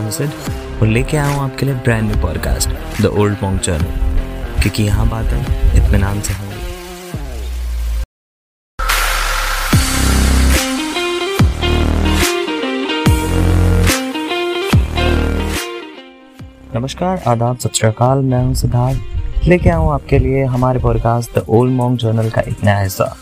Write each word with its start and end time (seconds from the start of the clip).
मैं 0.00 0.06
हुसैन 0.06 0.78
और 0.80 0.86
लेके 0.86 1.16
आया 1.16 1.26
हूँ 1.28 1.42
आपके 1.42 1.66
लिए 1.66 1.74
brand 1.74 2.02
new 2.02 2.20
podcast 2.22 3.02
the 3.02 3.06
Old 3.06 3.36
Monk 3.42 3.60
Journal 3.60 4.62
क्योंकि 4.62 4.82
यहाँ 4.82 5.08
बातें 5.08 5.40
इत्मीनान 5.76 6.20
से 6.20 6.34
होंगी। 6.34 6.58
नमस्कार, 16.74 17.22
आदाब, 17.26 17.56
सत 17.58 17.74
श्रीकाल 17.74 18.18
मैं 18.18 18.44
हूँ 18.44 18.54
सिद्धार्थ। 18.54 19.46
लेके 19.48 19.70
आऊँ 19.70 19.92
आपके 19.92 20.18
लिए 20.18 20.44
हमारे 20.44 20.80
podcast 20.80 21.38
the 21.38 21.44
Old 21.48 21.72
Monk 21.72 21.98
Journal 21.98 22.30
का 22.30 22.40
एक 22.40 22.64
नया 22.64 22.80
हिस्सा। 22.80 23.16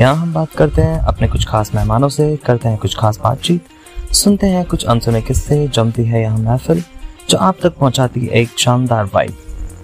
यहाँ 0.00 0.14
हम 0.14 0.32
बात 0.34 0.52
करते 0.52 0.82
हैं 0.82 0.98
अपने 0.98 1.28
कुछ 1.28 1.46
खास 1.48 1.74
मेहमानों 1.74 2.08
से, 2.08 2.36
करते 2.36 2.68
हैं 2.68 2.78
कुछ 2.78 2.96
खास 2.98 3.18
बातचीत 3.24 3.64
सुनते 4.12 4.46
हैं 4.46 4.64
कुछ 4.64 4.84
अनसुने 4.84 5.20
किस्से, 5.22 5.68
जमती 5.68 6.04
है 6.04 6.20
यहाँ 6.22 6.38
महफिल, 6.38 6.82
जो 7.30 7.38
आप 7.38 7.58
तक 7.62 7.76
पहुंचाती 7.76 8.20
है 8.20 8.40
एक 8.40 8.58
शानदार 8.58 9.04
वाइब। 9.04 9.36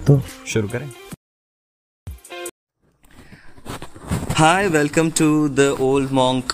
तो 0.07 0.21
शुरू 0.47 0.67
करें। 0.67 0.89
Hi 4.31 4.67
welcome 4.67 5.09
to 5.09 5.47
the 5.49 5.75
Old 5.81 6.11
Monk 6.11 6.53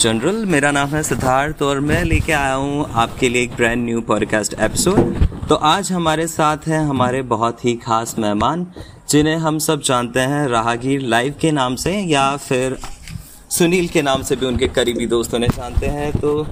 Journal 0.00 0.44
मेरा 0.46 0.70
नाम 0.70 0.88
है 0.88 1.02
सिद्धार्थ 1.02 1.62
और 1.62 1.80
मैं 1.80 2.02
लेके 2.04 2.32
आया 2.32 2.54
हूँ 2.54 2.90
आपके 2.92 3.28
लिए 3.28 3.42
एक 3.42 3.54
ब्रांड 3.56 3.84
न्यू 3.84 4.00
पॉडकास्ट 4.00 4.54
एपिसोड 4.60 5.26
तो 5.48 5.54
आज 5.54 5.92
हमारे 5.92 6.26
साथ 6.26 6.68
हैं 6.68 6.80
हमारे 6.80 7.22
बहुत 7.22 7.64
ही 7.64 7.74
खास 7.76 8.14
मेहमान, 8.18 8.66
जिन्हें 9.10 9.36
हम 9.36 9.58
सब 9.58 9.80
जानते 9.80 10.20
हैं 10.20 10.46
राहगीर 10.48 11.00
लाइव 11.00 11.34
के 11.40 11.50
नाम 11.52 11.76
से 11.76 12.00
या 12.00 12.36
फिर 12.36 12.78
सुनील 13.50 13.88
के 13.88 14.02
नाम 14.02 14.22
से 14.22 14.36
भी 14.36 14.46
उनके 14.46 14.66
करीबी 14.68 15.06
दोस्तों 15.06 15.38
ने 15.38 15.48
जानते 15.48 15.86
हैं। 15.86 16.10
तो 16.12 16.46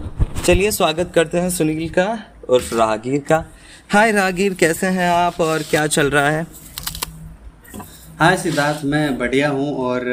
चलिए 0.44 0.70
स्वागत 0.70 1.10
करते 1.14 1.38
हैं 1.38 1.50
सुनील 1.50 1.88
का 1.88 2.06
और 2.48 2.62
राहगीर 2.72 3.20
का। 3.28 3.44
हाय 3.92 4.12
राहगीर 4.12 4.54
कैसे 4.54 4.86
हैं 4.88 5.08
आप 5.10 5.40
और 5.40 5.62
क्या 5.70 5.86
चल 5.88 6.10
रहा 6.10 6.28
है? 6.28 6.46
हाय 8.20 8.36
सिद्धार्थ 8.36 8.84
मैं 8.84 9.18
बढ़िया 9.18 9.48
हूँ 9.50 9.74
और 9.80 10.04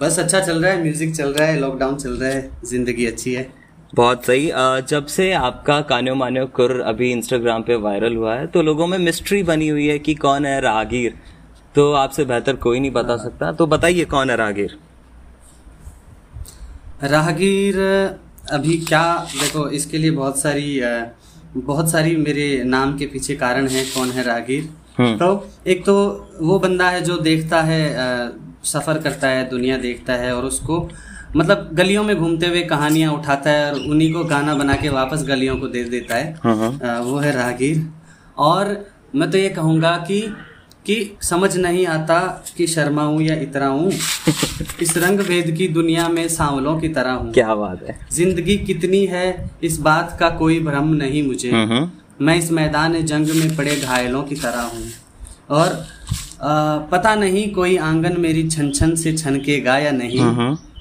बस 0.00 0.18
अच्छा 0.18 0.40
चल 0.40 0.62
रहा 0.62 0.72
है 0.72 0.82
म्यूज़िक 0.82 1.14
चल 1.16 1.32
रहा 1.32 1.48
है 1.48 1.60
लॉकडाउन 1.60 1.96
चल 1.96 2.10
रहा 2.12 2.30
है 2.30 2.50
ज़िंदगी 2.64 3.06
अच्छी 3.06 3.34
है। 3.34 3.46
बहुत 3.92 4.24
सही। 4.24 4.50
जब 4.88 5.06
से 5.08 5.32
आपका 5.34 5.80
कान्यो 5.84 6.14
मान्यो 6.14 6.46
कुर 6.56 6.80
अभी 6.80 7.10
इंस्टाग्राम 7.12 7.62
पे 7.62 7.76
वायरल 7.78 8.16
हुआ 8.16 8.34
है 8.34 8.46
तो 8.46 8.62
लोगों 8.62 8.86
में 8.86 8.98
मिस्ट्री 8.98 9.42
बनी 9.44 9.68
हुई 9.68 9.86
है 9.86 9.98
कि 9.98 10.14
कौन 10.16 10.46
है 10.46 10.60
राहगीर 10.60 11.14
तो 11.74 11.92
आपसे 11.94 12.24
बेहतर 12.24 12.56
कोई 12.58 12.80
नहीं 12.80 12.90
बता 12.92 13.16
सकता। 13.18 13.52
तो 13.52 13.66
बताइए 13.68 14.04
कौन 14.06 14.30
है 14.30 14.36
राहगीर 14.36 14.78
राहगीर 17.02 17.76
अभी 18.52 18.76
क्या 18.78 19.02
देखो 19.32 19.68
इसके 19.70 19.98
लिए 19.98 20.10
बहुत 20.12 20.38
सारी 20.38 20.80
बहुत 21.56 21.90
सारी 21.90 22.16
मेरे 22.18 22.46
नाम 22.64 22.96
के 22.98 23.06
पीछे 23.06 23.34
कारण 23.36 23.66
है 23.66 23.84
कौन 23.84 24.10
है 24.10 24.22
राहगीर 24.22 24.68
हम्म। 24.98 25.16
तो 25.18 25.28
एक 25.66 25.84
तो 25.86 25.94
वो 26.40 26.58
बंदा 26.58 26.88
है 26.90 27.00
जो 27.00 27.16
देखता 27.20 27.60
है 27.62 27.82
सफ़र 28.64 28.98
करता 28.98 29.28
है 29.28 29.48
दुनिया 29.50 29.76
देखता 29.76 30.12
है 30.14 30.34
और 30.34 30.44
उसको 30.44 30.80
मतलब 31.36 31.70
गलियों 31.72 32.02
में 32.04 32.16
घूमते 32.16 32.46
हुए 32.46 32.62
कहानियाँ 32.64 33.12
उठाता 33.12 33.50
है 33.50 33.70
और 33.72 33.78
उन्हीं 33.80 34.12
को 34.12 34.24
गाना 34.24 34.54
बना 34.54 34.76
के 34.76 34.88
वापस 34.90 35.24
गलियों 35.24 35.56
को 35.56 35.68
दे 35.68 35.84
देता 35.86 36.16
है 36.16 36.34
हाँ, 36.44 36.56
हाँ। 36.56 37.00
वो 37.00 37.16
है 37.18 37.32
राहगीर 37.32 37.86
और 38.40 38.76
मैं 39.14 39.30
तो 39.30 39.38
ये 39.38 39.48
कहूँगा 39.50 39.96
कि 40.02 40.20
कि 40.88 40.96
समझ 41.22 41.56
नहीं 41.56 41.86
आता 41.86 42.18
कि 42.56 42.66
शर्माऊं 42.66 43.20
या 43.20 43.34
इतरा 43.40 43.66
हूँ 43.66 43.90
इस 44.82 44.96
रंग 44.96 45.20
भेद 45.20 45.50
की 45.56 45.66
दुनिया 45.68 46.08
में 46.08 46.28
सांवलों 46.28 46.78
की 46.80 46.88
तरह 46.88 47.12
हूँ। 47.12 47.32
क्या 47.32 47.54
बात 47.54 47.82
है। 47.88 47.98
ज़िंदगी 48.12 48.56
कितनी 48.58 49.04
है 49.06 49.50
इस 49.62 49.78
बात 49.80 50.16
का 50.20 50.30
कोई 50.38 50.58
भ्रम 50.60 50.88
नहीं 50.94 51.22
मुझे। 51.26 51.50
मैं 52.20 52.36
इस 52.36 52.50
मैदान 52.52 53.00
जंग 53.02 53.28
में 53.36 53.56
पड़े 53.56 53.76
घायलों 53.76 54.22
की 54.22 54.34
तरह 54.36 54.60
हूँ। 54.62 54.82
और 55.50 55.84
आ, 56.42 56.76
पता 56.88 57.14
नहीं 57.14 57.50
कोई 57.52 57.76
आँगन 57.84 58.20
मेरी 58.20 58.48
छन 58.48 58.70
छन 58.70 58.94
से 58.96 59.16
छनकेगा 59.16 59.78
या 59.78 59.90
नहीं। 59.92 60.20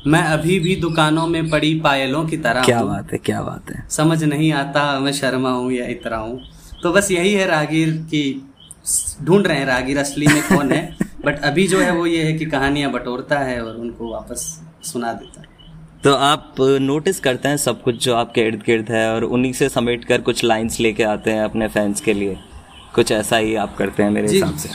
मैं 0.08 0.24
अभी 0.24 0.60
भी 0.60 0.76
दुकानों 0.76 1.28
में 1.28 1.50
पड़ी 1.50 1.74
पायलों 1.80 2.26
की 2.26 2.38
तरह 2.40 2.64
क्या 2.64 2.84
बात 2.84 3.14
है 3.14 3.18
क्या 3.20 3.42
बात 3.42 3.72
है। 3.72 3.86
समझ 3.92 4.24
नहीं 4.24 4.52
आता 4.54 5.00
मैं 5.00 5.12
शर्मा 5.14 5.52
हूँ 5.52 5.72
या 5.74 5.88
इतरा 5.90 6.18
हूँ 6.18 6.40
तो 6.84 6.92
बस 6.92 7.12
यही 7.12 7.34
है 7.34 7.48
रागीर 7.48 7.92
की 8.10 8.47
ढूंढ 9.24 9.48
रहे 9.48 9.58
हैं 9.58 9.66
रागीर 9.66 9.98
असली 9.98 10.28
में 10.28 10.42
कौन 10.44 10.72
है 10.72 10.98
बट 11.26 11.44
अभी 11.44 11.68
जो 11.68 11.80
है 11.80 11.92
वो 11.92 12.06
ये 12.06 12.24
है 12.24 12.34
कि 12.34 12.46
कहानियाँ 12.46 12.92
बटोरता 12.92 13.40
है 13.40 13.62
और 13.66 13.76
उनको 13.76 14.12
वापस 14.12 14.62
सुना 14.84 15.14
देता 15.14 15.42
है। 15.42 15.48
तो 16.04 16.14
आप 16.14 16.56
नोटिस 16.60 17.20
करते 17.20 17.50
हैं 17.50 17.58
सब 17.58 17.82
कुछ 17.84 18.04
जो 18.06 18.16
आपके 18.16 18.42
इर्द 18.42 18.64
गिर्द 18.66 18.92
है 18.92 19.14
और 19.14 19.24
उन्हीं 19.24 19.54
से 19.54 19.70
समेट 19.70 20.06
कर 20.06 20.22
कुछ 20.22 20.44
लाइंस 20.44 20.80
लेके 20.80 21.04
आते 21.04 21.32
हैं 21.32 21.44
अपने 21.44 21.68
फैंस 21.68 22.02
के 22.02 22.14
लिए? 22.14 22.38
कुछ 22.96 23.12
ऐसा 23.12 23.38
ही 23.38 23.56
आप 23.56 23.76
करते 23.78 24.04
हैं 24.04 24.10
मेरे 24.10 24.28
हिसाब 24.28 24.58
से? 24.58 24.70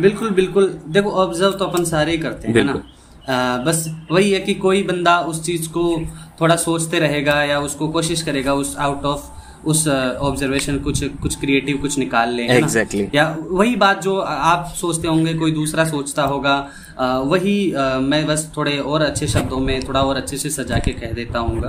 बिल्कुल 0.00 0.30
बिल्कुल। 0.30 0.80
देखो 0.88 1.10
ऑब्ज़र्व 1.10 1.52
तो 1.52 1.64
अपन 1.64 1.84
सारे 1.84 2.12
ही 2.12 2.18
करते 2.18 2.48
हैं 2.48 2.64
ना? 2.64 2.82
आ, 3.28 3.56
बस 3.56 3.84
वही 4.12 4.32
है 4.32 4.40
कि 4.40 4.54
कोई 4.54 4.82
बंदा 4.82 5.20
उस 5.20 5.44
चीज़ 5.44 5.68
को 5.68 6.02
थोड़ा 6.40 6.56
सोचते 6.56 6.98
रहेगा 6.98 7.42
या 7.44 7.60
उसको 7.60 7.88
कोशिश 7.88 8.22
करेगा 8.22 8.54
उस 8.54 8.76
आउट 8.78 9.04
ऑफ़ 9.04 9.39
उस 9.64 9.88
ऑब्जर्वेशन 9.88 10.78
कुछ 10.78 11.04
कुछ 11.04 11.38
क्रिएटिव 11.40 11.76
कुछ 11.76 11.98
निकाल 11.98 12.28
ले 12.28 12.60
exactly. 12.60 13.14
या 13.14 13.36
वही 13.40 13.76
बात 13.76 14.02
जो 14.02 14.18
आप 14.18 14.74
सोचते 14.80 15.08
होंगे 15.08 15.34
कोई 15.34 15.52
दूसरा 15.52 15.84
सोचता 15.84 16.22
होगा 16.22 16.68
आ, 16.98 17.18
वही 17.18 17.72
आ, 17.72 17.98
मैं 17.98 18.26
बस 18.26 18.52
थोड़े 18.56 18.78
और 18.78 19.02
अच्छे 19.02 19.26
शब्दों 19.26 19.58
में 19.58 19.88
थोड़ा 19.88 20.02
और 20.02 20.16
अच्छे 20.16 20.36
से 20.36 20.50
सजा 20.50 20.78
के 20.78 20.90
कह 20.90 21.12
देता 21.12 21.38
हूँ 21.38 21.60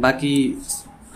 बाकी 0.00 0.62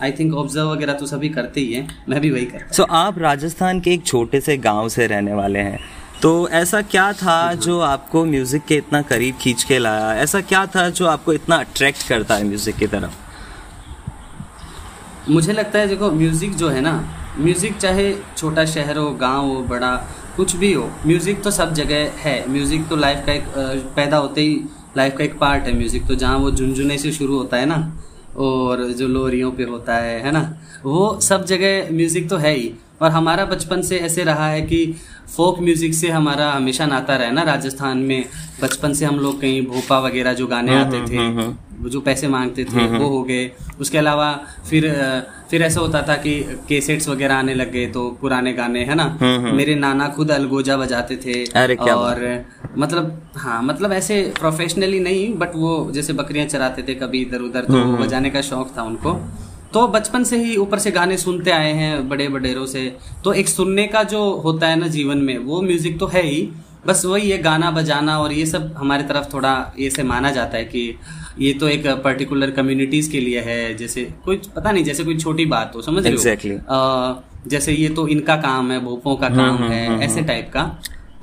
आई 0.01 0.11
थिंक 0.11 0.33
ऑब्ज़र्व 0.33 0.71
वगैरह 0.71 0.93
तो 0.93 1.05
सभी 1.05 1.29
करते 1.29 1.61
ही 1.61 1.73
हैं 1.73 2.05
मैं 2.09 2.21
भी 2.21 2.31
वही 2.31 2.45
करता 2.45 2.71
सो 2.71 2.83
so, 2.83 2.89
आप 2.89 3.19
राजस्थान 3.19 3.79
के 3.79 3.91
एक 3.91 4.05
छोटे 4.05 4.41
से 4.41 4.57
गाँव 4.57 4.89
से 4.89 5.07
रहने 5.07 5.33
वाले 5.33 5.59
हैं। 5.59 5.79
तो 6.21 6.49
ऐसा 6.49 6.81
क्या 6.81 7.13
था 7.13 7.53
जो 7.53 7.79
आपको 7.79 8.25
म्यूज़िक 8.25 8.65
के 8.65 8.75
इतना 8.75 9.01
करीब 9.01 9.35
खींच 9.35 9.63
के 9.63 9.79
लाया? 9.79 10.15
ऐसा 10.15 10.41
क्या 10.41 10.65
था 10.65 10.89
जो 10.89 11.07
आपको 11.07 11.33
इतना 11.33 11.55
अट्रैक्ट 11.55 12.07
करता 12.07 12.35
है 12.35 12.43
म्यूज़िक 12.43 12.75
की 12.75 12.87
तरफ़? 12.87 13.28
मुझे 15.29 15.53
लगता 15.53 15.79
है 15.79 15.87
देखो 15.87 16.09
म्यूज़िक 16.11 16.55
जो 16.55 16.69
है 16.69 16.81
ना 16.81 16.93
म्यूज़िक 17.39 17.77
चाहे 17.77 18.13
छोटा 18.37 18.65
शहर 18.65 18.97
हो 18.97 19.09
गाँव 19.15 19.47
हो 19.47 19.61
बड़ा 19.69 19.95
कुछ 20.35 20.55
भी 20.55 20.71
हो 20.73 20.89
म्यूज़िक 21.05 21.41
तो 21.43 21.51
सब 21.51 21.73
जगह 21.73 22.11
है। 22.19 22.43
म्यूज़िक 22.49 22.87
तो 22.89 22.95
लाइफ 22.95 23.23
का 23.25 23.33
एक 23.33 23.43
पैदा 23.95 24.17
होते 24.17 24.41
ही 24.41 24.59
लाइफ 24.97 25.15
का 25.17 25.23
एक 25.23 25.37
पार्ट 25.39 25.63
है 25.63 25.73
म्यूज़िक 25.77 26.07
तो 26.07 26.15
जहाँ 26.15 26.37
वो 26.37 26.51
झुंझुने 26.51 26.97
से 26.97 27.11
शुरू 27.11 27.37
होता 27.37 27.57
है 27.57 27.65
ना 27.65 27.77
और 28.37 28.83
जो 28.93 29.07
लोरियों 29.07 29.51
पे 29.51 29.63
होता 29.63 29.95
है 29.97 30.19
है 30.23 30.31
ना 30.31 30.41
वो 30.83 31.19
सब 31.21 31.45
जगह 31.45 31.91
म्यूज़िक 31.95 32.29
तो 32.29 32.37
है 32.37 32.53
ही। 32.55 32.71
और 33.01 33.11
हमारा 33.11 33.45
बचपन 33.45 33.81
से 33.81 33.97
ऐसे 33.99 34.23
रहा 34.23 34.47
है 34.47 34.61
कि 34.61 34.85
फोक 35.35 35.59
म्यूज़िक 35.59 35.93
से 35.93 36.09
हमारा 36.09 36.51
हमेशा 36.51 36.85
नाता 36.85 37.15
रहा 37.15 37.31
ना 37.31 37.43
राजस्थान 37.43 37.97
में 37.97 38.25
बचपन 38.61 38.93
से 38.93 39.05
हम 39.05 39.19
लोग 39.19 39.39
कहीं 39.41 39.65
भोपा 39.67 39.99
वगैरह 39.99 40.33
जो 40.33 40.47
गाने 40.47 40.71
हम्म, 40.71 40.85
आते 40.85 40.97
हम्म, 40.97 41.09
थे। 41.09 41.17
हम्म, 41.17 41.53
जो 41.85 42.01
पैसे 42.01 42.27
मांगते 42.27 42.63
थे 42.65 42.85
वो 42.89 43.07
हो 43.07 43.21
गए। 43.23 43.49
उसके 43.79 43.97
अलावा 43.97 44.31
फिर 44.69 44.87
फिर 45.51 45.61
ऐसा 45.61 45.81
होता 45.81 46.01
था 46.01 46.15
कि 46.15 46.33
केसेट्स 46.69 47.07
वगैरह 47.09 47.35
आने 47.35 47.53
लग 47.53 47.71
गए 47.71 47.85
तो 47.87 48.09
पुराने 48.21 48.53
गाने 48.53 48.83
है 48.85 48.95
ना? 48.95 49.05
मेरे 49.53 49.75
नाना 49.75 50.07
खुद 50.07 50.31
अलगोजा 50.31 50.77
बजाते 50.77 51.17
थे 51.17 51.43
अरे 51.55 51.75
क्या 51.75 51.95
और 51.95 52.45
मतलब 52.77 53.21
हाँ 53.37 53.61
मतलब 53.63 53.91
ऐसे 53.91 54.21
प्रोफेशनली 54.39 54.99
नहीं 54.99 55.33
बट 55.33 55.55
वो 55.55 55.91
जैसे 55.91 56.13
बकरियाँ 56.13 56.47
चराते 56.47 56.83
थे 56.87 56.95
कभी 56.95 57.21
इधर 57.21 57.41
उधर 57.41 57.65
तो 57.65 57.83
बजाने 57.97 58.29
का 58.29 58.41
शौक 58.41 58.73
था 58.77 58.83
उनको। 58.83 59.13
तो 59.73 59.87
बचपन 59.87 60.23
से 60.23 60.37
ही 60.37 60.55
ऊपर 60.57 60.79
से 60.79 60.91
गाने 60.91 61.17
सुनते 61.17 61.51
आए 61.51 61.73
हैं 61.73 62.07
बड़े 62.09 62.27
बडेरों 62.27 62.65
से। 62.65 62.81
तो 63.23 63.33
एक 63.33 63.49
सुनने 63.49 63.85
का 63.87 64.03
जो 64.03 64.21
होता 64.45 64.67
है 64.67 64.79
ना 64.79 64.87
जीवन 64.87 65.17
में 65.17 65.37
वो 65.37 65.61
म्यूज़िक 65.61 65.99
तो 65.99 66.07
है 66.07 66.25
ही 66.25 66.49
बस 66.87 67.05
वही 67.05 67.29
है 67.29 67.37
गाना 67.37 67.69
बजाना 67.71 68.17
और 68.19 68.33
ये 68.33 68.45
सब 68.45 68.73
हमारे 68.77 69.03
तरफ़ 69.03 69.25
थोड़ा 69.33 69.51
ये 69.79 69.89
से 69.89 70.03
माना 70.03 70.31
जाता 70.31 70.57
है 70.57 70.65
कि 70.65 70.83
ये 71.41 71.53
तो 71.53 71.67
एक 71.67 71.87
पर्टिकुलर 72.03 72.51
कम्युनिटीज 72.51 73.07
के 73.07 73.19
लिए 73.19 73.39
है 73.39 73.73
जैसे 73.75 74.03
कोई 74.25 74.37
पता 74.55 74.71
नहीं 74.71 74.83
जैसे 74.83 75.03
कोई 75.03 75.17
छोटी 75.17 75.45
बात 75.45 75.75
हो 75.75 75.81
समझ 75.81 76.03
exactly. 76.07 76.51
रहे 76.51 77.49
जैसे 77.49 77.73
ये 77.73 77.89
तो 77.89 78.07
इनका 78.07 78.35
काम 78.35 78.71
है 78.71 78.79
भोपों 78.79 79.15
का 79.15 79.29
काम 79.29 79.55
हुँ, 79.55 79.69
है 79.69 79.87
हुँ, 79.87 80.01
ऐसे 80.01 80.21
टाइप 80.21 80.49
का। 80.53 80.63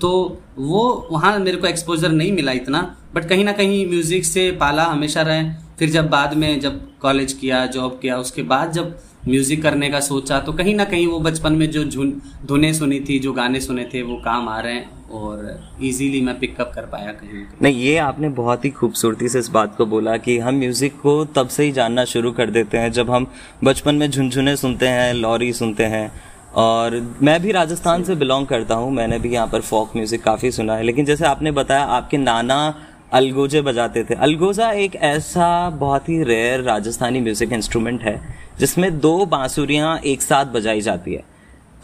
तो 0.01 0.11
वो 0.59 1.09
वहाँ 1.13 1.39
मेरे 1.39 1.57
को 1.57 1.67
एक्सपोजर 1.67 2.13
नहीं 2.13 2.33
मिला 2.33 2.53
इतना 2.53 2.81
बट 3.15 3.29
कहीं 3.29 3.45
ना 3.45 3.53
कहीं 3.53 3.87
म्यूज़िक 3.87 4.25
से 4.25 4.51
पाला 4.61 4.85
हमेशा 4.85 5.23
रहे। 5.23 5.45
फिर 5.79 5.91
जब 5.91 6.09
बाद 6.11 6.35
में 6.35 6.61
जब 6.61 6.81
कॉलेज 7.01 7.33
किया 7.33 7.65
जॉब 7.67 7.99
किया 8.03 8.19
उसके 8.19 8.43
बाद 8.43 8.73
जब 8.73 8.99
म्यूज़िक 9.29 9.63
करने 9.63 9.89
का 9.91 10.01
सोचा 10.01 10.39
तो 10.41 10.53
कहीं 10.53 10.75
ना 10.75 10.85
कहीं 10.85 11.07
वो 11.07 11.19
बचपन 11.21 11.53
में 11.53 11.71
जो 11.71 11.85
झुन, 11.85 12.13
धुने 12.47 12.73
सुनी 12.75 13.01
थी, 13.01 13.19
जो 13.19 13.33
गाने 13.33 13.61
सुने 13.61 13.85
थे, 13.85 14.03
वो 14.03 14.17
काम 14.17 14.49
आ 14.49 14.59
रहे 14.61 14.75
हैं 14.75 15.09
और 15.11 15.59
इजीली 15.83 16.21
मैं 16.21 16.39
पिकअप 16.39 16.73
कर 16.75 16.87
पाया 16.87 17.13
कहीं 17.13 17.45
नहीं, 17.63 17.75
ये 17.77 17.97
आपने 17.99 18.29
बहुत 18.31 18.65
ही 18.65 18.71
खूबसूरती 18.71 19.29
से 19.29 19.39
इस 19.39 19.49
बात 19.51 19.77
को 19.77 19.87
बोला 19.87 20.17
कि 20.19 20.39
हम 20.39 20.55
म्यूज़िक 20.57 21.01
को 21.01 21.25
तब 21.37 21.49
से 21.49 21.65
ही 21.65 21.73
जानना 21.73 22.05
शुरू 22.07 22.33
कर 22.33 22.51
देते 22.51 22.79
हैं, 22.79 22.93
जब 22.93 23.11
हम 23.11 23.27
बचपन 23.65 23.95
में 23.95 24.11
झुनझुने 24.11 24.57
सुनते 24.57 24.89
हैं, 24.89 25.13
लॉरी 25.15 25.53
सुनते 25.53 25.85
हैं। 25.87 26.11
और 26.57 27.01
मैं 27.23 27.41
भी 27.43 27.53
राजस्थान 27.53 28.05
से 28.05 28.15
बिलोंग 28.15 28.47
करता 28.47 28.75
हूँ, 28.75 28.93
मैंने 28.93 29.19
भी 29.19 29.33
यहाँ 29.33 29.47
पर 29.47 29.61
फोक 29.63 29.97
म्यूज़िक 29.97 30.23
काफ़ी 30.23 30.51
सुना 30.53 30.77
है। 30.77 30.83
लेकिन 30.83 31.05
जैसे 31.05 31.27
आपने 31.27 31.51
बताया, 31.53 31.83
आपके 31.83 32.19
नाना 32.19 32.75
अलगोजे 33.13 33.61
बजाते 33.63 34.05
थे। 34.05 34.15
अलगोजा 34.17 34.71
एक 34.73 34.95
ऐसा 34.97 35.69
बहुत 35.71 36.09
ही 36.09 36.23
रेयर 36.23 36.61
राजस्थानी 36.63 37.21
म्यूज़िक 37.21 37.53
इंस्ट्रूमेंट 37.53 38.03
है 38.03 38.21
जिसमें 38.59 39.01
दो 39.01 39.27
बांसुरियाँ 39.27 39.99
एक 39.99 40.23
साथ 40.23 40.45
बजाई 40.45 40.81
जाती 40.81 41.15
है। 41.15 41.25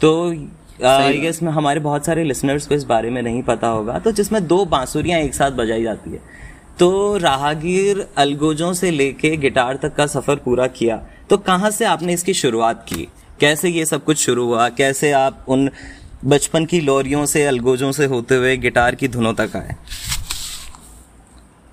तो 0.01 0.29
आई 0.85 1.19
गेस 1.19 1.43
में 1.43 1.51
हमारे 1.51 1.79
बहुत 1.79 2.05
सारे 2.05 2.23
लिसनर्स 2.23 2.67
को 2.67 2.75
इस 2.75 2.83
बारे 2.83 3.09
में 3.09 3.21
नहीं 3.21 3.43
पता 3.43 3.67
होगा। 3.67 3.99
तो 3.99 4.11
जिसमें 4.11 4.47
दो 4.47 4.65
बांसुरियाँ 4.65 5.19
एक 5.19 5.35
साथ 5.35 5.51
बजाई 5.51 5.83
जाती 5.83 6.11
है। 6.11 6.19
तो 6.79 7.17
राहगीर 7.17 8.07
अलगोजों 8.17 8.73
से 8.73 8.91
लेके 8.91 9.37
गिटार 9.37 9.75
तक 9.75 9.95
का 9.95 10.07
सफ़र 10.07 10.35
पूरा 10.35 10.67
किया। 10.67 10.97
तो 11.29 11.37
कहाँ 11.37 11.71
से 11.71 11.85
आपने 11.85 12.13
इसकी 12.13 12.33
शुरुआत 12.33 12.85
की? 12.89 13.07
कैसे 13.39 13.69
ये 13.69 13.85
सब 13.85 14.03
कुछ 14.03 14.17
शुरू 14.17 14.45
हुआ? 14.45 14.69
कैसे 14.69 15.11
आप 15.11 15.45
उन 15.47 15.69
बचपन 16.25 16.65
की 16.65 16.81
लोरियों 16.81 17.25
से 17.25 17.45
अलगोजों 17.45 17.91
से 17.91 18.05
होते 18.05 18.35
हुए 18.35 18.57
गिटार 18.57 18.95
की 18.95 19.07
धुनों 19.07 19.33
तक 19.33 19.55
आए? 19.55 19.75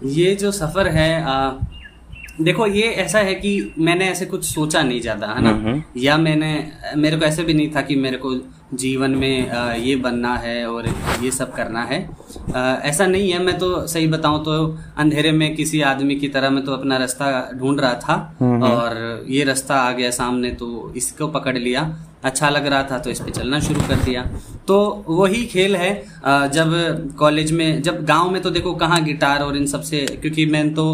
ये 0.04 0.34
जो 0.34 0.52
सफ़र 0.52 0.88
है 0.88 1.22
आ, 1.22 1.50
देखो 2.40 2.66
ये 2.66 2.82
ऐसा 3.02 3.18
है 3.18 3.34
कि 3.34 3.50
मैंने 3.78 4.08
ऐसे 4.08 4.26
कुछ 4.26 4.44
सोचा 4.44 4.82
नहीं 4.82 5.00
ज़्यादा 5.00 5.26
है 5.26 5.42
ना? 5.42 5.82
या 5.96 6.16
मैंने 6.18 6.52
मेरे 6.96 7.16
को 7.16 7.24
ऐसे 7.24 7.44
भी 7.44 7.54
नहीं 7.54 7.70
था 7.70 7.82
कि 7.82 7.96
मेरे 7.96 8.16
को 8.16 8.34
जीवन 8.74 9.10
में 9.10 9.50
आ, 9.50 9.72
ये 9.72 9.94
बनना 9.96 10.34
है 10.36 10.66
और 10.66 10.86
ये 11.22 11.30
सब 11.30 11.52
करना 11.52 11.82
है। 11.82 11.98
आ, 12.56 12.74
ऐसा 12.82 13.06
नहीं 13.06 13.30
है 13.30 13.38
मैं 13.38 13.56
तो 13.58 13.86
सही 13.86 14.06
बताऊँ 14.06 14.44
तो 14.44 14.52
अंधेरे 14.96 15.32
में 15.32 15.54
किसी 15.56 15.80
आदमी 15.82 16.14
की 16.16 16.28
तरह 16.28 16.50
मैं 16.50 16.64
तो 16.64 16.72
अपना 16.72 16.96
रास्ता 16.96 17.50
ढूंढ 17.54 17.80
रहा 17.80 17.94
था 17.94 18.14
और 18.64 19.24
ये 19.28 19.44
रास्ता 19.44 19.76
आ 19.76 19.90
गया 19.92 20.10
सामने 20.10 20.50
तो 20.52 20.92
इसको 20.96 21.28
पकड़ 21.28 21.56
लिया। 21.58 21.82
अच्छा 22.24 22.48
लग 22.50 22.66
रहा 22.66 22.82
था 22.82 22.98
तो 22.98 23.10
इस 23.10 23.20
पे 23.20 23.30
चलना 23.30 23.58
शुरू 23.60 23.80
कर 23.80 24.04
दिया। 24.04 24.22
तो 24.68 25.04
वही 25.08 25.44
खेल 25.46 25.76
है 25.76 25.92
जब 26.50 26.72
कॉलेज 27.18 27.52
में 27.52 27.82
जब 27.82 28.04
गाँव 28.04 28.30
में 28.30 28.40
तो 28.42 28.50
देखो 28.50 28.74
कहाँ 28.74 29.02
गिटार 29.04 29.42
और 29.42 29.56
इन 29.56 29.66
सबसे 29.66 30.06
क्योंकि 30.22 30.46
मैं 30.46 30.72
तो 30.74 30.84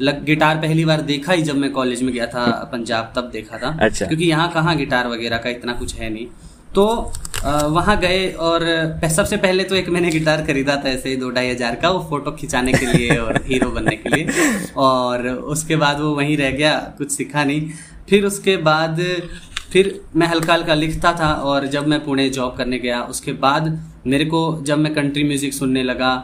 लग, 0.00 0.24
गिटार 0.24 0.56
पहली 0.58 0.84
बार 0.84 1.00
देखा 1.02 1.32
ही 1.32 1.42
जब 1.42 1.56
मैं 1.56 1.70
कॉलेज 1.72 2.02
में 2.02 2.12
गया 2.14 2.26
था 2.26 2.46
पंजाब 2.72 3.12
तब 3.16 3.30
देखा 3.32 3.58
था। 3.58 3.76
अच्छा। 3.80 4.06
क्योंकि 4.06 4.24
यहाँ 4.24 4.50
कहाँ 4.52 4.76
गिटार 4.76 5.08
वगैरह 5.08 5.38
का 5.38 5.50
इतना 5.50 5.72
कुछ 5.74 5.94
है 5.94 6.10
नहीं। 6.10 6.26
तो 6.74 7.12
वहाँ 7.44 7.96
गए 8.00 8.26
और 8.40 8.64
सबसे 9.08 9.36
पहले 9.36 9.64
तो 9.64 9.74
एक 9.74 9.88
मैंने 9.88 10.10
गिटार 10.10 10.42
खरीदा 10.46 10.76
था 10.76 10.88
ऐसे 10.90 11.08
ही 11.08 11.16
दो 11.16 11.30
ढाई 11.30 11.50
हज़ार 11.50 11.74
का 11.74 11.90
वो 11.90 11.98
फ़ोटो 12.10 12.30
खिंचाने 12.32 12.72
के 12.72 12.86
लिए 12.86 13.16
और 13.16 13.40
हीरो 13.46 13.70
बनने 13.70 13.96
के 13.96 14.10
लिए। 14.10 14.72
और 14.76 15.28
उसके 15.28 15.76
बाद 15.76 16.00
वो 16.00 16.14
वहीं 16.14 16.36
रह 16.36 16.50
गया 16.52 16.76
कुछ 16.98 17.10
सीखा 17.12 17.44
नहीं। 17.44 17.70
फिर 18.08 18.24
उसके 18.26 18.56
बाद 18.64 19.00
फिर 19.72 20.00
मैं 20.16 20.26
हल्का 20.26 20.54
हल्का 20.54 20.74
लिखता 20.74 21.12
था 21.20 21.32
और 21.44 21.66
जब 21.66 21.86
मैं 21.86 22.04
पुणे 22.04 22.28
जॉब 22.30 22.56
करने 22.56 22.78
गया 22.78 23.02
उसके 23.04 23.32
बाद 23.40 23.68
मेरे 24.06 24.24
को 24.24 24.40
जब 24.62 24.78
मैं 24.78 24.94
कंट्री 24.94 25.24
म्यूज़िक 25.24 25.54
सुनने 25.54 25.82
लगा 25.82 26.16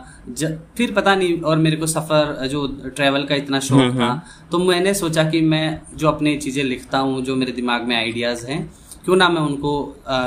फिर 0.76 0.92
पता 0.92 1.14
नहीं 1.14 1.40
और 1.40 1.58
मेरे 1.58 1.76
को 1.76 1.86
सफ़र 1.86 2.46
जो 2.46 2.66
ट्रैवल 2.86 3.24
का 3.24 3.34
इतना 3.34 3.60
शौक 3.60 3.80
हम्म, 3.80 4.00
था 4.00 4.06
हम्म। 4.06 4.48
तो 4.50 4.58
मैंने 4.58 4.94
सोचा 4.94 5.24
कि 5.30 5.40
मैं 5.42 5.80
जो 5.96 6.08
अपनी 6.08 6.36
चीज़ें 6.36 6.62
लिखता 6.64 6.98
हूँ 6.98 7.22
जो 7.22 7.36
मेरे 7.36 7.52
दिमाग 7.52 7.86
में 7.88 7.96
आइडियाज़ 7.96 8.46
हैं 8.46 8.68
क्यों 9.04 9.16
ना 9.16 9.28
मैं 9.28 9.40
उनको 9.40 9.72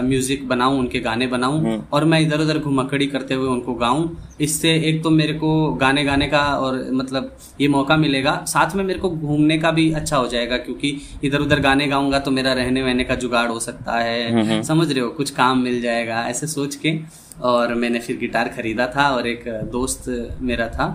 म्यूज़िक 0.03 0.47
बनाऊँ 0.47 0.77
उनके 0.79 0.99
गाने 0.99 1.27
बनाऊँ 1.27 1.59
हम्म। 1.59 1.83
और 1.93 2.05
मैं 2.05 2.19
इधर 2.19 2.41
उधर 2.41 2.59
घुमकड़ी 2.59 3.07
करते 3.07 3.33
हुए 3.33 3.47
उनको 3.47 3.73
गाऊं 3.73 4.07
इससे 4.41 4.73
एक 4.85 5.03
तो 5.03 5.09
मेरे 5.09 5.33
को 5.33 5.51
गाने 5.73 6.03
गाने 6.03 6.27
का 6.27 6.41
और 6.57 6.79
मतलब 6.91 7.31
ये 7.61 7.67
मौका 7.67 7.97
मिलेगा 7.97 8.33
साथ 8.47 8.75
में 8.75 8.83
मेरे 8.83 8.99
को 8.99 9.09
घूमने 9.09 9.57
का 9.57 9.71
भी 9.71 9.91
अच्छा 9.91 10.17
हो 10.17 10.27
जाएगा 10.27 10.57
क्योंकि 10.57 10.95
इधर 11.23 11.41
उधर 11.41 11.59
गाने 11.59 11.87
गाऊँगा 11.87 12.19
तो 12.19 12.31
मेरा 12.31 12.53
रहने 12.53 12.83
वहने 12.83 13.03
का 13.03 13.15
जुगाड़ 13.15 13.47
हो 13.49 13.59
सकता 13.59 13.99
है। 13.99 14.61
समझ 14.63 14.91
रहे 14.91 14.99
हो 14.99 15.09
कुछ 15.09 15.29
काम 15.31 15.61
मिल 15.63 15.81
जाएगा 15.81 16.25
ऐसे 16.27 16.47
सोच 16.47 16.75
के 16.75 16.91
और 17.41 17.73
मैंने 17.75 17.99
फिर 17.99 18.17
गिटार 18.17 18.49
खरीदा 18.49 18.87
था 18.87 19.09
और 19.09 19.27
एक 19.27 19.43
दोस्त 19.71 20.05
मेरा 20.41 20.67
था 20.69 20.87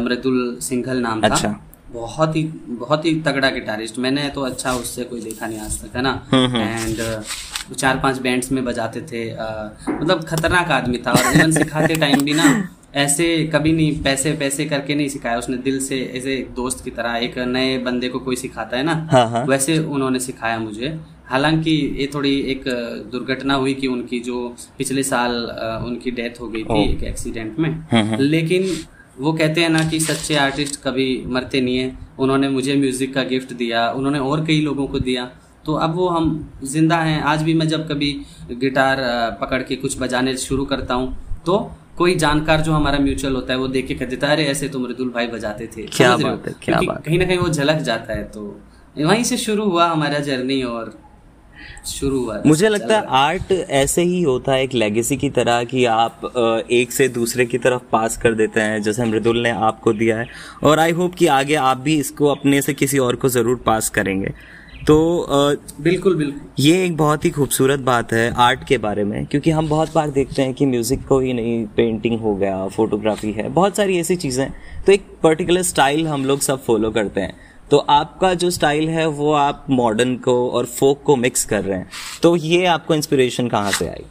मृदुल 0.00 0.58
सिंघल 0.62 1.00
नाम 1.00 1.22
अच्छा। 1.22 1.48
था 1.48 1.60
बहुत 1.92 2.34
ही 2.36 2.42
बहुत 2.78 3.04
ही 3.04 3.14
तगड़ा 3.22 3.50
गिटारिस्ट 3.50 3.98
मैंने 3.98 4.28
तो 4.28 4.40
अच्छा 4.42 4.72
उससे 4.74 5.04
कोई 5.04 5.20
देखा 5.20 5.46
नहीं 5.46 5.60
आज 5.60 5.80
तक 5.82 5.96
है 5.96 6.02
ना 6.02 6.10
एंड 6.34 6.50
हम्म, 6.50 6.56
हम्म। 6.56 7.74
चार 7.74 7.98
पाँच 7.98 8.18
बैंड्स 8.18 8.50
में 8.52 8.64
बजाते 8.64 9.00
थे 9.02 9.22
uh, 9.32 10.00
मतलब 10.00 10.24
खतरनाक 10.24 10.70
आदमी 10.70 10.98
था 10.98 11.12
और 11.12 11.34
इवन 11.34 11.52
सिखाते 11.52 11.94
टाइम 11.94 12.24
भी 12.24 12.34
ना 12.34 12.48
ऐसे 12.96 13.26
कभी 13.54 13.72
नहीं 13.72 14.02
पैसे 14.02 14.32
पैसे 14.32 14.64
करके 14.64 14.94
नहीं 14.94 15.08
सिखाया 15.08 15.38
उसने 15.38 15.56
दिल 15.62 15.80
से 15.80 16.00
ऐसे 16.14 16.34
एक 16.34 16.54
दोस्त 16.54 16.84
की 16.84 16.90
तरह 16.90 17.16
एक 17.16 17.38
नए 17.48 17.76
बंदे 17.78 18.08
को 18.08 18.18
कोई 18.18 18.36
सिखाता 18.36 18.76
है 18.76 18.82
ना 18.82 18.94
हाँ, 19.12 19.28
हाँ। 19.30 19.44
वैसे 19.44 19.78
उन्होंने 19.78 20.20
सिखाया 20.20 20.58
मुझे 20.58 20.98
हालाँकि 21.28 21.72
ये 21.98 22.10
थोड़ी 22.14 22.34
एक 22.52 22.62
दुर्घटना 23.12 23.54
हुई 23.54 23.74
कि 23.74 23.86
उनकी 23.88 24.20
जो 24.20 24.46
पिछले 24.78 25.02
साल 25.04 25.34
उनकी 25.86 26.10
डेथ 26.12 26.40
हो 26.40 26.48
गई 26.48 26.62
थी 26.64 26.82
एक 26.84 27.02
एक्सीडेंट 27.04 27.58
में। 27.58 27.70
हम्म, 27.92 28.16
लेकिन 28.20 28.70
वो 29.18 29.32
कहते 29.32 29.60
हैं 29.60 29.68
ना 29.70 29.82
कि 29.90 30.00
सच्चे 30.00 30.34
आर्टिस्ट 30.38 30.80
कभी 30.82 31.06
मरते 31.26 31.60
नहीं 31.60 31.78
है। 31.78 31.96
उन्होंने 32.18 32.48
मुझे 32.50 32.76
म्यूज़िक 32.76 33.14
का 33.14 33.22
गिफ्ट 33.26 33.52
दिया 33.54 33.90
उन्होंने 33.92 34.18
और 34.20 34.44
कई 34.46 34.60
लोगों 34.62 34.86
को 34.86 34.98
दिया। 35.00 35.24
तो 35.64 35.74
अब 35.76 35.94
वो 35.94 36.08
हम 36.08 36.28
ज़िंदा 36.64 36.96
हैं। 36.98 37.20
आज 37.22 37.42
भी 37.42 37.54
मैं 37.54 37.66
जब 37.68 37.88
कभी 37.88 38.12
गिटार 38.52 39.00
पकड़ 39.40 39.62
के 39.62 39.76
कुछ 39.76 39.98
बजाने 40.00 40.36
शुरू 40.38 40.64
करता 40.64 40.94
हूँ 40.94 41.42
तो 41.46 41.58
कोई 41.98 42.14
जानकार 42.16 42.60
जो 42.60 42.72
हमारा 42.72 42.98
म्यूचुअल 42.98 43.34
होता 43.34 43.52
है 43.52 43.58
वो 43.58 43.68
देख 43.68 43.86
के 43.86 43.94
कह 43.94 44.06
देता 44.06 44.26
है 44.26 44.32
अरे 44.32 44.44
ऐसे 44.46 44.68
तो 44.68 44.78
मृदुल 44.78 45.08
भाई 45.10 45.26
बजाते 45.26 45.66
थे। 45.66 45.82
क्या 45.88 46.16
बात 46.16 46.46
है 46.48 46.54
क्या 46.62 46.80
बात 46.80 47.04
कहीं 47.04 47.18
ना 47.18 47.24
कहीं 47.24 47.38
वो 47.38 47.48
झलक 47.48 47.82
जाता 47.82 48.14
है। 48.14 48.24
तो 48.30 48.42
वहीं 48.96 49.24
से 49.24 49.36
शुरू 49.38 49.64
हुआ 49.64 49.86
हमारा 49.86 50.18
जर्नी 50.20 50.62
और 50.64 50.98
शुरू 51.86 52.20
हुआ 52.20 52.40
मुझे 52.46 52.68
लगता 52.68 52.96
है 52.96 53.06
आर्ट 53.16 53.52
ऐसे 53.52 54.02
ही 54.02 54.22
होता 54.22 54.52
है 54.52 54.62
एक 54.62 54.74
लेगेसी 54.74 55.16
की 55.16 55.30
तरह 55.30 55.62
कि 55.64 55.84
आप 55.86 56.66
एक 56.72 56.92
से 56.92 57.08
दूसरे 57.10 57.46
की 57.46 57.58
तरफ़ 57.58 57.82
पास 57.92 58.16
कर 58.16 58.34
देते 58.34 58.60
हैं 58.60 58.82
जैसे 58.82 59.04
मृदुल 59.04 59.42
ने 59.42 59.50
आपको 59.50 59.92
दिया 59.94 60.18
है। 60.18 60.26
और 60.64 60.78
आई 60.78 60.92
होप 60.92 61.14
कि 61.14 61.26
आगे 61.28 61.54
आप 61.54 61.78
भी 61.78 61.98
इसको 61.98 62.26
अपने 62.26 62.62
से 62.62 62.74
किसी 62.74 62.98
और 62.98 63.16
को 63.16 63.28
ज़रूर 63.28 63.62
पास 63.66 63.88
करेंगे। 63.90 64.32
तो 64.86 64.96
बिल्कुल 65.80 66.14
बिल्कुल। 66.16 66.40
ये 66.58 66.84
एक 66.84 66.96
बहुत 66.96 67.24
ही 67.24 67.30
खूबसूरत 67.30 67.80
बात 67.80 68.12
है 68.12 68.30
आर्ट 68.40 68.66
के 68.68 68.78
बारे 68.78 69.04
में 69.04 69.24
क्योंकि 69.26 69.50
हम 69.50 69.68
बहुत 69.68 69.92
बार 69.94 70.10
देखते 70.10 70.42
हैं 70.42 70.54
कि 70.54 70.66
म्यूज़िक 70.66 71.06
को 71.06 71.18
ही 71.20 71.32
नहीं 71.32 71.64
पेंटिंग 71.76 72.18
हो 72.20 72.34
गया 72.36 72.66
फोटोग्राफी 72.68 73.32
है 73.32 73.48
बहुत 73.50 73.76
सारी 73.76 73.98
ऐसी 73.98 74.16
चीज़ें। 74.16 74.50
तो 74.86 74.92
एक 74.92 75.06
पर्टिकुलर 75.22 75.62
स्टाइल 75.64 76.06
हम 76.06 76.24
लोग 76.24 76.40
सब 76.40 76.64
फॉलो 76.64 76.90
करते 76.90 77.20
हैं। 77.20 77.34
तो 77.70 77.78
आपका 77.78 78.34
जो 78.34 78.50
स्टाइल 78.50 78.88
है 78.88 79.06
वो 79.06 79.32
आप 79.32 79.66
मॉडर्न 79.70 80.16
को 80.16 80.50
और 80.50 80.66
फोक 80.66 81.02
को 81.02 81.16
मिक्स 81.16 81.44
कर 81.44 81.64
रहे 81.64 81.78
हैं। 81.78 81.90
तो 82.22 82.36
ये 82.36 82.64
आपको 82.66 82.94
इंस्पिरेशन 82.94 83.48
कहाँ 83.48 83.70
से 83.70 83.88
आई? 83.88 84.04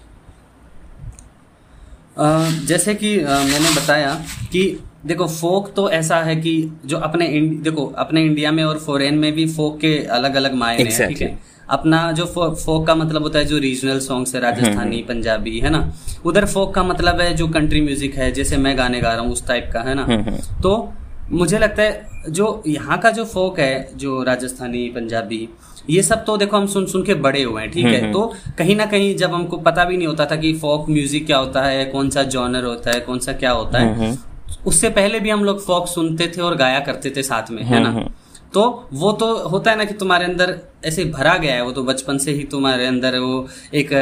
Uh, 2.19 2.67
जैसे 2.67 2.95
कि 2.95 3.17
uh, 3.17 3.25
मैंने 3.25 3.69
बताया 3.69 4.13
कि 4.51 4.79
देखो 5.05 5.27
फोक 5.27 5.73
तो 5.75 5.89
ऐसा 5.89 6.17
है 6.17 6.35
कि 6.35 6.71
जो 6.85 6.97
अपने 6.97 7.27
देखो 7.63 7.85
अपने 7.97 8.21
इंडिया 8.21 8.51
में 8.51 8.63
और 8.63 8.77
फॉरेन 8.77 9.15
में 9.15 9.33
भी 9.33 9.45
फोक 9.47 9.79
के 9.79 9.97
अलग 9.97 10.35
अलग 10.35 10.53
मायने 10.53 10.83
exactly. 10.83 11.01
हैं 11.01 11.09
ठीक 11.09 11.21
है? 11.21 11.39
अपना 11.69 12.11
जो 12.11 12.25
फो, 12.25 12.49
फोक 12.49 12.87
का 12.87 12.95
मतलब 12.95 13.21
होता 13.21 13.39
है 13.39 13.45
जो 13.45 13.57
रीजनल 13.57 13.99
सॉन्ग्स 13.99 14.35
है 14.35 14.41
राजस्थानी 14.41 14.73
हम्म, 14.73 14.93
हम्म। 14.93 15.01
पंजाबी 15.01 15.59
है 15.59 15.69
ना? 15.69 15.93
उधर 16.25 16.45
फोक 16.45 16.73
का 16.75 16.83
मतलब 16.83 17.21
है 17.21 17.33
जो 17.33 17.47
कंट्री 17.47 17.81
म्यूज़िक 17.81 18.15
है 18.15 18.31
जैसे 18.31 18.57
मैं 18.57 18.77
गाने 18.77 19.01
गा 19.01 19.13
रहा 19.13 19.21
हूँ 19.21 19.31
उस 19.31 19.47
टाइप 19.47 19.69
का 19.73 19.81
है 19.81 19.95
ना? 19.95 20.03
हम्म, 20.03 20.37
तो 20.61 20.93
मुझे 21.31 21.59
लगता 21.59 21.83
है 21.83 22.31
जो 22.31 22.63
यहाँ 22.67 22.97
का 22.97 23.09
जो 23.11 23.25
फोक 23.25 23.59
है 23.59 23.89
जो 23.97 24.21
राजस्थानी 24.23 24.87
पंजाबी 24.89 25.47
ये 25.89 26.01
सब 26.03 26.23
तो 26.25 26.35
देखो 26.37 26.57
हम 26.57 26.65
सुन 26.67 26.85
सुन 26.85 27.03
के 27.03 27.13
बड़े 27.13 27.43
हुए 27.43 27.61
हैं 27.61 27.71
ठीक 27.71 27.85
है? 27.85 28.01
हम्म, 28.01 28.13
तो 28.13 28.21
हम्म। 28.21 28.53
कहीं 28.57 28.75
ना 28.75 28.85
कहीं 28.85 29.15
जब 29.17 29.33
हमको 29.33 29.57
पता 29.57 29.83
भी 29.85 29.97
नहीं 29.97 30.07
होता 30.07 30.25
था 30.25 30.35
कि 30.35 30.53
फोक 30.53 30.89
म्यूज़िक 30.89 31.25
क्या 31.25 31.37
होता 31.37 31.61
है 31.61 31.85
कौन 31.85 32.09
सा 32.09 32.23
जॉनर 32.35 32.63
होता 32.63 32.91
है 32.91 32.99
कौन 32.99 33.19
सा 33.19 33.33
क्या 33.33 33.51
होता 33.51 33.79
है 33.79 33.93
हम्म, 33.95 34.17
उससे 34.65 34.89
पहले 34.89 35.19
भी 35.19 35.29
हम 35.29 35.43
लोग 35.43 35.59
फोक 35.65 35.87
सुनते 35.87 36.31
थे 36.37 36.41
और 36.41 36.55
गाया 36.55 36.79
करते 36.79 37.13
थे 37.15 37.23
साथ 37.23 37.51
में 37.51 37.63
है 37.63 37.83
ना? 37.83 38.07
तो 38.53 38.61
वो 38.93 39.11
तो 39.11 39.25
होता 39.49 39.71
है 39.71 39.77
ना 39.77 39.83
कि 39.85 39.93
तुम्हारे 39.93 40.25
अंदर 40.25 40.55
ऐसे 40.85 41.03
भरा 41.05 41.35
गया 41.37 41.53
है 41.53 41.63
वो 41.63 41.71
तो 41.71 41.83
बचपन 41.83 42.17
से 42.17 42.31
ही 42.31 42.43
तुम्हारे 42.43 42.85
अंदर 42.85 43.17
वो 43.19 43.47
एक 43.73 43.93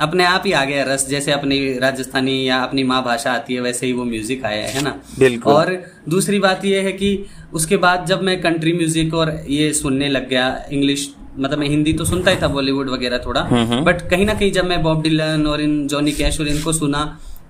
अपने 0.00 0.24
आप 0.24 0.42
ही 0.46 0.52
आ 0.52 0.64
गया 0.64 0.84
रस 0.84 1.06
जैसे 1.08 1.32
अपनी 1.32 1.58
राजस्थानी 1.78 2.36
या 2.48 2.62
अपनी 2.62 2.84
माँ 2.84 3.02
भाषा 3.04 3.32
आती 3.32 3.54
है 3.54 3.60
वैसे 3.60 3.86
ही 3.86 3.92
वो 3.92 4.04
म्यूज़िक 4.04 4.44
आया 4.44 4.66
है 4.68 4.82
ना? 4.82 4.94
बिल्कुल। 5.18 5.52
और 5.52 5.76
दूसरी 6.08 6.38
बात 6.38 6.64
ये 6.64 6.80
है 6.80 6.92
कि 6.92 7.10
उसके 7.52 7.76
बाद 7.76 8.06
जब 8.06 8.22
मैं 8.22 8.40
कंट्री 8.42 8.72
म्यूज़िक 8.72 9.14
और 9.14 9.36
ये 9.48 9.72
सुनने 9.72 10.08
लग 10.08 10.28
गया 10.28 10.48
इंग्लिश 10.72 11.08
मतलब 11.38 11.58
मैं 11.58 11.68
हिंदी 11.68 11.92
तो 11.92 12.04
सुनता 12.04 12.30
ही 12.30 12.36
था 12.42 12.48
बॉलीवुड 12.48 12.90
वगैरह 12.90 13.18
थोड़ा 13.18 13.40
बट 13.40 13.52
हम्म, 13.52 13.72
हम्म। 13.72 14.08
कहीं 14.08 14.26
ना 14.26 14.34
कहीं 14.34 14.50
जब 14.52 14.64
मैं 14.64 14.82
बॉब 14.82 15.02
डिलन 15.02 15.46
और 15.46 15.60
इन 15.60 15.86
जॉनी 15.88 16.12
कैश 16.12 16.40
और 16.40 16.48
इनको 16.48 16.72
सुना 16.72 17.04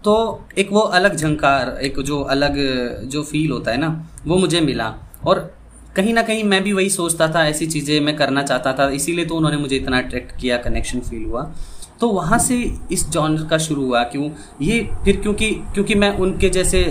तो 0.05 0.15
एक 0.59 0.73
वो 0.73 0.81
अलग 0.99 1.17
झंकार 1.17 1.79
एक 1.83 2.01
जो 2.03 2.21
अलग 2.35 2.57
जो 3.09 3.23
फील 3.23 3.51
होता 3.51 3.71
है 3.71 3.77
ना 3.79 3.89
वो 4.27 4.37
मुझे 4.37 4.61
मिला। 4.61 4.95
और 5.27 5.39
कहीं 5.97 6.13
ना 6.15 6.23
कहीं 6.23 6.45
मैं 6.45 6.63
भी 6.63 6.73
वही 6.73 6.91
सोचता 6.91 7.29
था 7.29 7.45
ऐसी 7.47 7.67
चीज़ें 7.67 8.01
मैं 8.01 8.15
करना 8.17 8.43
चाहता 8.43 8.73
था 8.73 8.89
इसीलिए 8.91 9.25
तो 9.25 9.37
उन्होंने 9.37 9.57
मुझे 9.57 9.77
इतना 9.77 9.99
अट्रैक्ट 9.99 10.37
किया 10.41 10.57
कनेक्शन 10.59 11.01
फील 11.01 11.25
हुआ। 11.25 11.43
तो 12.01 12.09
वहाँ 12.09 12.39
से 12.39 12.57
इस 12.93 13.09
जॉनर 13.11 13.47
का 13.49 13.59
शुरू 13.59 13.85
हुआ 13.85 14.03
क्यों? 14.05 14.31
ये 14.63 14.81
फिर 15.05 15.17
क्योंकि 15.17 15.51
क्योंकि 15.75 15.95
मैं 15.95 16.11
उनके 16.19 16.49
जैसे 16.51 16.85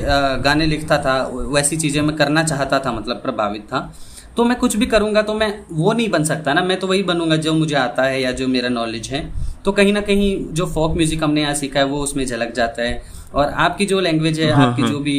गाने 0.46 0.66
लिखता 0.66 0.98
था 0.98 1.16
वैसी 1.34 1.78
चीज़ें 1.78 2.02
मैं 2.02 2.16
करना 2.16 2.44
चाहता 2.44 2.80
था 2.80 2.92
मतलब 2.92 3.16
प्रभावित 3.18 3.62
था। 3.64 3.92
तो 4.38 4.44
मैं 4.44 4.58
कुछ 4.58 4.76
भी 4.76 4.86
करूँगा 4.86 5.22
तो 5.22 5.34
मैं 5.34 5.54
वो 5.72 5.94
नहीं 5.94 6.10
बन 6.10 6.24
सकता 6.24 6.54
ना 6.54 6.62
मैं 6.64 6.80
तो 6.80 6.88
वही 6.88 7.04
बनूँगा 7.04 7.36
जो 7.38 7.54
मुझे 7.54 7.76
आता 7.76 8.04
है 8.04 8.22
या 8.22 8.32
जो 8.32 8.48
मेरा 8.48 8.70
नॉलेज 8.70 9.08
है। 9.08 9.22
तो 9.66 9.72
कहीं 9.72 9.94
ना 9.94 10.02
कहीं 10.02 10.38
जो 10.52 10.66
फोक 10.68 10.96
म्यूज़िक 10.98 11.24
हमने 11.24 11.42
यहाँ 11.42 11.54
सीखा 11.56 11.80
है 11.80 11.86
वो 11.86 12.00
उसमें 12.00 12.26
झलक 12.26 12.54
जाता 12.56 12.82
है। 12.82 13.02
और 13.34 13.50
आपकी 13.60 13.86
जो 13.86 14.00
लैंग्वेज 14.00 14.40
है 14.40 14.52
आपकी 14.52 14.84
जो 14.84 15.00
भी 15.00 15.18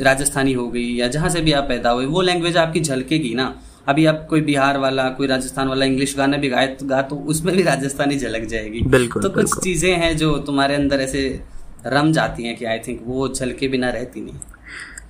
राजस्थानी 0.00 0.52
हो 0.52 0.68
गई 0.68 0.86
या 0.94 1.08
जहाँ 1.08 1.30
से 1.30 1.40
भी 1.40 1.52
आप 1.52 1.64
पैदा 1.68 1.90
हुए 1.90 2.06
वो 2.06 2.20
लैंग्वेज 2.22 2.56
आपकी 2.56 2.80
झलकेगी 2.80 3.34
ना। 3.34 3.54
अभी 3.88 4.04
आप 4.06 4.26
कोई 4.30 4.40
बिहार 4.40 4.78
वाला 4.78 5.08
कोई 5.10 5.26
राजस्थान 5.26 5.68
वाला 5.68 5.86
इंग्लिश 5.86 6.16
गाना 6.16 6.36
भी 6.36 6.48
गाए 6.48 6.66
तो 6.74 6.86
गा 6.86 7.00
तो 7.02 7.16
उसमें 7.26 7.54
भी 7.56 7.62
राजस्थानी 7.62 8.16
झलक 8.16 8.44
जाएगी। 8.46 8.80
बिल्कुल, 8.88 9.22
तो 9.22 9.30
कुछ 9.30 9.58
चीज़ें 9.58 9.94
हैं 9.94 10.16
जो 10.16 10.36
तुम्हारे 10.46 10.74
अंदर 10.74 11.00
ऐसे 11.00 11.22
रम 11.86 12.12
जाती 12.12 12.42
हैं 12.42 12.56
कि 12.56 12.64
आई 12.64 12.78
थिंक 12.78 13.00
वो 13.04 13.28
झलके 13.28 13.68
बिना 13.68 13.90
रहती 13.90 14.20
नहीं। 14.20 14.34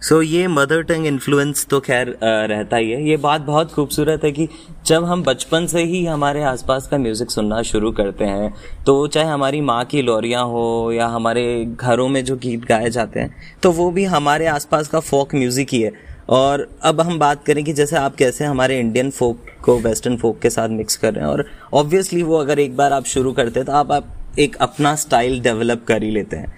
सो 0.02 0.16
so, 0.16 0.24
ये 0.24 0.46
मदर 0.48 0.82
टंग 0.82 1.06
इन्फ्लुएंस 1.06 1.66
तो 1.66 1.78
खैर 1.80 2.08
रहता 2.22 2.76
ही 2.76 2.90
है। 2.90 3.02
ये 3.08 3.16
बात 3.16 3.40
बहुत 3.40 3.72
खूबसूरत 3.72 4.24
है 4.24 4.30
कि 4.32 4.48
जब 4.86 5.04
हम 5.04 5.22
बचपन 5.22 5.66
से 5.66 5.82
ही 5.84 6.04
हमारे 6.06 6.42
आसपास 6.42 6.86
का 6.88 6.98
म्यूज़िक 6.98 7.30
सुनना 7.30 7.62
शुरू 7.62 7.90
करते 7.92 8.24
हैं 8.24 8.52
तो 8.86 9.06
चाहे 9.06 9.28
हमारी 9.28 9.60
माँ 9.60 9.84
की 9.84 10.02
लोरियाँ 10.02 10.44
हो 10.44 10.92
या 10.92 11.06
हमारे 11.06 11.64
घरों 11.66 12.08
में 12.08 12.24
जो 12.24 12.36
गीत 12.36 12.64
गाए 12.64 12.90
जाते 12.90 13.20
हैं 13.20 13.58
तो 13.62 13.72
वो 13.72 13.90
भी 13.90 14.04
हमारे 14.06 14.46
आसपास 14.46 14.88
का 14.88 15.00
फोक 15.00 15.34
म्यूज़िक 15.34 15.68
ही 15.72 15.82
है। 15.82 15.92
और 16.30 16.68
अब 16.82 17.00
हम 17.00 17.18
बात 17.18 17.44
करें 17.44 17.64
कि 17.64 17.72
जैसे 17.72 17.96
आप 17.96 18.16
कैसे 18.16 18.44
हमारे 18.44 18.78
इंडियन 18.80 19.10
फोक 19.10 19.46
को 19.64 19.78
वेस्टर्न 19.80 20.16
फोक 20.16 20.40
के 20.40 20.50
साथ 20.50 20.68
मिक्स 20.70 20.96
कर 20.96 21.14
रहे 21.14 21.24
हैं 21.24 21.30
और 21.30 21.44
ऑब्वियसली 21.74 22.22
वो 22.22 22.38
अगर 22.38 22.58
एक 22.58 22.76
बार 22.76 22.92
आप 22.92 23.04
शुरू 23.06 23.32
करते 23.32 23.60
हैं 23.60 23.66
तो 23.66 23.72
आप, 23.72 23.92
आप 23.92 24.38
एक 24.38 24.56
अपना 24.56 24.94
स्टाइल 24.96 25.40
डेवलप 25.40 25.84
कर 25.88 26.02
ही 26.02 26.10
लेते 26.10 26.36
हैं। 26.36 26.54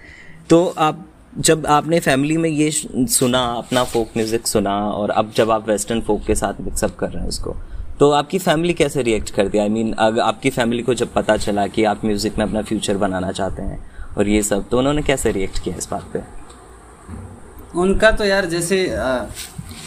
तो 0.49 0.65
आप 0.77 1.07
जब 1.37 1.65
आपने 1.65 1.99
फैमिली 1.99 2.37
में 2.37 2.49
ये 2.49 2.71
सुना 2.71 3.43
अपना 3.45 3.83
फोक 3.83 4.07
म्यूज़िक 4.17 4.47
सुना 4.47 4.71
और 4.71 5.09
अब 5.09 5.31
जब 5.35 5.51
आप 5.51 5.69
वेस्टर्न 5.69 6.01
फोक 6.01 6.25
के 6.25 6.35
साथ 6.35 6.53
मिक्सअप 6.61 6.95
कर 6.95 7.09
रहे 7.09 7.21
हैं 7.21 7.29
उसको 7.29 7.55
तो 7.99 8.11
आपकी 8.11 8.39
फैमिली 8.39 8.73
कैसे 8.73 9.01
रिएक्ट 9.01 9.29
करती 9.29 9.57
है? 9.57 9.63
आई 9.63 9.69
मीन 9.69 9.93
अगर 9.93 10.21
आपकी 10.21 10.49
फैमिली 10.49 10.83
को 10.83 10.93
जब 10.93 11.13
पता 11.13 11.37
चला 11.37 11.67
कि 11.67 11.83
आप 11.83 12.05
म्यूज़िक 12.05 12.37
में 12.37 12.45
अपना 12.45 12.61
फ्यूचर 12.61 12.97
बनाना 12.97 13.31
चाहते 13.31 13.61
हैं 13.61 13.91
और 14.17 14.27
ये 14.27 14.43
सब 14.43 14.69
तो 14.69 14.77
उन्होंने 14.77 15.01
कैसे 15.01 15.31
रिएक्ट 15.31 15.59
किया 15.63 15.75
इस 15.75 15.89
बात 15.91 16.03
पे? 16.13 16.19
उनका 17.79 18.11
तो 18.11 18.25
यार 18.25 18.45
जैसे 18.45 18.95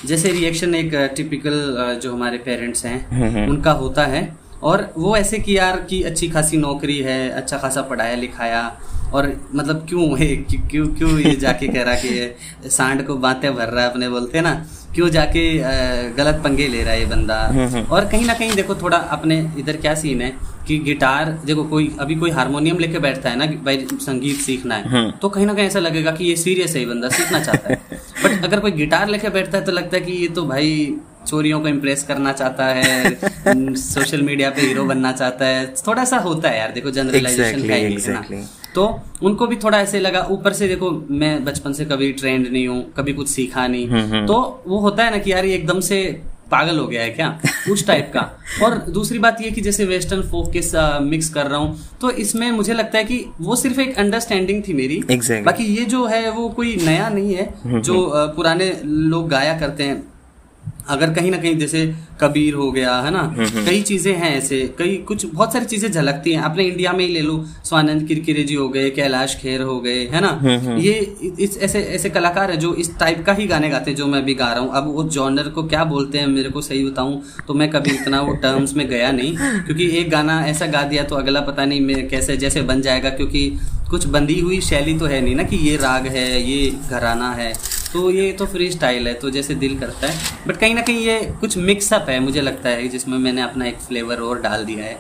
जैसे 0.07 0.33
रिएक्शन 0.33 0.75
एक 0.75 0.95
टिपिकल 1.17 1.99
जो 2.03 2.13
हमारे 2.13 2.39
पेरेंट्स 2.39 2.85
हैं 2.87 3.47
उनका 3.49 3.73
होता 3.73 4.05
है 4.05 4.37
और 4.63 4.93
वो 4.99 5.17
ऐसे 5.17 5.39
कि 5.39 5.59
यार 5.59 5.81
कि 5.81 6.03
अच्छी 6.03 6.29
खासी 6.29 6.57
नौकरी 6.57 6.99
है 6.99 7.29
अच्छा 7.31 7.59
खासा 7.59 7.83
पढ़ाया 7.83 8.17
लिखाया 8.17 8.77
और 9.15 9.27
मतलब 9.55 9.85
क्यों 9.89 10.07
है? 10.19 10.27
क्यों 10.71 10.87
क्यों 10.95 11.19
ये 11.19 11.35
जाके 11.37 11.69
कह 11.69 11.83
रहा 11.83 11.95
कि 12.05 12.71
सांड 12.71 13.07
को 13.07 13.17
बातें 13.25 13.55
भर 13.55 13.69
रहा 13.69 13.85
है 13.85 13.91
अपने 13.91 14.09
बोलते 14.09 14.39
हैं 14.39 14.45
ना? 14.45 14.55
क्यों 14.95 15.09
जाके 15.11 15.43
गलत 16.17 16.41
पंगे 16.45 16.67
ले 16.69 16.83
रहा 16.83 16.93
है 16.93 17.01
ये 17.01 17.07
बंदा? 17.07 17.37
और 17.91 18.05
कहीं 18.09 18.25
ना 18.27 18.35
कहीं 18.35 18.53
देखो 18.55 18.75
थोड़ा 18.75 18.99
अपने 19.17 19.39
इधर 19.59 19.77
क्या 19.77 19.95
सीन 19.95 20.23
है 20.23 20.33
कि 20.67 20.79
गिटार 20.79 21.31
देखो 21.47 21.65
कोई 21.65 21.91
अभी 22.01 22.15
कोई 22.15 22.31
हारमोनियम 22.31 22.79
लेके 22.79 22.99
बैठता 22.99 23.31
है 23.31 23.37
ना 23.37 23.47
भाई 23.65 23.87
संगीत 24.03 24.37
सीखना 24.41 24.75
है 24.75 25.11
तो 25.23 25.29
कहीं 25.29 25.47
ना 25.47 25.55
कहीं 25.55 25.67
ऐसा 25.67 25.79
लगेगा 25.79 26.11
कि 26.11 26.25
ये 26.25 26.37
सीरियस 26.37 26.75
है 26.75 26.81
ये 26.81 26.87
बंदा 26.87 27.09
सीखना 27.09 27.41
चाहता 27.41 27.69
है। 27.69 27.81
बट 28.25 28.45
अगर 28.45 28.61
कोई 28.61 28.71
गिटार 28.73 29.09
लेके 29.09 29.29
बैठता 29.29 29.59
है 29.59 29.65
तो 29.65 29.73
लगता 29.73 29.97
है 29.97 30.03
कि 30.03 30.13
ये 30.13 30.29
तो 30.29 30.43
भाई 30.47 30.71
चोरियों 31.29 31.61
को 31.61 31.69
इम्प्रेस 31.69 32.03
करना 32.03 32.33
चाहता 32.33 32.65
है 32.67 33.15
सोशल 33.77 34.23
मीडिया 34.23 34.51
पे 34.51 34.63
हीरो 34.63 34.85
बनना 34.85 35.13
चाहता 35.13 35.47
है। 35.47 35.67
थोड़ा 35.87 36.05
सा 36.05 36.17
होता 36.19 36.49
है 36.49 36.59
यार 36.59 36.73
देखो 36.73 36.91
जनरलाइजेशन 36.91 37.59
Exactly, 37.59 37.69
का 37.69 37.75
ही 37.75 37.97
exactly. 37.97 38.31
ना 38.33 38.47
तो 38.75 38.85
उनको 39.23 39.47
भी 39.47 39.57
थोड़ा 39.57 39.81
ऐसे 39.81 40.01
लगा 40.01 40.23
ऊपर 40.31 40.53
से 40.53 40.69
देखो 40.69 40.91
मैं 41.11 41.45
बचपन 41.45 41.73
से 41.73 41.85
कभी 41.85 42.13
ट्रेंड 42.13 42.47
नहीं 42.47 42.67
हूँ 42.69 42.85
कभी 42.97 43.13
कुछ 43.13 43.29
सीखा 43.29 43.67
नहीं। 43.67 44.27
तो 44.27 44.39
वो 44.67 44.79
होता 44.79 45.05
है 45.05 45.11
ना 45.11 45.19
कि 45.19 45.33
यार 45.33 45.45
ये 45.45 45.55
एकदम 45.55 45.81
से 45.81 46.01
पागल 46.51 46.79
हो 46.79 46.87
गया 46.87 47.03
है 47.03 47.11
क्या? 47.11 47.29
उस 47.73 47.87
टाइप 47.87 48.11
का। 48.15 48.21
और 48.65 48.75
दूसरी 48.91 49.19
बात 49.19 49.41
ये 49.41 49.51
कि 49.51 49.61
जैसे 49.61 49.85
वेस्टर्न 49.85 50.23
फोक 50.23 50.51
के 50.57 50.61
मिक्स 51.05 51.29
कर 51.35 51.47
रहा 51.47 51.59
हूँ 51.59 51.79
तो 52.01 52.11
इसमें 52.25 52.51
मुझे 52.53 52.75
लगता 52.75 52.99
है 52.99 53.05
कि 53.05 53.25
वो 53.41 53.57
सिर्फ़ 53.57 53.81
एक 53.81 53.97
अंडरस्टैंडिंग 53.99 54.63
थी 54.69 54.73
मेरी। 54.73 55.01
Exactly. 55.03 55.45
बाकी 55.47 55.65
ये 55.77 55.85
जो 55.85 56.05
है 56.07 56.31
वो 56.31 56.49
कोई 56.49 56.77
नया 56.77 57.09
नहीं 57.09 57.35
है 57.35 57.49
जो 57.67 58.11
पुराने 58.37 58.73
लोग 58.85 59.29
गाया 59.29 59.59
करते 59.59 59.85
हैं। 59.85 60.03
अगर 60.89 61.13
कहीं 61.15 61.31
ना 61.31 61.37
कहीं 61.37 61.57
जैसे 61.59 61.87
कबीर 62.21 62.55
हो 62.55 62.71
गया 62.73 62.95
है 62.97 63.11
ना? 63.11 63.23
कई 63.39 63.81
चीज़ें 63.83 64.13
हैं 64.15 64.31
ऐसे 64.37 64.59
कई 64.79 64.97
कुछ 65.09 65.25
बहुत 65.27 65.53
सारी 65.53 65.65
चीज़ें 65.65 65.91
झलकती 65.91 66.33
हैं। 66.33 66.41
अपने 66.43 66.65
इंडिया 66.65 66.93
में 66.93 67.05
ही 67.05 67.13
ले 67.13 67.21
लो 67.21 67.37
स्वानंद 67.65 68.07
किरकिरे 68.09 68.43
जी 68.43 68.55
हो 68.55 68.69
गए 68.69 68.91
कैलाश 68.91 69.37
खेर 69.37 69.63
हो 69.63 69.79
गए 69.81 70.05
है 70.07 70.21
ना? 70.21 70.31
ये 70.79 70.93
इस 71.41 71.59
ऐसे 71.59 71.83
ऐसे 71.95 72.11
कलाकार 72.11 72.51
है 72.51 72.57
जो 72.57 72.75
इस 72.75 72.91
टाइप 72.99 73.25
का 73.27 73.33
ही 73.33 73.47
गाने 73.47 73.69
गाते 73.71 73.91
हैं 73.91 73.97
जो 73.99 74.07
मैं 74.07 74.25
भी 74.25 74.35
गा 74.35 74.53
रहा 74.53 74.61
हूँ। 74.61 74.73
अब 74.73 74.93
वो 74.95 75.05
जॉनर 75.11 75.49
को 75.49 75.63
क्या 75.65 75.85
बोलते 75.85 76.19
हैं 76.19 76.27
मेरे 76.27 76.51
को 76.51 76.63
सही 76.63 76.85
बताऊँ 76.85 77.23
तो 77.49 77.55
मैं 77.55 77.71
कभी 77.71 77.91
इतना 77.91 78.21
वो 78.21 78.35
टर्म्स 78.43 78.75
में 78.75 78.87
गया 78.89 79.11
नहीं 79.13 79.37
क्योंकि 79.37 79.89
एक 79.99 80.11
गाना 80.11 80.41
ऐसा 80.47 80.67
गा 80.67 80.83
दिया 80.83 81.05
तो 81.05 81.17
अगला 81.17 81.41
पता 81.41 81.65
नहीं 81.65 81.81
मैं 81.81 82.09
कैसे 82.09 82.37
जैसे 82.37 82.63
बन 82.63 82.83
जाएगा 82.83 83.11
क्योंकि 83.11 83.49
कुछ 83.91 84.07
बंधी 84.07 84.39
हुई 84.41 84.61
शैली 84.61 84.99
तो 84.99 85.07
है 85.07 85.21
नहीं 85.21 85.35
ना 85.35 85.43
कि 85.43 85.57
ये 85.69 85.77
राग 85.77 86.07
है 86.07 86.27
ये 86.43 86.71
घराना 86.91 87.31
है। 87.33 87.53
तो 87.95 88.11
ये 88.11 88.31
तो 88.33 88.47
फ्री 88.47 88.71
स्टाइल 88.71 89.07
है 89.09 89.13
तो 89.15 89.31
जैसे 89.31 89.55
दिल 89.55 89.79
करता 89.79 90.07
है। 90.07 90.47
बट 90.47 90.57
कहीं 90.57 90.75
ना 90.75 90.81
कहीं 90.81 91.05
ये 91.07 91.19
कुछ 91.41 91.57
मिक्सअप 91.59 92.07
है 92.09 92.19
मुझे 92.21 92.41
लगता 92.41 92.69
है 92.69 92.89
जिसमें 92.89 93.17
मैंने 93.19 93.43
अपना 93.43 93.67
एक 93.67 93.79
फ्लेवर 93.81 94.21
और 94.21 94.41
डाल 94.41 94.65
दिया 94.65 94.85
है। 94.85 94.99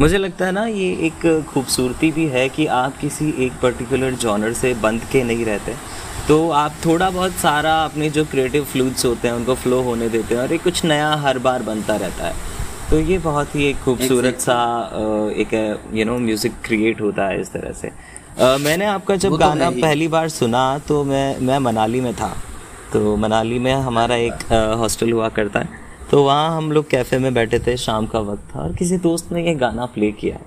मुझे 0.00 0.18
लगता 0.18 0.46
है 0.46 0.52
ना 0.52 0.64
ये 0.66 0.90
एक 1.06 1.26
खूबसूरती 1.48 2.10
भी 2.12 2.26
है 2.26 2.48
कि 2.48 2.66
आप 2.76 2.96
किसी 2.98 3.28
एक 3.46 3.52
पर्टिकुलर 3.62 4.14
जॉनर 4.22 4.52
से 4.52 4.72
बंध 4.82 5.04
के 5.12 5.24
नहीं 5.24 5.44
रहते। 5.44 5.74
तो 6.28 6.48
आप 6.52 6.76
थोड़ा 6.84 7.10
बहुत 7.10 7.32
सारा 7.38 7.74
अपने 7.84 8.10
जो 8.10 8.24
क्रिएटिव 8.24 8.64
फ्लूड्स 8.64 9.04
होते 9.06 9.28
हैं 9.28 9.34
उनको 9.34 9.54
फ्लो 9.56 9.80
होने 9.82 10.08
देते 10.08 10.34
हैं 10.34 10.42
और 10.42 10.52
एक 10.52 10.62
कुछ 10.62 10.84
नया 10.84 11.12
हर 11.16 11.38
बार 11.40 11.62
बनता 11.62 11.96
रहता 11.96 12.26
है। 12.26 12.34
तो 12.90 13.00
ये 13.00 13.18
बहुत 13.18 13.54
ही 13.56 13.64
एक 13.64 13.76
खूबसूरत 13.80 14.40
सा 14.40 14.56
एक 15.36 15.54
यू 15.94 16.04
नो 16.04 16.18
म्यूज़िक 16.20 16.52
क्रिएट 16.64 17.00
होता 17.00 17.26
है 17.26 17.40
इस 17.40 17.52
तरह 17.52 17.72
से। 17.72 17.90
मैंने 18.40 18.84
आपका 18.86 19.16
जब 19.16 19.30
तो 19.30 19.36
गाना 19.36 19.68
पहली 19.70 20.08
बार 20.08 20.28
सुना 20.28 20.78
तो 20.78 21.02
मैं 21.04 21.38
मैं 21.40 21.58
मनाली 21.58 22.00
में 22.00 22.12
था। 22.14 22.32
तो 22.92 23.16
मनाली 23.16 23.58
में 23.58 23.72
हमारा 23.74 24.16
एक 24.16 24.52
हॉस्टल 24.78 25.12
हुआ 25.12 25.28
करता 25.28 25.60
है। 25.60 25.80
तो 26.10 26.22
वहाँ 26.24 26.56
हम 26.56 26.70
लोग 26.72 26.88
कैफ़े 26.90 27.18
में 27.18 27.32
बैठे 27.34 27.58
थे 27.58 27.76
शाम 27.76 28.06
का 28.06 28.18
वक्त 28.20 28.42
था 28.54 28.60
और 28.60 28.74
किसी 28.76 28.96
दोस्त 28.98 29.32
ने 29.32 29.46
ये 29.46 29.54
गाना 29.54 29.86
प्ले 29.86 30.10
किया। 30.12 30.38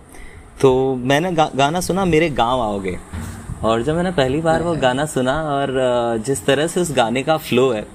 तो 0.62 0.96
मैंने 0.96 1.32
गा, 1.32 1.50
गाना 1.56 1.82
सुना 1.82 2.06
मेरे 2.06 2.30
गाँव 2.32 2.62
आओगे। 2.62 2.98
और 3.64 3.84
जब 3.84 3.96
मैंने 3.96 4.12
पहली 4.12 4.42
बार 4.42 4.64
वो 4.64 4.76
गाना 4.76 5.06
सुना 5.06 5.34
और 5.44 6.24
जिस 6.26 6.46
तरह 6.46 6.68
से 6.68 6.82
उस 6.82 6.92
गाने 6.96 7.24
का 7.24 7.38
फ्लो 7.38 7.72
है 7.72 7.86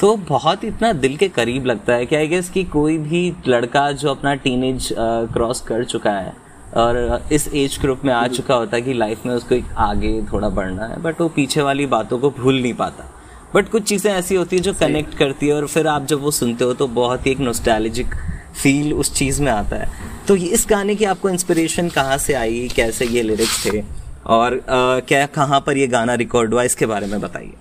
तो 0.00 0.14
बहुत 0.28 0.64
इतना 0.64 0.92
दिल 0.92 1.16
के 1.16 1.28
करीब 1.30 1.66
लगता 1.66 1.94
है 1.94 2.06
कि 2.06 2.16
आई 2.16 2.26
गेस 2.26 2.48
कि 2.50 2.64
कोई 2.64 2.96
भी 2.98 3.34
लड़का 3.48 3.90
जो 3.92 4.10
अपना 4.10 4.34
टीनेज 4.34 4.88
क्रॉस 5.34 5.60
कर 5.60 5.84
चुका 5.84 6.10
है 6.10 6.32
और 6.76 7.24
इस 7.32 7.48
एज 7.48 7.78
ग्रुप 7.80 8.04
में 8.04 8.12
आ 8.14 8.26
चुका 8.28 8.54
होता 8.54 8.76
है 8.76 8.82
कि 8.82 8.92
लाइफ 8.92 9.26
में 9.26 9.34
उसको 9.34 9.54
एक 9.54 9.64
आगे 9.78 10.20
थोड़ा 10.32 10.48
बढ़ना 10.48 10.86
है 10.86 11.00
बट 11.02 11.20
वो 11.20 11.28
पीछे 11.28 11.62
वाली 11.62 11.86
बातों 11.86 12.18
को 12.18 12.30
भूल 12.30 12.60
नहीं 12.62 12.74
पाता। 12.74 13.08
बट 13.54 13.68
कुछ 13.68 13.82
चीज़ें 13.82 14.12
ऐसी 14.12 14.34
होती 14.34 14.56
है 14.56 14.62
जो 14.62 14.72
कनेक्ट 14.72 15.14
करती 15.14 15.48
है 15.48 15.54
और 15.54 15.66
फिर 15.66 15.86
आप 15.86 16.06
जब 16.06 16.20
वो 16.20 16.30
सुनते 16.30 16.64
हो 16.64 16.74
तो 16.74 16.86
बहुत 16.88 17.26
ही 17.26 17.30
एक 17.30 17.40
नोस्टैल्जिक 17.40 18.14
फील 18.62 18.92
उस 18.92 19.14
चीज़ 19.14 19.42
में 19.42 19.50
आता 19.52 19.76
है। 19.76 19.88
तो 20.28 20.36
इस 20.36 20.66
गाने 20.70 20.94
की 20.94 21.04
आपको 21.04 21.28
इंस्पिरेशन 21.30 21.88
कहाँ 21.88 22.18
से 22.18 22.34
आई? 22.34 22.68
कैसे 22.76 23.06
ये 23.06 23.22
लिरिक्स 23.22 23.64
थे? 23.66 23.82
और 24.26 24.52
अ, 24.52 25.00
क्या 25.08 25.26
कहाँ 25.26 25.60
पर 25.60 25.76
ये 25.76 25.86
गाना 25.86 26.14
रिकॉर्ड 26.14 26.54
हुआ? 26.54 26.62
इसके 26.62 26.86
बारे 26.86 27.06
में 27.06 27.20
बताइए। 27.20 27.52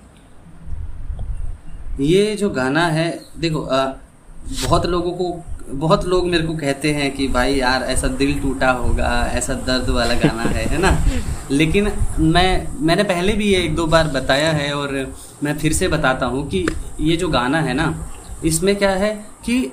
ये 1.99 2.35
जो 2.35 2.49
गाना 2.49 2.85
है 2.87 3.09
देखो 3.39 3.61
अ, 3.61 3.85
बहुत 4.63 4.85
लोगों 4.85 5.11
को 5.11 5.31
बहुत 5.73 6.05
लोग 6.05 6.27
मेरे 6.27 6.43
को 6.43 6.53
कहते 6.53 6.91
हैं 6.91 7.11
कि 7.11 7.27
भाई 7.27 7.53
यार 7.55 7.83
ऐसा 7.83 8.07
दिल 8.07 8.39
टूटा 8.39 8.71
होगा 8.71 9.31
ऐसा 9.33 9.53
दर्द 9.53 9.89
वाला 9.89 10.13
गाना 10.13 10.43
है 10.43 10.65
है 10.65 10.77
ना? 10.77 11.05
लेकिन 11.51 11.91
मैं 12.19 12.67
मैंने 12.79 13.03
पहले 13.03 13.33
भी 13.33 13.45
ये 13.45 13.59
एक 13.59 13.75
दो 13.75 13.87
बार 13.87 14.07
बताया 14.07 14.51
है 14.51 14.73
और 14.73 15.13
मैं 15.43 15.57
फिर 15.57 15.73
से 15.73 15.87
बताता 15.87 16.25
हूँ 16.25 16.49
कि 16.49 16.67
ये 16.99 17.17
जो 17.17 17.29
गाना 17.29 17.61
है 17.61 17.73
ना 17.73 18.09
इसमें 18.45 18.75
क्या 18.75 18.91
है 18.91 19.25
कि 19.45 19.71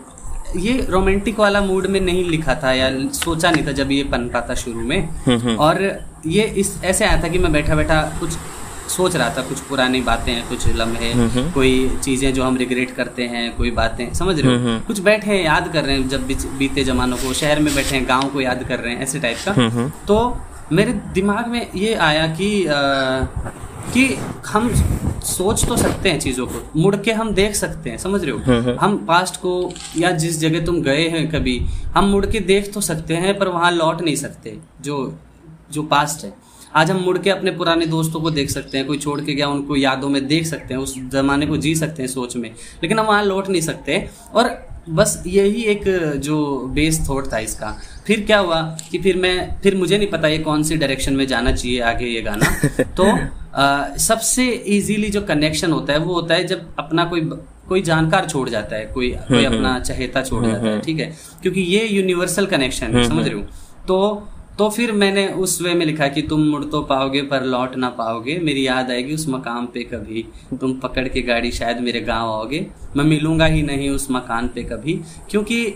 ये 0.57 0.87
रोमांटिक 0.90 1.40
वाला 1.40 1.61
मूड 1.61 1.87
में 1.87 2.00
नहीं 2.00 2.31
लिखा 2.31 2.55
था 2.55 2.73
या 2.73 3.09
सोचा 3.09 3.50
नहीं 3.50 3.67
था 3.67 3.73
जब 3.73 3.93
ये 3.93 4.05
पन 4.05 4.47
था 4.50 4.55
शुरू 4.55 4.81
में। 4.81 5.09
और 5.57 6.00
ये 6.26 6.43
इस 6.43 6.85
ऐसे 6.85 7.05
आया 7.05 7.23
था 7.23 7.28
कि 7.28 7.38
मैं 7.38 7.52
बैठा 7.52 7.75
बैठा 7.75 8.02
कुछ 8.21 8.31
सोच 8.88 9.16
रहा 9.16 9.28
था 9.30 9.42
कुछ 9.42 9.61
पुरानी 9.61 10.00
बातें 10.00 10.33
हैं 10.33 10.49
कुछ 10.49 10.66
लम्हे 10.76 11.12
कोई 11.52 11.73
चीज़ें 12.02 12.33
जो 12.35 12.45
हम 12.45 12.57
रिग्रेट 12.57 12.90
करते 12.90 13.23
हैं 13.25 13.45
कोई 13.57 13.71
बातें 13.71 14.12
समझ 14.14 14.38
रहे 14.40 14.54
हो? 14.54 14.80
कुछ 14.87 15.00
बैठे 15.00 15.30
हैं 15.30 15.45
याद 15.45 15.73
कर 15.73 15.85
रहे 15.85 15.97
हैं 15.97 16.09
जब 16.09 16.26
बीते 16.59 16.85
जमानों 16.85 17.16
को 17.16 17.33
शहर 17.35 17.61
में 17.61 17.75
बैठे 17.75 17.97
हैं 17.97 18.09
गाँव 18.09 18.28
को 18.28 18.40
याद 18.40 18.64
कर 18.68 18.80
रहे 18.80 18.95
हैं 18.95 19.02
ऐसे 19.02 19.21
टाइप 19.21 19.38
का। 19.49 19.88
तो 20.09 20.18
मेरे 20.73 20.92
दिमाग 21.14 21.49
में 21.49 21.66
ये 21.76 21.95
आया 21.95 22.26
कि 22.35 22.66
आ, 22.66 22.75
कि 23.92 24.04
हम 24.47 24.68
सोच 25.25 25.64
तो 25.66 25.76
सकते 25.76 26.09
हैं 26.09 26.18
चीज़ों 26.21 26.47
को 26.47 26.62
मुड़ 26.76 26.97
के 26.97 27.12
हम 27.12 27.33
देख 27.35 27.54
सकते 27.54 27.90
हैं 27.90 27.99
समझ 27.99 28.21
रहे 28.25 28.33
हो? 28.33 28.76
हम 28.80 28.97
पास्ट 29.07 29.37
को 29.37 29.52
या 29.97 30.11
जिस 30.16 30.38
जगह 30.40 30.64
तुम 30.66 30.80
गए 30.83 31.09
हैं 31.09 31.30
कभी 31.30 31.59
हम 31.95 32.04
मुड़ 32.04 32.25
के 32.26 32.40
देख 32.40 32.73
तो 32.75 32.80
सकते 32.80 33.14
हैं 33.16 33.38
पर 33.38 33.49
वहाँ 33.49 33.71
लौट 33.73 34.02
नहीं 34.02 34.16
सकते 34.16 34.57
जो 34.80 34.99
जो 35.73 35.83
पास्ट 35.83 36.25
है। 36.25 36.33
आज 36.75 36.90
हम 36.90 36.96
मुड़ 36.96 37.18
के 37.18 37.30
अपने 37.30 37.50
पुराने 37.50 37.87
दोस्तों 37.87 38.20
को 38.20 38.30
देख 38.30 38.50
सकते 38.50 38.78
हैं 38.78 38.87
कोई 38.87 38.98
छोड़ 38.98 39.20
के 39.20 39.34
गया 39.34 39.48
उनको 39.48 39.76
यादों 39.76 40.08
में 40.08 40.26
देख 40.26 40.46
सकते 40.46 40.75
हैं 40.75 40.80
उस 40.80 40.98
जमाने 40.98 41.46
को 41.46 41.56
जी 41.56 41.75
सकते 41.75 42.02
हैं 42.02 42.08
सोच 42.08 42.37
में। 42.37 42.50
लेकिन 42.82 42.98
हम 42.98 43.06
वहाँ 43.06 43.25
लौट 43.25 43.48
नहीं 43.48 43.62
सकते 43.62 44.10
और 44.34 44.68
बस 44.90 45.22
यही 45.26 45.62
एक 45.62 45.84
जो 46.16 46.58
बेस 46.75 47.08
थॉट 47.08 47.32
था 47.32 47.38
इसका। 47.38 47.80
फिर 48.06 48.20
क्या 48.20 48.38
हुआ 48.38 48.62
कि 48.90 48.98
फिर 48.98 49.16
मैं 49.16 49.60
फिर 49.60 49.76
मुझे 49.76 49.98
नहीं 49.98 50.08
पता 50.08 50.28
ये 50.28 50.38
कौन 50.38 50.62
सी 50.62 50.76
डायरेक्शन 50.76 51.12
में 51.12 51.26
जाना 51.26 51.52
चाहिए 51.52 51.80
आगे 51.80 52.06
ये 52.06 52.22
गाना। 52.22 52.68
तो 52.82 53.18
आ, 53.54 53.96
सबसे 53.96 54.48
इजीली 54.50 55.10
जो 55.10 55.22
कनेक्शन 55.22 55.72
होता 55.72 55.92
है 55.92 55.98
वो 55.98 56.14
होता 56.14 56.34
है 56.34 56.44
जब 56.44 56.75
अपना 56.78 57.04
कोई 57.04 57.20
कोई 57.68 57.82
जानकार 57.82 58.26
छोड़ 58.26 58.48
जाता 58.48 58.76
है 58.76 58.84
कोई 58.87 59.10
कोई 59.10 59.44
अपना 59.44 59.80
चहेता 59.80 60.22
छोड़ 60.22 60.46
जाता 60.46 60.68
है 60.68 60.80
ठीक 60.80 61.00
है? 61.00 61.16
क्योंकि 61.42 61.60
ये 61.60 61.87
यूनिवर्सल 61.87 62.46
कनेक्शन 62.46 62.87
है 62.87 63.08
समझ 63.08 63.28
रहे 63.28 63.34
हो? 63.34 63.46
तो 63.88 64.28
तो 64.58 64.68
फिर 64.70 64.92
मैंने 64.92 65.28
उस 65.28 65.62
वे 65.62 65.74
में 65.74 65.86
लिखा 65.86 66.08
कि 66.08 66.22
तुम 66.22 66.40
मुड़ 66.40 66.64
तो 66.64 66.82
पाओगे, 66.82 67.22
पर 67.22 67.42
लौट 67.42 67.76
ना 67.76 67.88
पाओगे। 67.88 68.38
मेरी 68.38 68.66
याद 68.66 68.90
आएगी 68.90 69.14
उस 69.14 69.28
मकान 69.28 69.66
पे 69.66 69.82
कभी। 69.82 70.24
तुम 70.60 70.72
पकड़ 70.72 71.08
के 71.08 71.22
गाड़ी 71.22 71.50
शायद 71.50 71.80
मेरे 71.80 72.00
गाँव 72.00 72.30
आओगे। 72.30 72.66
मैं 72.96 73.04
मिलूँगा 73.04 73.46
ही 73.46 73.62
नहीं 73.62 73.90
उस 73.90 74.10
मकान 74.10 74.48
पे 74.48 74.62
कभी। 74.62 75.00
क्योंकि 75.30 75.74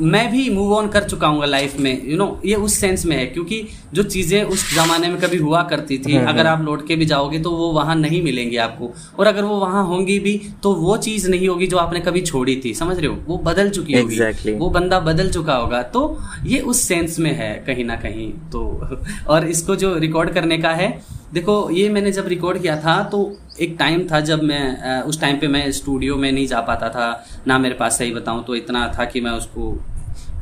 मैं 0.00 0.32
भी 0.32 0.50
मूव 0.50 0.72
ऑन 0.74 0.88
कर 0.88 1.04
चुका 1.04 1.26
हूँ 1.26 1.46
लाइफ 1.46 1.76
में 1.78 2.02
यू 2.04 2.08
you 2.08 2.18
नो 2.18 2.24
know, 2.24 2.46
ये 2.46 2.54
उस 2.54 2.74
सेंस 2.74 3.06
में 3.06 3.16
है 3.16 3.26
क्योंकि 3.26 3.68
जो 3.94 4.02
चीज़ें 4.02 4.42
उस 4.44 4.74
जमाने 4.74 5.08
में 5.08 5.20
कभी 5.20 5.36
हुआ 5.36 5.62
करती 5.62 5.98
थी 5.98 6.14
हम्म, 6.14 6.28
अगर 6.28 6.46
आप 6.46 6.62
लौट 6.62 6.86
के 6.88 6.96
भी 6.96 7.06
जाओगे 7.06 7.38
तो 7.38 7.50
वो 7.50 7.72
वहाँ 7.72 7.96
नहीं 7.96 8.22
मिलेंगी 8.22 8.56
आपको। 8.56 8.92
और 9.18 9.26
अगर 9.26 9.42
वो 9.42 9.56
वहाँ 9.56 9.84
होंगी 9.84 10.18
भी 10.18 10.40
तो 10.62 10.72
वो 10.74 10.96
चीज़ 10.96 11.30
नहीं 11.30 11.48
होगी 11.48 11.66
जो 11.66 11.76
आपने 11.76 12.00
कभी 12.00 12.20
छोड़ी 12.20 12.62
थी 12.64 12.74
समझ 12.74 12.98
रहे 12.98 13.06
हो? 13.06 13.16
वो 13.28 13.38
बदल 13.38 13.70
चुकी 13.70 13.92
होगी। 13.92 14.16
Exactly. 14.16 14.58
वो 14.58 14.70
बंदा 14.70 15.00
बदल 15.00 15.30
चुका 15.30 15.54
होगा। 15.54 15.82
तो 15.82 16.18
ये 16.46 16.60
उस 16.60 16.80
सेंस 16.80 17.18
में 17.18 17.32
है 17.32 17.64
कहीं 17.66 17.84
ना 17.84 17.96
कहीं 17.96 18.30
तो 18.52 18.88
और 19.28 19.48
इसको 19.48 19.76
जो 19.76 19.98
रिकॉर्ड 19.98 20.30
करने 20.30 20.58
का 20.58 20.70
है 20.70 21.02
देखो 21.32 21.70
ये 21.70 21.88
मैंने 21.88 22.12
जब 22.12 22.28
रिकॉर्ड 22.28 22.62
किया 22.62 22.76
था 22.76 23.02
तो 23.02 23.36
एक 23.56 23.76
टाइम 23.78 24.06
था 24.12 24.20
जब 24.20 24.42
मैं 24.42 25.00
उस 25.02 25.20
टाइम 25.20 25.38
पे 25.38 25.48
मैं 25.48 25.70
स्टूडियो 25.72 26.16
में 26.16 26.30
नहीं 26.32 26.46
जा 26.46 26.60
पाता 26.62 26.88
था 26.88 27.08
ना 27.46 27.58
मेरे 27.58 27.74
पास 27.74 27.98
सही 27.98 28.14
बताऊँ 28.14 28.44
तो 28.44 28.54
इतना 28.56 28.86
था 28.98 29.04
कि 29.04 29.20
मैं 29.20 29.30
उसको 29.32 29.72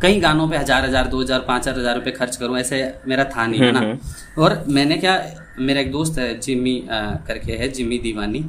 कई 0.02 0.20
गानों 0.20 0.48
पे 0.48 0.56
हज़ार 0.56 0.84
हज़ार 0.84 1.08
दो 1.08 1.20
हज़ार 1.20 1.40
पाँच 1.48 1.68
हज़ार 1.68 1.78
हज़ार 1.78 1.94
रुपए 1.96 2.10
खर्च 2.10 2.36
करूँ 2.36 2.58
ऐसे 2.58 2.82
मेरा 3.08 3.24
था 3.26 3.46
नहीं 3.46 3.60
है 3.60 3.70
ना? 3.72 3.98
और 4.38 4.64
मैंने 4.68 4.96
क्या 4.96 5.14
मेरा 5.58 5.80
एक 5.80 5.90
दोस्त 5.92 6.18
है 6.18 6.38
जिम्मी 6.40 6.76
अ, 6.80 7.00
करके 7.26 7.52
है 7.52 7.68
जिम्मी 7.70 7.98
दीवानी 7.98 8.44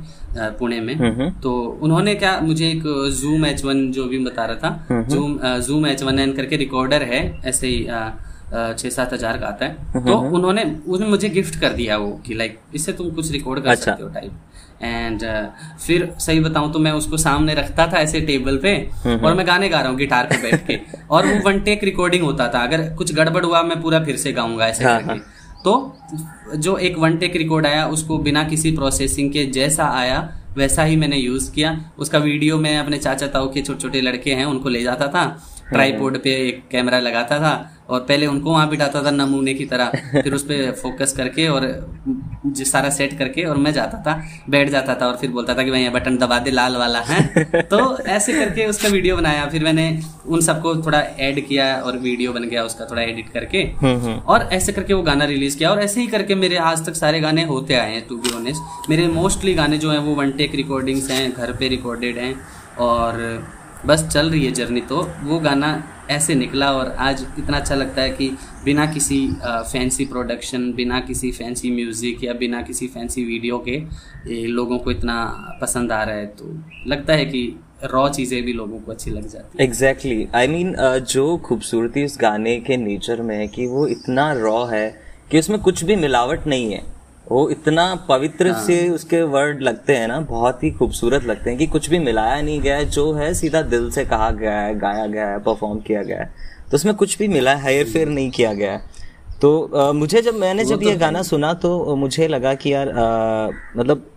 पुणे 0.60 0.80
में। 0.82 1.32
तो 1.42 1.54
उन्होंने 1.84 2.16
क्या 2.16 2.40
मुझे 2.42 2.70
एक 2.70 2.84
जूम 3.22 3.46
एच 3.46 3.64
वन 3.66 3.92
जो 3.92 4.06
भी 4.08 4.20
बता 4.26 4.46
रहा 4.46 4.56
था 4.64 5.06
Zoom 5.10 5.40
Zoom 5.68 5.86
H 5.88 6.04
one 6.04 6.20
N 6.20 6.34
करके 6.34 6.58
रिकॉर्डर 6.58 7.04
है 7.04 7.22
ऐसे 7.46 7.68
ही 7.68 7.86
छह 8.54 8.90
सात 8.90 9.14
हज़ार 9.14 9.38
का 9.38 9.48
आता 9.48 9.66
है। 9.66 10.06
तो 10.06 10.18
उन्होंने 10.30 10.64
उसने 10.88 11.08
मुझे 11.08 11.30
गिफ्ट 11.32 11.60
कर 11.60 11.74
दिया 11.74 11.98
वो 11.98 12.12
कि 12.26 12.34
लाइक 12.34 12.60
इससे 12.76 12.94
तुम 12.94 13.10
कुछ 13.12 13.32
रिकॉर्ड 13.32 13.64
कर 13.64 13.70
अच्छा। 13.70 13.86
सकते 13.86 14.04
हो 14.04 14.10
टाइप 14.10 14.32
एंड 14.82 15.22
फिर 15.80 16.10
सही 16.20 16.40
बताऊँ 16.40 16.72
तो 16.74 16.80
मैं 16.80 16.92
उसको 16.92 17.18
सामने 17.18 17.54
रखता 17.56 17.88
था 17.88 17.98
ऐसे 18.00 18.22
टेबल 18.22 18.58
पे 18.58 18.76
और 19.08 19.34
मैं 19.34 19.46
गाने 19.48 19.70
गा 19.70 19.80
रहा 19.80 19.90
हूँ 19.90 19.98
गिटार 19.98 20.28
पे 20.28 20.42
बैठ 20.42 20.66
के। 20.68 20.80
और 21.10 21.28
वो 21.28 21.40
वन 21.46 21.60
टेक 21.62 21.84
रिकॉर्डिंग 21.84 22.24
होता 22.24 22.48
था। 22.48 22.64
अगर 22.64 22.90
कुछ 22.96 23.14
गड़बड़ 23.16 23.44
हुआ 23.46 23.62
मैं 23.64 23.82
पूरा 23.82 24.04
फिर 24.06 24.18
से 24.18 24.32
गाऊँगा 24.34 24.68
ऐसे 24.68 24.84
हाँ, 24.84 25.00
करके। 25.00 25.20
तो 25.64 26.58
जो 26.58 26.78
एक 26.80 26.98
वन 26.98 27.18
टेक 27.18 27.36
रिकॉर्ड 27.36 27.66
आया 27.66 27.86
उसको 27.88 28.18
बिना 28.20 28.44
किसी 28.44 28.72
प्रोसेसिंग 28.72 29.32
के 29.34 29.46
जैसा 29.52 29.86
आया 29.92 30.30
वैसा 30.58 30.84
ही 30.84 30.96
मैंने 30.96 31.18
यूज़ 31.18 31.52
किया। 31.52 31.78
उसका 32.00 32.20
वीडियो 32.20 32.58
मैं 32.58 32.78
अपने 32.78 32.98
चाचा 32.98 33.28
ताऊ 33.28 33.52
के 33.54 33.62
छोटे 33.62 33.82
छोटे 33.82 34.02
लड़के 34.02 34.34
हैं 34.34 34.46
उनको 34.46 34.70
ले 34.70 34.82
जाता 34.84 35.08
था। 35.08 35.26
ट्राईपोर्ड 35.70 36.18
पे 36.18 36.32
एक 36.40 36.62
कैमरा 36.72 37.00
लगाता 37.00 37.40
था। 37.40 37.54
और 37.90 38.00
पहले 38.00 38.26
उनको 38.26 38.52
वहाँ 38.52 38.70
बिठाता 38.70 39.04
था 39.04 39.12
नमूने 39.12 39.54
की 39.54 39.66
तरह 39.66 39.86
फिर 40.22 40.34
उस 40.34 40.44
पर 40.44 40.72
फोकस 40.72 41.14
करके 41.18 41.48
और 41.48 41.68
सारा 42.48 42.90
सेट 42.90 43.18
करके 43.18 43.44
और 43.44 43.58
मैं 43.58 43.74
जाता 43.74 43.98
था 43.98 44.24
बैठ 44.50 44.70
जाता 44.70 44.96
था 44.96 45.08
और 45.08 45.18
फिर 45.18 45.30
बोलता 45.30 45.54
था 45.54 45.64
कि 45.64 45.72
भाई 45.72 45.82
ये 45.82 45.90
बटन 45.90 46.18
दबा 46.18 46.40
दे 46.40 46.52
लाल 46.52 46.76
वाला 46.78 47.00
है। 47.00 47.44
तो 47.62 48.00
ऐसे 48.00 48.34
करके 48.34 48.66
उसका 48.66 48.90
वीडियो 48.90 49.18
बनाया। 49.18 49.46
फिर 49.46 49.64
मैंने 49.64 50.02
उन 50.28 50.42
सबको 50.42 50.76
थोड़ा 50.76 51.00
ऐड 51.00 51.48
किया 51.48 51.76
और 51.76 51.98
वीडियो 51.98 52.34
बन 52.34 52.44
गया 52.44 52.64
उसका 52.64 52.86
थोड़ा 52.86 53.02
एडिट 53.02 53.30
करके। 53.30 53.64
और 54.18 54.50
ऐसे 54.54 54.72
करके 54.72 54.94
वो 54.94 55.04
गाना 55.04 55.26
रिलीज़ 55.26 55.58
किया 55.58 55.70
और 55.70 55.80
ऐसे 55.80 56.02
ही 56.02 56.08
करके 56.08 56.36
मेरे 56.36 56.56
आज 56.56 56.86
तक 56.86 56.94
सारे 56.94 57.20
गाने 57.20 57.44
होते 57.44 57.74
आए 57.74 57.94
हैं 57.94 58.08
टू 58.08 58.18
बी 58.18 58.36
ऑनेस्ट 58.36 58.90
मेरे 58.90 59.08
मोस्टली 59.08 59.54
गाने 59.54 59.78
जो 59.78 59.92
हैं 59.92 60.00
वो 60.00 60.16
वन 60.16 60.32
टेक 60.32 60.56
रिकॉर्डिंग्स 60.56 61.10
हैं 61.10 61.34
घर 61.34 61.52
पे 61.52 61.68
रिकॉर्डेड 61.68 62.18
हैं 62.18 62.36
और 62.80 63.44
बस 63.86 64.08
चल 64.08 64.30
रही 64.30 64.46
है 64.46 64.52
जर्नी 64.52 64.82
तो 64.82 65.10
वो 65.24 65.40
गाना 65.40 65.84
ऐसे 66.10 66.36
निकला 66.36 66.72
और 66.72 66.90
आज 67.00 67.26
इतना 67.40 67.58
अच्छा 67.58 67.76
लगता 67.76 68.02
है 68.02 68.10
कि 68.12 68.30
बिना 68.66 68.86
किसी 68.86 69.28
फैंसी 69.44 70.06
प्रोडक्शन 70.06 70.72
बिना 70.74 71.00
किसी 71.00 71.32
फैंसी 71.32 71.72
म्यूज़िक 71.72 72.24
या 72.24 72.34
बिना 72.34 72.62
किसी 72.62 72.88
फैंसी 72.88 73.24
वीडियो 73.26 73.58
के 73.68 73.78
लोगों 74.48 74.78
को 74.80 74.92
इतना 74.92 75.16
पसंद 75.62 75.92
आ 75.92 76.04
रहा 76.04 76.16
है। 76.16 76.26
तो 76.26 76.54
लगता 76.88 77.14
है 77.14 77.26
कि 77.26 77.44
रॉ 77.84 78.08
चीज़ें 78.10 78.42
भी 78.44 78.54
लोगों 78.54 78.80
को 78.80 78.92
अच्छी 78.92 79.12
लग 79.12 79.28
जाती 79.28 79.58
है। 79.58 79.66
एग्जैक्टली 79.66 80.28
आई 80.36 80.48
मीन 80.48 80.76
जो 81.12 81.38
खूबसूरती 81.38 82.06
उस 82.06 82.18
गाने 82.22 82.60
के 82.60 82.78
नेचर 82.78 83.22
में 83.22 83.36
है 83.38 83.48
कि 83.48 83.68
वो 83.68 83.88
इतना 83.88 84.32
रॉ 84.34 84.66
है 84.66 84.88
कि 85.32 85.40
उसमें 85.40 85.60
कुछ 85.60 85.84
भी 85.84 85.96
मिलावट 85.96 86.48
नहीं 86.48 86.74
है। 86.74 86.93
वो 87.32 87.50
इतना 87.50 87.84
पवित्र 88.10 88.52
हाँ। 88.52 88.64
से 88.64 88.90
उसके 88.90 89.22
वर्ड 89.22 89.62
लगते 89.62 89.96
हैं 89.96 90.08
ना 90.08 90.20
बहुत 90.20 90.64
ही 90.64 90.72
खूबसूरत 90.72 91.24
लगते 91.24 91.50
हैं 91.50 91.60
कि 91.60 91.68
कुछ 91.68 91.90
भी 91.90 92.00
मिलाया 92.00 92.42
नहीं 92.42 92.62
गया 92.62 92.76
है 92.76 92.86
जो 92.86 93.12
है 93.14 93.34
सीधा 93.34 93.62
दिल 93.62 93.90
से 93.92 94.06
कहा 94.06 94.30
गया 94.32 94.60
है 94.60 94.80
गाया 94.80 95.06
गया 95.08 95.28
है 95.28 95.40
परफॉर्म 95.40 95.80
किया 95.80 96.04
गया 96.04 96.20
है। 96.20 96.34
तो 96.72 96.76
उसमें 96.76 96.96
कुछ 96.96 97.18
भी 97.18 97.28
मिला 97.28 97.54
है 97.56 97.74
हेर 97.74 97.86
फेर 97.86 98.08
नहीं 98.08 98.32
किया 98.32 98.54
गया 98.54 98.72
है। 98.72 98.82
तो 99.42 99.72
आ, 99.76 99.92
मुझे 99.92 100.22
जब 100.22 100.36
मैंने 100.36 100.66
जब 100.66 100.82
तो 100.82 100.90
ये 100.90 100.96
गाना 100.96 101.22
सुना 101.22 101.54
तो 101.54 101.96
मुझे 101.96 102.28
लगा 102.28 102.54
कि 102.54 102.74
यार 102.74 102.90
आ, 102.90 103.50
मतलब 103.78 104.10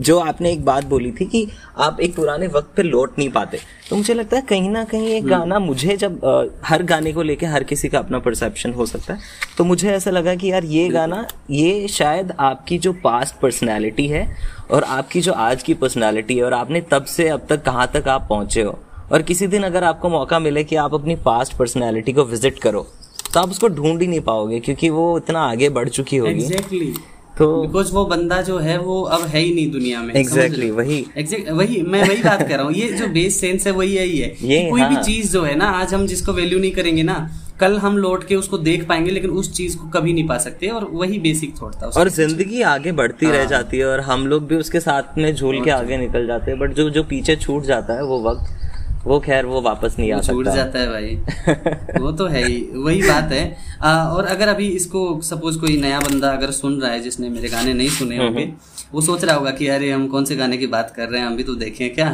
जो 0.00 0.18
आपने 0.18 0.52
एक 0.52 0.64
बात 0.64 0.84
बोली 0.84 1.10
थी 1.12 1.24
कि 1.24 1.46
आप 1.78 2.00
एक 2.00 2.14
पुराने 2.16 2.46
वक्त 2.46 2.74
पे 2.76 2.82
लौट 2.82 3.18
नहीं 3.18 3.28
पाते। 3.30 3.58
तो 3.90 3.96
मुझे 3.96 4.14
लगता 4.14 4.36
है 4.36 4.42
कहीं 4.42 4.70
ना 4.70 4.84
कहीं 4.84 5.08
एक 5.08 5.26
गाना 5.26 5.58
मुझे 5.58 5.96
जब 5.96 6.24
अ, 6.24 6.44
हर 6.64 6.82
गाने 6.82 7.12
को 7.12 7.22
लेके 7.22 7.46
हर 7.46 7.64
किसी 7.64 7.88
का 7.88 7.98
अपना 7.98 8.18
परसेप्शन 8.18 8.72
हो 8.72 8.86
सकता 8.86 9.14
है 9.14 9.20
तो 9.58 9.64
मुझे 9.64 9.90
ऐसा 9.90 10.10
लगा 10.10 10.34
कि 10.34 10.50
यार 10.50 10.64
ये 10.66 10.88
गाना 10.88 11.26
ये 11.50 11.88
शायद 11.88 12.32
आपकी 12.40 12.78
जो 12.78 12.92
पास्ट 13.04 13.40
पर्सनैलिटी 13.40 14.06
है 14.08 14.26
और 14.70 14.84
आपकी 14.84 15.20
जो 15.20 15.32
आज 15.32 15.62
की 15.62 15.74
पर्सनैलिटी 15.74 16.36
है 16.36 16.44
और 16.44 16.54
आपने 16.54 16.80
तब 16.90 17.04
से 17.06 17.28
अब 17.28 17.46
तक 17.48 17.62
कहाँ 17.62 17.90
तक 17.94 18.08
आप 18.08 18.26
पहुँचे 18.30 18.62
हो। 18.62 18.78
और 19.12 19.22
किसी 19.22 19.46
दिन 19.46 19.62
अगर 19.62 19.84
आपको 19.84 20.08
मौका 20.08 20.38
मिले 20.38 20.64
कि 20.64 20.76
आप 20.76 20.94
अपनी 20.94 21.16
पास्ट 21.24 21.56
पर्सनैलिटी 21.56 22.12
को 22.12 22.24
विज़िट 22.24 22.58
करो 22.58 22.86
तो 23.34 23.40
आप 23.40 23.50
उसको 23.50 23.68
ढूंढ 23.68 24.00
ही 24.02 24.06
नहीं 24.06 24.20
पाओगे 24.20 24.58
क्योंकि 24.60 24.90
वो 24.90 25.16
इतना 25.18 25.40
आगे 25.42 25.68
बढ़ 25.68 25.88
चुकी 25.88 26.16
होगी। 26.16 26.32
एग्जैक्टली 26.32 26.94
तो 27.38 27.46
बिकॉज़ 27.62 27.92
वो 27.92 28.04
बंदा 28.04 28.40
जो 28.42 28.58
है 28.58 28.76
वो 28.78 29.00
अब 29.02 29.22
है 29.24 29.40
ही 29.40 29.52
नहीं 29.54 29.70
दुनिया 29.72 30.00
में 30.02 30.14
Exactly, 30.14 30.70
वही। 30.70 31.04
एग्जैक्ट 31.18 31.50
वही 31.50 31.80
मैं 31.82 32.02
वही 32.02 32.22
बात 32.22 32.48
कर 32.48 32.56
रहा 32.56 32.62
हूँ 32.62 32.72
ये 32.72 32.92
जो 32.92 33.06
बेस 33.08 33.40
सेंस 33.40 33.66
है 33.66 33.72
वही 33.72 33.96
यही 33.96 34.18
है 34.18 34.28
ये, 34.42 34.58
कि 34.58 34.70
कोई 34.70 34.80
भी 34.80 34.94
हाँ। 34.94 35.02
चीज़ 35.02 35.32
जो 35.32 35.42
है 35.42 35.54
ना 35.56 35.70
आज 35.74 35.94
हम 35.94 36.06
जिसको 36.06 36.32
वैल्यू 36.32 36.58
नहीं 36.58 36.72
करेंगे 36.72 37.02
ना 37.02 37.16
कल 37.60 37.76
हम 37.78 37.96
लौट 37.98 38.26
के 38.26 38.36
उसको 38.36 38.58
देख 38.58 38.86
पाएँगे 38.88 39.10
लेकिन 39.10 39.30
उस 39.32 39.52
चीज़ 39.52 39.76
को 39.78 39.88
कभी 39.88 40.12
नहीं 40.12 40.26
पा 40.28 40.38
सकते 40.38 40.68
और 40.68 40.84
वही 40.92 41.18
बेसिक 41.18 41.54
थॉट 41.62 41.74
था 41.74 41.86
और 41.96 42.08
ज़िंदगी 42.10 42.62
आगे 42.68 42.92
बढ़ती 42.92 43.26
हाँ। 43.26 43.34
रह 43.34 43.44
जाती 43.44 43.78
है 43.78 43.86
और 43.86 44.00
हम 44.00 44.26
लोग 44.26 44.46
भी 44.46 44.56
उसके 44.56 44.80
साथ 44.80 45.18
में 45.18 45.34
झूल 45.34 45.60
के 45.64 45.70
आगे 45.70 45.96
निकल 45.96 46.26
जाते 46.26 46.50
हैं 46.50 46.60
बट 46.60 46.74
जो 46.74 46.88
जो 46.90 47.02
पीछे 47.04 47.36
छूट 47.36 47.64
जाता 47.64 47.94
है 47.94 48.04
वो 48.04 48.22
वक्त 48.22 48.69
वो 49.06 49.18
खैर 49.20 49.46
वो 49.46 49.60
वापस 49.60 49.94
नहीं 49.98 50.10
आ 50.12 50.16
वो 50.16 50.22
छूट 50.22 50.44
सकता। 50.46 50.56
जाता 50.56 50.78
है 50.78 50.88
भाई। 50.88 52.00
वो 52.00 52.10
तो 52.12 52.26
है 52.26 52.44
ही 52.46 52.56
वही 52.74 53.02
बात 53.02 53.32
है। 53.32 53.56
आ, 53.82 54.04
और 54.04 54.24
अगर 54.24 54.48
अभी 54.48 54.68
इसको 54.70 55.20
सपोज़ 55.22 55.58
कोई 55.58 55.76
नया 55.80 56.00
बंदा 56.00 56.30
अगर 56.30 56.50
सुन 56.50 56.80
रहा 56.80 56.90
है 56.90 57.00
जिसने 57.00 57.28
मेरे 57.28 57.48
गाने 57.48 57.74
नहीं 57.74 57.88
सुने 57.90 58.16
हम्म, 58.16 58.26
होंगे 58.26 58.52
वो 58.92 59.00
सोच 59.00 59.24
रहा 59.24 59.36
होगा 59.36 59.50
कि 59.50 59.66
अरे 59.68 59.90
हम 59.90 60.06
कौन 60.08 60.24
से 60.24 60.36
गाने 60.36 60.56
की 60.58 60.66
बात 60.66 60.92
कर 60.96 61.08
रहे 61.08 61.20
हैं 61.20 61.26
हम 61.26 61.36
भी 61.36 61.44
तो 61.44 61.54
देखें 61.54 61.94
क्या? 61.94 62.10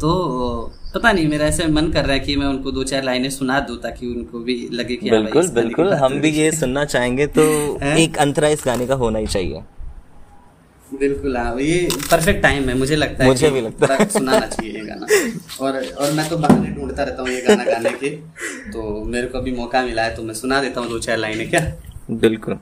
तो 0.00 0.72
पता 0.94 1.12
नहीं 1.12 1.28
मेरा 1.28 1.46
ऐसे 1.46 1.66
मन 1.66 1.90
कर 1.92 2.04
रहा 2.04 2.12
है 2.12 2.20
कि 2.20 2.36
मैं 2.36 2.46
उनको 2.46 2.70
दो 2.72 2.82
चार 2.84 3.02
लाइनें 3.04 3.30
सुना 3.30 3.58
दूँ 3.60 3.76
ताकि 3.76 4.06
उनको 4.06 4.38
भी 4.38 4.54
लगे 4.72 4.96
कि 4.96 5.08
हाँ 5.08 5.22
बिल्कुल 5.22 5.48
बिल्कुल 5.54 5.92
हम 5.94 6.20
भी 6.20 6.30
ये 6.30 6.50
सुनना 6.52 6.84
चाहेंगे 6.84 7.26
तो 7.26 7.42
एक 7.98 8.18
अंतरा 8.18 8.48
इस 8.48 8.62
गाने 8.66 8.86
का 8.86 8.94
होना 8.94 9.18
ही 9.18 9.26
चाहिए। 9.26 9.62
बिल्कुल 10.90 11.36
हाँ 11.36 11.54
ये 11.60 11.88
परफेक्ट 12.10 12.42
टाइम 12.42 12.68
है 12.68 12.74
मुझे 12.78 12.96
लगता 12.96 13.24
है 13.24 13.28
मुझे 13.30 13.50
भी 13.50 13.60
लगता 13.60 13.94
है। 13.94 14.08
सुनाना 14.08 14.46
चाहिए 14.46 14.72
ये 14.72 14.84
गाना। 14.86 15.06
और 15.64 15.76
और 15.94 16.12
मैं 16.12 16.28
तो 16.28 16.36
बहाने 16.36 16.70
ढूंढता 16.74 17.02
रहता 17.02 17.22
हूँ 17.22 17.30
ये 17.30 17.40
गाना 17.42 17.64
गाने 17.64 17.90
के। 17.92 18.10
तो 18.72 19.04
मेरे 19.04 19.26
को 19.26 19.38
अभी 19.38 19.52
मौका 19.52 19.82
मिला 19.82 20.02
है 20.02 20.14
तो 20.16 20.22
मैं 20.22 20.34
सुना 20.34 20.60
देता 20.62 20.80
हूँ 20.80 20.88
दो 20.90 20.98
चार 20.98 21.16
लाइनें 21.18 21.48
क्या? 21.50 21.60
बिल्कुल। 22.10 22.58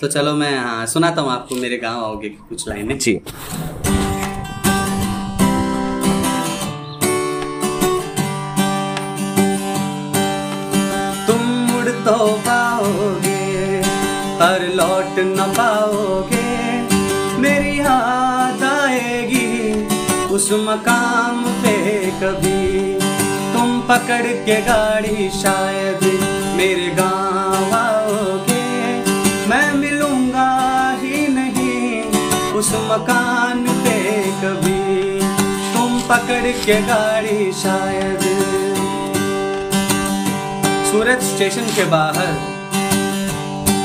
तो 0.00 0.08
चलो 0.08 0.34
मैं 0.34 0.56
हाँ 0.58 0.86
सुनाता 0.86 1.22
हूँ 1.22 1.30
आपको 1.32 1.54
मेरे 1.56 1.76
गाँव 1.78 2.04
आओगे 2.04 2.28
की 2.28 2.36
कुछ 2.48 2.68
लाइनें? 2.68 2.98
जी। 2.98 3.14
तुम 11.26 11.42
मुड़ 11.70 11.88
तो 12.06 12.16
पाओगे 12.46 13.80
पर 14.38 14.68
लौट 14.74 15.18
न 15.28 15.52
पाओगे। 15.58 16.33
उस 20.34 20.48
मकाम 20.60 21.42
पे 21.62 21.74
कभी 22.20 22.94
तुम 23.52 23.68
पकड़ 23.80 24.26
के 24.46 24.56
गाड़ी 24.60 25.28
शायद 25.30 26.00
मेरे 26.56 26.88
गाँव 26.96 27.74
आओगे। 27.74 28.64
मैं 29.50 29.72
मिलूँगा 29.74 30.48
ही 31.02 31.26
नहीं 31.28 32.02
उस 32.52 32.72
मकान 32.90 33.62
पे 33.84 33.96
कभी 34.42 35.20
तुम 35.74 36.00
पकड़ 36.10 36.52
के 36.66 36.80
गाड़ी 36.82 37.52
शायद। 37.62 38.28
सूरत 40.90 41.22
स्टेशन 41.24 41.74
के 41.76 41.84
बाहर, 41.90 42.34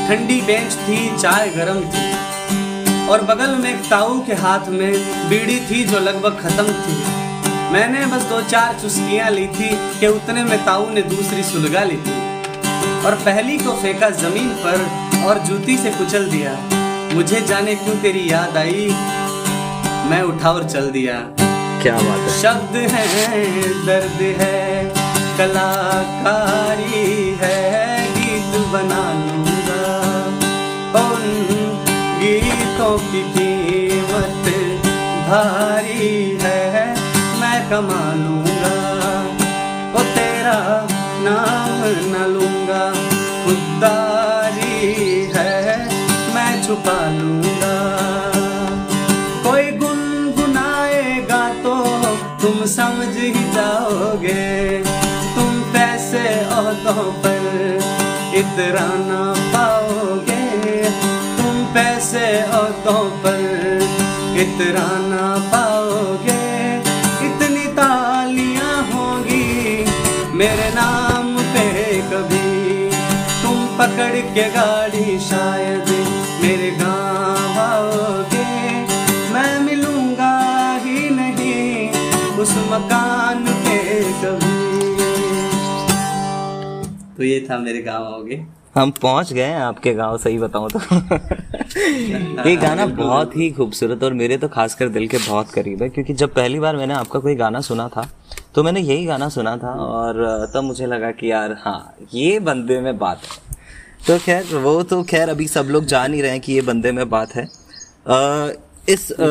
ठंडी 0.08 0.42
बेंच 0.42 0.74
थी, 0.78 1.18
चाय 1.18 1.50
गरम 1.50 1.82
थी। 1.86 2.09
और 3.10 3.22
बगल 3.22 3.56
में 3.56 3.69
एक 3.69 3.89
ताऊ 3.89 4.19
के 4.26 4.34
हाथ 4.34 4.67
में 4.69 4.91
बीड़ी 5.30 5.60
थी 5.60 5.84
जो 5.84 6.00
लगभग 6.00 6.38
खत्म 6.41 6.74
थी। 6.82 6.98
मैंने 7.74 8.06
बस 8.06 8.24
दो 8.24 8.41
चार 8.41 8.80
चुस्कियाँ 8.82 9.30
ली 9.30 9.48
थी 9.48 9.69
कि 10.00 10.08
उतने 10.08 10.43
में 10.43 10.58
ताऊ 10.65 10.89
ने 10.89 11.02
दूसरी 11.02 11.43
सुलगा 11.43 11.84
ली 11.84 11.98
थी। 11.98 12.17
और 13.06 13.15
पहली 13.26 13.58
को 13.58 13.74
फेंका 13.74 14.10
ज़मीन 14.22 14.50
पर 14.63 14.78
और 15.26 15.39
जूती 15.39 15.78
से 15.78 15.91
कुचल 15.91 16.30
दिया। 16.30 16.54
मुझे 17.13 17.41
जाने 17.41 17.76
क्यों 17.76 17.95
तेरी 17.98 18.32
याद 18.32 18.58
आई? 18.58 18.88
मैं 20.10 20.22
उठा 20.22 20.52
और 20.52 20.69
चल 20.69 20.89
दिया। 20.91 21.19
क्या 21.82 21.95
बात 21.95 22.19
है? 22.19 22.41
शब्द 22.41 22.76
है 22.93 23.06
दर्द 23.86 24.22
है 24.39 24.86
कलाकारी 25.38 27.04
है 27.41 27.58
गीत 28.15 28.52
बना 28.72 29.04
लूँगा 29.13 29.49
की 32.97 33.21
कीमत 33.34 34.45
भारी 35.30 36.38
है, 36.41 36.86
मैं 37.41 37.60
कमा 37.69 38.04
लूँगा। 38.15 38.78
ओ 39.91 40.04
तेरा 40.15 40.60
नाम 41.23 41.82
न 42.12 42.25
लूँगा, 42.34 42.84
खुददारी 43.45 44.78
है, 45.36 45.78
मैं 46.36 46.52
छुपा 46.63 46.99
लूँगा। 47.12 47.75
कोई 49.43 49.71
गुनगुनाएगा 49.78 51.43
तो 51.63 51.75
तुम 52.41 52.65
समझ 52.67 53.15
ही 53.17 53.32
जाओगे, 53.54 54.47
तुम 55.36 55.62
पैसे 55.73 56.25
औदों 56.56 57.12
पर 57.21 57.43
इतराना 58.39 59.21
पाओगे। 59.54 60.38
तुम 61.38 61.56
पैसे 61.73 62.25
औदों 62.80 63.10
पर 63.24 63.42
इतराना 64.39 65.28
पाओगे, 65.52 66.44
इतनी 67.28 67.65
तालियाँ 67.76 68.76
होंगी। 68.92 69.84
मेरे 70.39 70.70
नाम 70.76 71.36
पे 71.54 71.65
कभी 72.12 72.48
तुम 73.42 73.58
पकड़ 73.78 74.15
के 74.36 74.46
गाड़ी 74.52 75.20
शायद 75.20 75.89
मेरे 76.44 76.70
गाँव 76.80 77.60
आओगे। 77.60 78.46
मैं 79.34 79.60
मिलूँगा 79.60 80.36
ही 80.86 81.10
नहीं 81.10 81.89
उस 82.39 82.56
मकान 82.72 83.44
पे 83.65 83.80
कभी। 84.24 84.58
तो 87.18 87.24
ये 87.24 87.39
था 87.50 87.58
मेरे 87.58 87.82
गाँव 87.82 88.06
आओगे। 88.06 88.42
हम 88.75 88.91
पहुँच 89.01 89.32
गए 89.34 89.43
हैं 89.43 89.60
आपके 89.62 89.93
गाँव 89.93 90.17
सही 90.17 90.38
बताऊँ 90.39 90.69
तो। 90.69 90.79
ये 92.49 92.55
गाना 92.55 92.86
बहुत 92.86 93.36
ही 93.38 93.49
खूबसूरत 93.51 94.03
और 94.03 94.13
मेरे 94.13 94.38
तो 94.38 94.47
खासकर 94.47 94.89
दिल 94.89 95.08
के 95.08 95.17
बहुत 95.17 95.51
करीब 95.51 95.82
है 95.84 95.89
क्योंकि 95.89 96.13
जब 96.13 96.34
पहली 96.34 96.60
बार 96.60 96.75
मैंने 96.75 96.93
आपका 96.93 97.19
कोई 97.19 97.36
गाना 97.36 97.62
सुना 97.62 97.88
था 97.88 98.08
तो 98.55 98.63
मैंने 98.63 98.79
यही 98.79 99.05
गाना 99.05 99.29
सुना 99.29 99.55
था 99.58 99.71
और 99.86 100.21
तब 100.53 100.63
मुझे 100.63 100.86
लगा 100.86 101.12
कि 101.12 101.32
यार 101.32 101.55
हाँ 101.60 101.95
ये 102.13 102.39
बंदे 102.39 102.79
में 102.82 102.97
बात 102.97 103.21
है। 103.23 103.58
तो 104.08 104.17
खैर 104.19 104.55
वो 104.55 104.82
तो 104.84 105.01
खैर 105.03 105.29
अभी 105.29 105.47
सब 105.47 105.67
लोग 105.69 105.86
जान 105.86 106.13
ही 106.13 106.21
रहे 106.21 106.32
हैं 106.32 106.39
कि 106.41 106.53
ये 106.53 106.62
बंदे 106.62 106.91
में 106.91 107.10
बात 107.10 107.36
है। 107.36 107.45
अ, 107.45 108.53
इस 108.89 109.12
अ, 109.12 109.25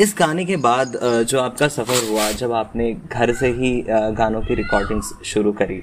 इस 0.00 0.14
गाने 0.18 0.44
के 0.44 0.56
बाद 0.56 0.98
जो 1.28 1.40
आपका 1.40 1.68
सफ़र 1.68 2.08
हुआ 2.10 2.30
जब 2.32 2.52
आपने 2.52 2.92
घर 3.12 3.32
से 3.34 3.48
ही 3.52 3.74
गानों 4.18 4.40
की 4.42 4.54
रिकॉर्डिंग्स 4.54 5.12
शुरू 5.24 5.52
करी 5.52 5.82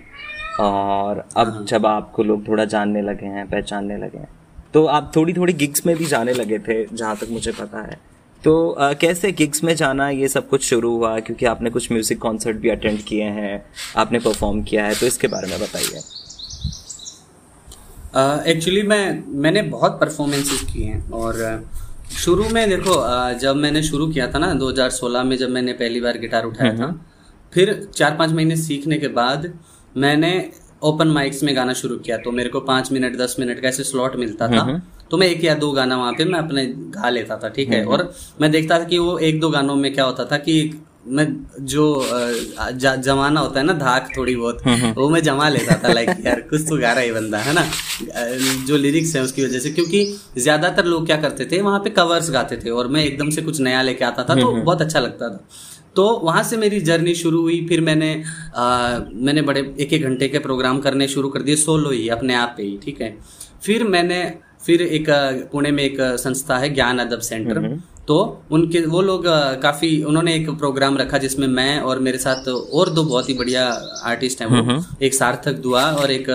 और 0.59 1.23
अब 1.37 1.65
जब 1.65 1.85
आपको 1.85 2.23
लोग 2.23 2.47
थोड़ा 2.47 2.65
जानने 2.65 3.01
लगे 3.01 3.25
हैं 3.25 3.47
पहचानने 3.49 3.97
लगे 3.97 4.17
हैं 4.17 4.27
तो 4.73 4.85
आप 4.85 5.11
थोड़ी 5.15 5.33
थोड़ी 5.33 5.53
गिग्स 5.53 5.85
में 5.85 5.95
भी 5.97 6.05
जाने 6.05 6.33
लगे 6.33 6.59
थे 6.59 6.83
जहाँ 6.95 7.15
तक 7.15 7.27
मुझे 7.31 7.51
पता 7.51 7.81
है। 7.81 7.97
तो 8.43 8.69
अ, 8.69 8.91
कैसे 8.93 9.31
गिग्स 9.31 9.63
में 9.63 9.73
जाना 9.75 10.09
ये 10.09 10.27
सब 10.27 10.49
कुछ 10.49 10.63
शुरू 10.63 10.91
हुआ? 10.95 11.19
क्योंकि 11.19 11.45
आपने 11.45 11.69
कुछ 11.69 11.91
म्यूज़िक 11.91 12.19
कॉन्सर्ट 12.19 12.57
भी 12.57 12.69
अटेंड 12.69 13.01
किए 13.03 13.23
हैं 13.23 13.65
आपने 13.97 14.19
परफॉर्म 14.19 14.61
किया 14.63 14.85
है 14.85 14.95
तो 14.95 15.05
इसके 15.05 15.27
बारे 15.27 15.47
में 15.47 15.59
बताइए। 15.59 16.01
एक्चुअली 18.51 18.81
मैं 18.83 19.23
मैंने 19.41 19.61
बहुत 19.61 19.99
परफॉर्मेंसेस 20.01 20.61
किए 20.73 20.85
हैं 20.85 21.09
और 21.11 21.63
शुरू 22.19 22.49
में 22.49 22.69
देखो 22.69 22.91
अ, 22.91 23.33
जब 23.33 23.55
मैंने 23.55 23.83
शुरू 23.83 24.07
किया 24.07 24.27
था 24.27 24.39
ना 24.39 24.53
2016 24.53 25.23
में 25.23 25.35
जब 25.37 25.49
मैंने 25.49 25.73
पहली 25.73 26.01
बार 26.01 26.17
गिटार 26.17 26.45
उठाया 26.45 26.73
था 26.77 26.91
फिर 27.53 27.73
चार 27.95 28.15
पाँच 28.15 28.31
महीने 28.31 28.55
सीखने 28.55 28.97
के 28.97 29.07
बाद 29.07 29.53
मैंने 29.97 30.49
ओपन 30.83 31.07
माइक्स 31.07 31.43
में 31.43 31.55
गाना 31.55 31.73
शुरू 31.73 31.95
किया 31.97 32.17
तो 32.17 32.31
मेरे 32.31 32.49
को 32.49 32.59
पाँच 32.61 32.91
मिनट 32.91 33.17
दस 33.17 33.35
मिनट 33.39 33.59
का 33.61 33.67
ऐसे 33.67 33.83
स्लॉट 33.83 34.15
मिलता 34.15 34.47
था। 34.47 34.81
तो 35.11 35.17
मैं 35.17 35.27
एक 35.27 35.43
या 35.43 35.53
दो 35.55 35.71
गाना 35.71 35.97
वहाँ 35.97 36.11
पे 36.13 36.25
मैं 36.25 36.39
अपने 36.39 36.65
गा 36.95 37.09
लेता 37.09 37.37
था 37.37 37.49
ठीक 37.49 37.69
है? 37.69 37.83
और 37.85 38.11
मैं 38.41 38.51
देखता 38.51 38.79
था 38.79 38.83
कि 38.83 38.97
वो 38.97 39.17
एक 39.19 39.39
दो 39.39 39.49
गानों 39.49 39.75
में 39.75 39.93
क्या 39.93 40.05
होता 40.05 40.25
था 40.25 40.37
कि 40.37 40.61
मैं 41.07 41.25
जो 41.65 41.83
जमाना 42.75 43.39
होता 43.39 43.59
है 43.59 43.65
ना 43.65 43.73
धाक 43.73 44.09
थोड़ी 44.17 44.35
बहुत 44.35 44.61
वो 44.97 45.09
मैं 45.09 45.21
जमा 45.23 45.47
लेता 45.49 45.75
था 45.83 45.93
लाइक 45.93 46.09
यार 46.25 46.41
कुछ 46.41 46.61
तो 46.61 46.77
गा 46.77 46.91
रहा 46.91 47.03
है 47.03 47.13
बंदा 47.13 47.37
है 47.37 47.53
ना? 47.53 47.63
जो 48.67 48.77
लिरिक्स 48.77 49.15
है 49.15 49.21
उसकी 49.21 49.45
वजह 49.45 49.59
से 49.59 49.71
क्योंकि 49.71 50.05
ज़्यादातर 50.37 50.85
लोग 50.85 51.05
क्या 51.05 51.17
करते 51.17 51.45
थे 51.45 51.61
वहाँ 51.61 51.79
पे 51.79 51.89
कवर्स 51.89 52.31
गाते 52.31 52.57
थे 52.57 52.69
और 52.69 52.87
मैं 52.87 53.03
एकदम 53.05 53.29
से 53.29 53.41
कुछ 53.41 53.59
नया 53.61 53.81
लेके 53.81 54.05
आता 54.05 54.23
था 54.23 54.35
तो 54.35 54.51
बहुत 54.53 54.81
अच्छा 54.81 54.99
लगता 54.99 55.29
था। 55.29 55.47
तो 55.99 56.07
वहाँ 56.23 56.43
से 56.43 56.57
मेरी 56.57 56.79
जर्नी 56.81 57.13
शुरू 57.15 57.41
हुई 57.41 57.65
फिर 57.69 57.81
मैंने 57.81 58.11
आ, 58.55 58.99
मैंने 59.13 59.41
बड़े 59.41 59.61
एक 59.79 59.93
एक 59.93 60.03
घंटे 60.03 60.27
के 60.27 60.39
प्रोग्राम 60.39 60.79
करने 60.79 61.07
शुरू 61.07 61.29
कर 61.29 61.41
दिए 61.41 61.55
सोलो 61.57 61.89
ही 61.89 62.07
अपने 62.09 62.35
आप 62.35 62.53
पे 62.57 62.63
ही 62.63 62.77
ठीक 62.83 63.01
है? 63.01 63.15
फिर 63.63 63.83
मैंने 63.87 64.21
फिर 64.65 64.81
एक 64.81 65.05
पुणे 65.51 65.71
में 65.71 65.83
एक 65.83 65.97
संस्था 66.19 66.57
है 66.57 66.73
ज्ञान 66.73 66.99
अदब 66.99 67.19
सेंटर। 67.21 67.59
तो 68.07 68.15
उनके 68.51 68.79
वो 68.85 69.01
लोग 69.01 69.23
काफ़ी 69.61 69.89
उन्होंने 70.03 70.33
एक 70.35 70.49
प्रोग्राम 70.51 70.97
रखा 70.97 71.17
जिसमें 71.17 71.47
मैं 71.49 71.79
और 71.81 71.99
मेरे 71.99 72.17
साथ 72.17 72.47
और 72.47 72.89
दो 72.89 73.03
बहुत 73.03 73.29
ही 73.29 73.33
बढ़िया 73.33 73.65
आर्टिस्ट 74.05 74.41
हैं 74.41 74.47
वो। 74.49 74.81
एक 75.05 75.13
सार्थक 75.13 75.59
दुआ 75.59 75.83
और 75.93 76.11
एक 76.11 76.29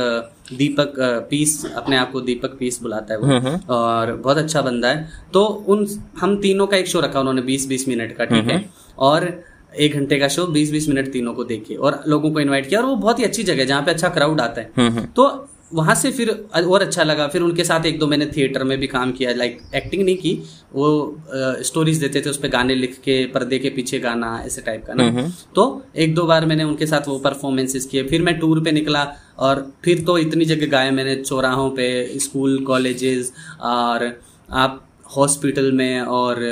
दीपक 0.53 0.95
पीस 1.31 1.65
अपने 1.67 1.97
आप 1.97 2.13
को 2.13 2.21
दीपक 2.21 2.57
पीस 2.59 2.81
बुलाता 2.83 3.15
है 3.15 3.21
वो। 3.21 3.59
और 3.75 4.13
बहुत 4.17 4.39
अच्छा 4.39 4.63
बंदा 4.63 4.89
है। 4.89 5.09
तो 5.35 5.45
उन 5.45 5.87
हम 6.21 6.37
तीनों 6.41 6.67
का 6.67 6.77
एक 6.77 6.89
शो 6.89 7.01
रखा 7.01 7.21
उन्होंने 7.21 7.43
बीस 7.43 7.69
बीस 7.69 7.89
मिनट 7.89 8.17
का 8.17 8.25
ठीक 8.25 8.51
है? 8.51 8.65
और 8.99 9.29
एक 9.79 9.95
घंटे 9.95 10.19
का 10.19 10.29
शो 10.29 10.47
बीस 10.49 10.71
बीस 10.73 10.89
मिनट 10.89 11.13
तीनों 11.13 11.35
को 11.35 11.45
देखे 11.45 11.75
और 11.77 12.03
लोगों 12.09 12.31
को 12.31 12.41
इनवाइट 12.41 12.69
किया 12.69 12.81
और 12.81 12.87
वो 12.87 12.97
बहुत 12.97 13.19
ही 13.19 13.25
अच्छी 13.25 13.43
जगह 13.43 13.61
है 13.61 13.67
जहाँ 13.67 13.83
पे 13.83 13.91
अच्छा 13.91 14.09
क्राउड 14.11 14.41
आता 14.41 14.61
है। 14.61 15.07
तो 15.07 15.49
वहाँ 15.75 15.95
से 15.95 16.11
फिर 16.11 16.31
और 16.57 16.83
अच्छा 16.83 17.03
लगा। 17.03 17.27
फिर 17.29 17.43
उनके 17.43 17.65
साथ 17.65 17.87
एक 17.87 17.99
दो 17.99 18.07
मैंने 18.07 18.27
थिएटर 18.27 18.65
में 18.65 18.79
भी 18.79 18.87
काम 18.87 19.13
किया 19.13 19.33
लाइक 19.35 19.59
एक्टिंग 19.75 20.03
नहीं 20.05 20.17
की 20.17 20.33
वो 20.75 21.17
स्टोरीज 21.63 21.99
देते 21.99 22.21
थे 22.21 22.31
उस 22.31 22.37
पर 22.37 22.49
गाने 22.49 22.75
लिख 22.75 22.95
के 23.05 23.25
पर्दे 23.27 23.59
के 23.59 23.71
पीछे 23.71 23.99
गाना 23.99 24.37
ऐसे 24.47 24.63
टाइप 24.63 24.85
का 24.87 24.95
ना। 24.95 25.33
तो 25.55 25.65
एक 25.97 26.15
दो 26.15 26.27
बार 26.27 26.47
मैंने 26.47 26.65
उनके 26.65 26.87
साथ 26.87 27.09
वो 27.09 27.19
परफॉर्मेंसेस 27.19 27.87
किए। 27.87 28.03
फिर 28.05 28.23
मैं 28.23 28.39
टूर 28.39 28.61
पे 28.61 28.73
निकला 28.73 29.07
और 29.39 29.67
फिर 29.85 30.05
तो 30.05 30.19
इतनी 30.19 30.45
जगह 30.45 30.67
गाए 30.67 30.91
मैंने 30.91 31.17
चौराहों 31.17 31.71
पे 31.71 32.19
स्कूल 32.19 32.59
कॉलेजेस 32.65 33.33
और 33.63 34.11
आप 34.51 34.81
हॉस्पिटल 35.17 35.73
में 35.73 36.01
और 36.01 36.43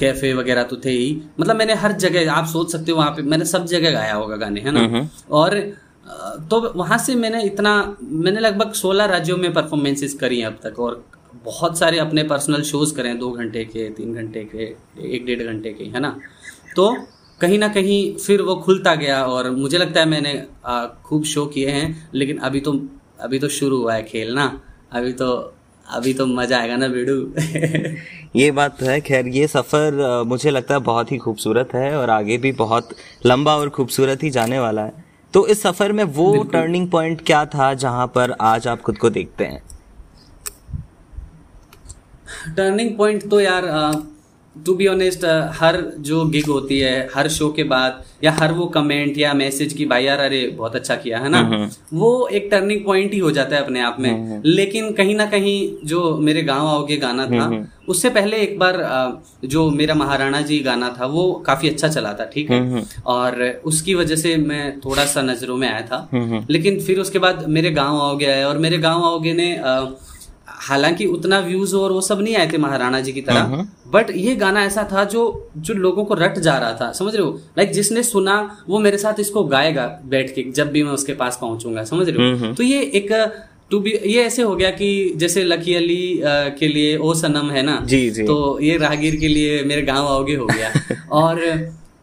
कैफ़े 0.00 0.32
वगैरह 0.34 0.62
तो 0.62 0.76
थे 0.76 0.90
ही। 0.90 1.20
मतलब 1.40 1.56
मैंने 1.56 1.74
हर 1.74 1.92
जगह 1.98 2.32
आप 2.32 2.46
सोच 2.46 2.72
सकते 2.72 2.92
हो 2.92 2.98
वहाँ 2.98 3.10
पे 3.10 3.22
मैंने 3.22 3.44
सब 3.44 3.66
जगह 3.66 3.90
गाया 3.90 4.14
होगा 4.14 4.36
गाने 4.36 4.60
है 4.60 4.70
ना? 4.70 5.08
और 5.30 5.58
तो 6.50 6.60
वहाँ 6.76 6.98
से 6.98 7.14
मैंने 7.14 7.42
इतना 7.44 7.72
मैंने 8.02 8.40
लगभग 8.40 8.72
16 8.72 9.08
राज्यों 9.08 9.36
में 9.36 9.52
परफॉर्मेंसेस 9.54 10.14
करी 10.14 10.38
हैं 10.40 10.46
अब 10.46 10.58
तक 10.64 10.78
और 10.80 11.04
बहुत 11.44 11.78
सारे 11.78 11.98
अपने 11.98 12.22
पर्सनल 12.22 12.62
शोज़ 12.62 12.94
करे 12.94 13.14
दो 13.14 13.30
घंटे 13.30 13.64
के 13.64 13.88
तीन 13.90 14.14
घंटे 14.14 14.44
के 14.54 14.64
एक 15.14 15.26
डेढ़ 15.26 15.42
घंटे 15.42 15.72
के 15.72 15.84
है 15.84 16.00
ना? 16.00 16.16
तो 16.76 16.90
कहीं 17.40 17.58
ना 17.58 17.68
कहीं 17.68 18.16
फिर 18.16 18.42
वो 18.42 18.54
खुलता 18.56 18.94
गया 18.94 19.24
और 19.24 19.50
मुझे 19.50 19.78
लगता 19.78 20.00
है 20.00 20.06
मैंने 20.06 20.32
खूब 21.04 21.24
शो 21.24 21.46
किए 21.46 21.70
हैं 21.70 22.10
लेकिन 22.14 22.38
अभी 22.38 22.60
तो 22.60 22.72
अभी 23.20 23.38
तो 23.38 23.48
शुरू 23.48 23.76
हुआ 23.76 23.94
है 23.94 24.02
खेल 24.02 24.34
ना? 24.34 24.60
अभी 24.92 25.12
तो 25.12 25.28
अभी 25.90 26.12
तो 26.14 26.26
मज़ा 26.26 26.58
आएगा 26.58 26.76
ना 26.76 26.88
बेडू 26.88 27.14
ये 28.36 28.50
बात 28.50 28.78
तो 28.80 28.86
है 28.86 29.00
खैर 29.00 29.26
ये 29.26 29.46
सफ़र 29.46 30.24
मुझे 30.26 30.50
लगता 30.50 30.74
है 30.74 30.80
बहुत 30.80 31.12
ही 31.12 31.18
खूबसूरत 31.18 31.68
है 31.74 31.96
और 31.96 32.10
आगे 32.10 32.38
भी 32.38 32.52
बहुत 32.52 32.88
लंबा 33.26 33.56
और 33.56 33.68
खूबसूरत 33.68 34.22
ही 34.22 34.30
जाने 34.30 34.58
वाला 34.58 34.82
है। 34.82 35.04
तो 35.34 35.46
इस 35.46 35.62
सफ़र 35.62 35.92
में 35.92 36.04
वो 36.04 36.42
टर्निंग 36.42 36.90
पॉइंट 36.90 37.24
क्या 37.26 37.44
था 37.46 37.72
जहाँ 37.74 38.06
पर 38.06 38.34
आज 38.40 38.68
आप 38.68 38.82
खुद 38.82 38.98
को 38.98 39.10
देखते 39.10 39.44
हैं? 39.44 39.62
टर्निंग 42.56 42.96
पॉइंट 42.98 43.30
तो 43.30 43.40
यार 43.40 43.64
टू 44.66 44.74
बी 44.74 44.86
ऑनेस्ट 44.86 45.24
हर 45.54 45.80
जो 46.00 46.24
गिग 46.26 46.46
होती 46.46 46.78
है 46.80 47.08
हर 47.14 47.28
शो 47.28 47.48
के 47.52 47.62
बाद 47.64 48.02
या 48.24 48.32
हर 48.32 48.52
वो 48.52 48.66
कमेंट 48.66 49.18
या 49.18 49.32
मैसेज 49.34 49.72
की 49.72 49.84
भाई 49.86 50.04
यार 50.04 50.18
अरे 50.18 50.46
बहुत 50.48 50.76
अच्छा 50.76 50.94
किया 50.96 51.18
है 51.18 51.28
ना? 51.28 51.40
वो 51.94 52.26
एक 52.28 52.48
टर्निंग 52.50 52.84
पॉइंट 52.84 53.12
ही 53.12 53.18
हो 53.18 53.30
जाता 53.30 53.56
है 53.56 53.62
अपने 53.64 53.80
आप 53.80 53.96
में। 54.00 54.42
लेकिन 54.46 54.92
कहीं 54.92 55.14
ना 55.14 55.26
कहीं 55.26 55.56
जो 55.84 56.16
मेरे 56.18 56.42
गाँव 56.42 56.66
आओगे 56.66 56.96
गाना 56.96 57.26
था 57.26 57.48
उससे 57.88 58.10
पहले 58.10 58.36
एक 58.36 58.58
बार 58.58 58.76
जो 59.44 59.68
मेरा 59.70 59.94
महाराणा 59.94 60.40
जी 60.40 60.58
गाना 60.60 60.88
था 61.00 61.06
वो 61.06 61.32
काफ़ी 61.46 61.68
अच्छा 61.68 61.88
चला 61.88 62.12
था 62.12 62.24
ठीक 62.24 62.50
है? 62.50 62.82
और 63.06 63.42
उसकी 63.64 63.94
वजह 63.94 64.16
से 64.16 64.36
मैं 64.36 64.78
थोड़ा 64.80 65.04
सा 65.04 65.22
नज़रों 65.22 65.56
में 65.56 65.68
आया 65.68 65.80
था। 65.82 66.08
लेकिन 66.50 66.80
फिर 66.80 67.00
उसके 67.00 67.18
बाद 67.18 67.44
मेरे 67.48 67.70
गाँव 67.70 68.00
आओगे 68.00 68.26
आया 68.26 68.48
और 68.48 68.58
मेरे 68.58 68.78
गाँव 68.78 69.04
आओगे 69.04 69.32
ने 69.32 69.54
अ, 69.56 69.80
हालाँकि 70.60 71.06
उतना 71.06 71.38
व्यूज़ 71.40 71.74
और 71.76 71.92
वो 71.92 72.00
सब 72.00 72.20
नहीं 72.20 72.36
आए 72.36 72.50
थे 72.52 72.58
महाराणा 72.58 73.00
जी 73.00 73.12
की 73.12 73.20
तरह 73.20 73.66
बट 73.92 74.10
ये 74.16 74.34
गाना 74.36 74.64
ऐसा 74.64 74.88
था 74.92 75.04
जो 75.04 75.50
जो 75.56 75.74
लोगों 75.74 76.04
को 76.04 76.14
रट 76.14 76.38
जा 76.38 76.56
रहा 76.58 76.72
था 76.72 76.90
समझ 76.92 77.14
रहे 77.14 77.24
हो? 77.24 77.30
लाइक 77.58 77.70
जिसने 77.70 78.02
सुना 78.02 78.64
वो 78.68 78.78
मेरे 78.78 78.98
साथ 78.98 79.20
इसको 79.20 79.44
गाएगा 79.44 79.86
बैठ 80.04 80.34
के 80.34 80.50
जब 80.50 80.70
भी 80.72 80.82
मैं 80.82 80.92
उसके 80.92 81.12
पास 81.12 81.38
पहुंचूँगा 81.40 81.84
समझ 81.84 82.08
रहे 82.08 82.38
हो? 82.38 82.54
तो 82.54 82.62
ये 82.62 82.80
एक 82.94 83.12
टू 83.70 83.78
बी 83.80 83.90
ये 83.90 84.22
ऐसे 84.24 84.42
हो 84.42 84.56
गया 84.56 84.70
कि 84.70 85.12
जैसे 85.16 85.44
लकी 85.44 85.74
अली 85.74 86.20
के 86.60 86.68
लिए 86.68 86.96
ओ 86.96 87.14
सनम 87.14 87.50
है 87.50 87.62
ना? 87.62 87.80
जी 87.84 88.10
जी। 88.10 88.22
तो 88.22 88.60
ये 88.60 88.76
राहगीर 88.76 89.16
के 89.16 89.28
लिए 89.28 89.62
मेरे 89.64 89.82
गाँव 89.82 90.06
आओगे 90.06 90.36
हो 90.36 90.46
गया। 90.46 90.72
और 91.12 91.40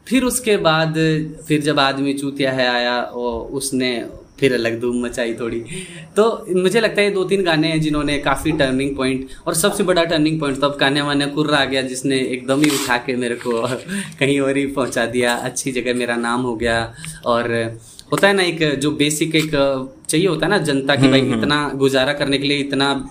फिर 0.08 0.24
उसके 0.24 0.58
बाद 0.58 0.94
फिर 1.48 1.62
जब 1.62 1.80
आदमी 1.80 2.14
चूतिया 2.14 2.52
है 2.52 2.68
आया 2.68 3.00
वो 3.14 3.50
उसने 3.52 4.06
फिर 4.40 4.54
अलग 4.54 4.80
धूम 4.82 5.04
मचाई 5.06 5.34
थोड़ी। 5.34 5.60
तो 6.16 6.24
मुझे 6.56 6.80
लगता 6.80 7.02
है 7.02 7.12
दो 7.12 7.24
तीन 7.24 7.44
गाने 7.44 7.68
हैं 7.68 7.82
जिन्होंने 7.82 8.18
काफ़ी 8.18 8.52
टर्निंग 8.52 8.96
पॉइंट 8.96 9.28
और 9.48 9.54
सबसे 9.54 9.84
बड़ा 9.84 10.04
टर्निंग 10.04 10.40
पॉइंट 10.40 10.60
तो 10.62 10.68
अब 10.68 10.76
कान्या 10.76 11.04
वान्या 11.04 11.28
कुर्रा 11.28 11.58
आ 11.58 11.66
गया 11.66 11.82
जिसने 11.82 12.20
एकदम 12.20 12.62
ही 12.62 12.70
उठा 12.70 12.98
के 12.98 13.16
मेरे 13.16 13.36
को 13.36 13.62
कहीं 14.20 14.40
और 14.40 14.58
ही 14.58 14.66
पहुँचा 14.66 15.06
दिया। 15.06 15.36
अच्छी 15.36 15.72
जगह 15.72 15.94
मेरा 15.94 16.16
नाम 16.16 16.42
हो 16.42 16.56
गया। 16.56 16.94
और 17.26 17.52
होता 18.12 18.28
है 18.28 18.34
ना 18.34 18.44
एक 18.44 18.80
जो 18.80 18.92
बेसिक 18.92 19.36
एक 19.36 19.52
चाहिए 20.10 20.28
होता 20.28 20.46
है 20.46 20.50
ना 20.52 20.58
जनता 20.58 20.96
की 20.96 21.08
भाई 21.08 21.20
हम्म, 21.20 21.32
हम्म। 21.32 21.42
इतना 21.42 21.70
गुजारा 21.76 22.14
करने 22.14 22.38
के 22.38 22.48
लिए 22.48 22.58
इतना 22.58 23.10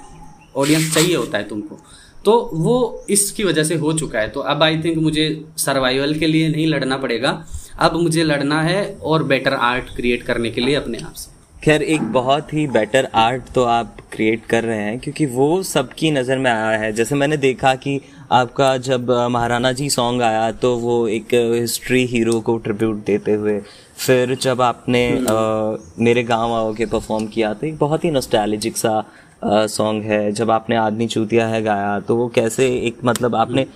ऑडियंस 0.57 0.95
चाहिए 0.95 1.17
होता 1.17 1.39
है 1.39 1.49
तुमको। 1.49 1.79
तो 2.25 2.51
वो 2.55 3.05
इसकी 3.11 3.45
वजह 3.45 3.65
से 3.65 3.75
हो 3.75 3.93
चुका 3.93 4.19
है। 4.19 4.29
तो 4.29 4.41
अब 4.41 4.63
आई 4.63 4.79
थिंक 4.79 4.99
मुझे 4.99 5.45
सर्वाइवल 5.59 6.15
के 6.15 6.27
लिए 6.27 6.49
नहीं 6.49 6.67
लड़ना 6.67 6.97
पड़ेगा। 6.97 7.33
अब 7.79 7.95
मुझे 7.95 8.25
लड़ना 8.25 8.61
है 8.63 8.85
और 9.03 9.23
बेटर 9.25 9.55
आर्ट 9.55 9.95
क्रिएट 9.97 10.23
करने 10.23 10.51
के 10.51 10.61
लिए 10.61 10.75
अपने 10.75 10.99
आप 10.99 11.13
से। 11.13 11.33
खैर 11.63 11.83
एक 11.83 12.03
बहुत 12.13 12.53
ही 12.55 12.67
बेटर 12.67 13.09
आर्ट 13.15 13.43
तो 13.55 13.63
आप 13.65 13.97
क्रिएट 14.13 14.45
कर 14.47 14.65
रहे 14.65 14.79
हैं 14.79 14.99
क्योंकि 15.01 15.27
वो 15.27 15.63
सबकी 15.63 16.11
नज़र 16.11 16.39
में 16.39 16.51
आया 16.51 16.79
है। 16.79 16.93
जैसे 16.93 17.15
मैंने 17.15 17.37
देखा 17.37 17.75
कि 17.75 18.01
आपका 18.33 18.77
जब 18.79 19.11
महाराणा 19.31 19.73
जी 19.73 19.89
सॉन्ग 19.91 20.23
आया 20.23 20.51
तो 20.53 20.77
वो 20.79 21.07
एक 21.09 21.35
हिस्ट्री 21.55 22.05
हीरो 22.07 22.41
को 22.41 22.57
ट्रिब्यूट 22.59 23.05
देते 23.07 23.33
हुए 23.33 23.59
फिर 23.97 24.35
जब 24.35 24.61
आपने 24.63 25.07
अ, 25.11 25.79
मेरे 25.99 26.23
गाँव 26.23 26.75
के 26.75 26.87
परफॉर्म 26.87 27.27
किया 27.27 27.53
तो 27.55 27.67
एक 27.67 27.79
बहुत 27.79 28.05
ही 28.05 28.11
नॉस्टैल्जिक 28.11 28.77
सा 28.77 28.99
सॉन्ग 29.47 30.05
है 30.05 30.33
जब 30.33 30.51
आपने 30.51 30.77
आदमी 30.77 31.07
चूतिया 31.07 31.47
है 31.47 31.63
गाया 31.63 31.99
तो 32.01 32.17
वो 32.17 32.29
कैसे 32.29 32.67
एक 32.87 32.99
मतलब 33.05 33.35
आपने 33.37 33.67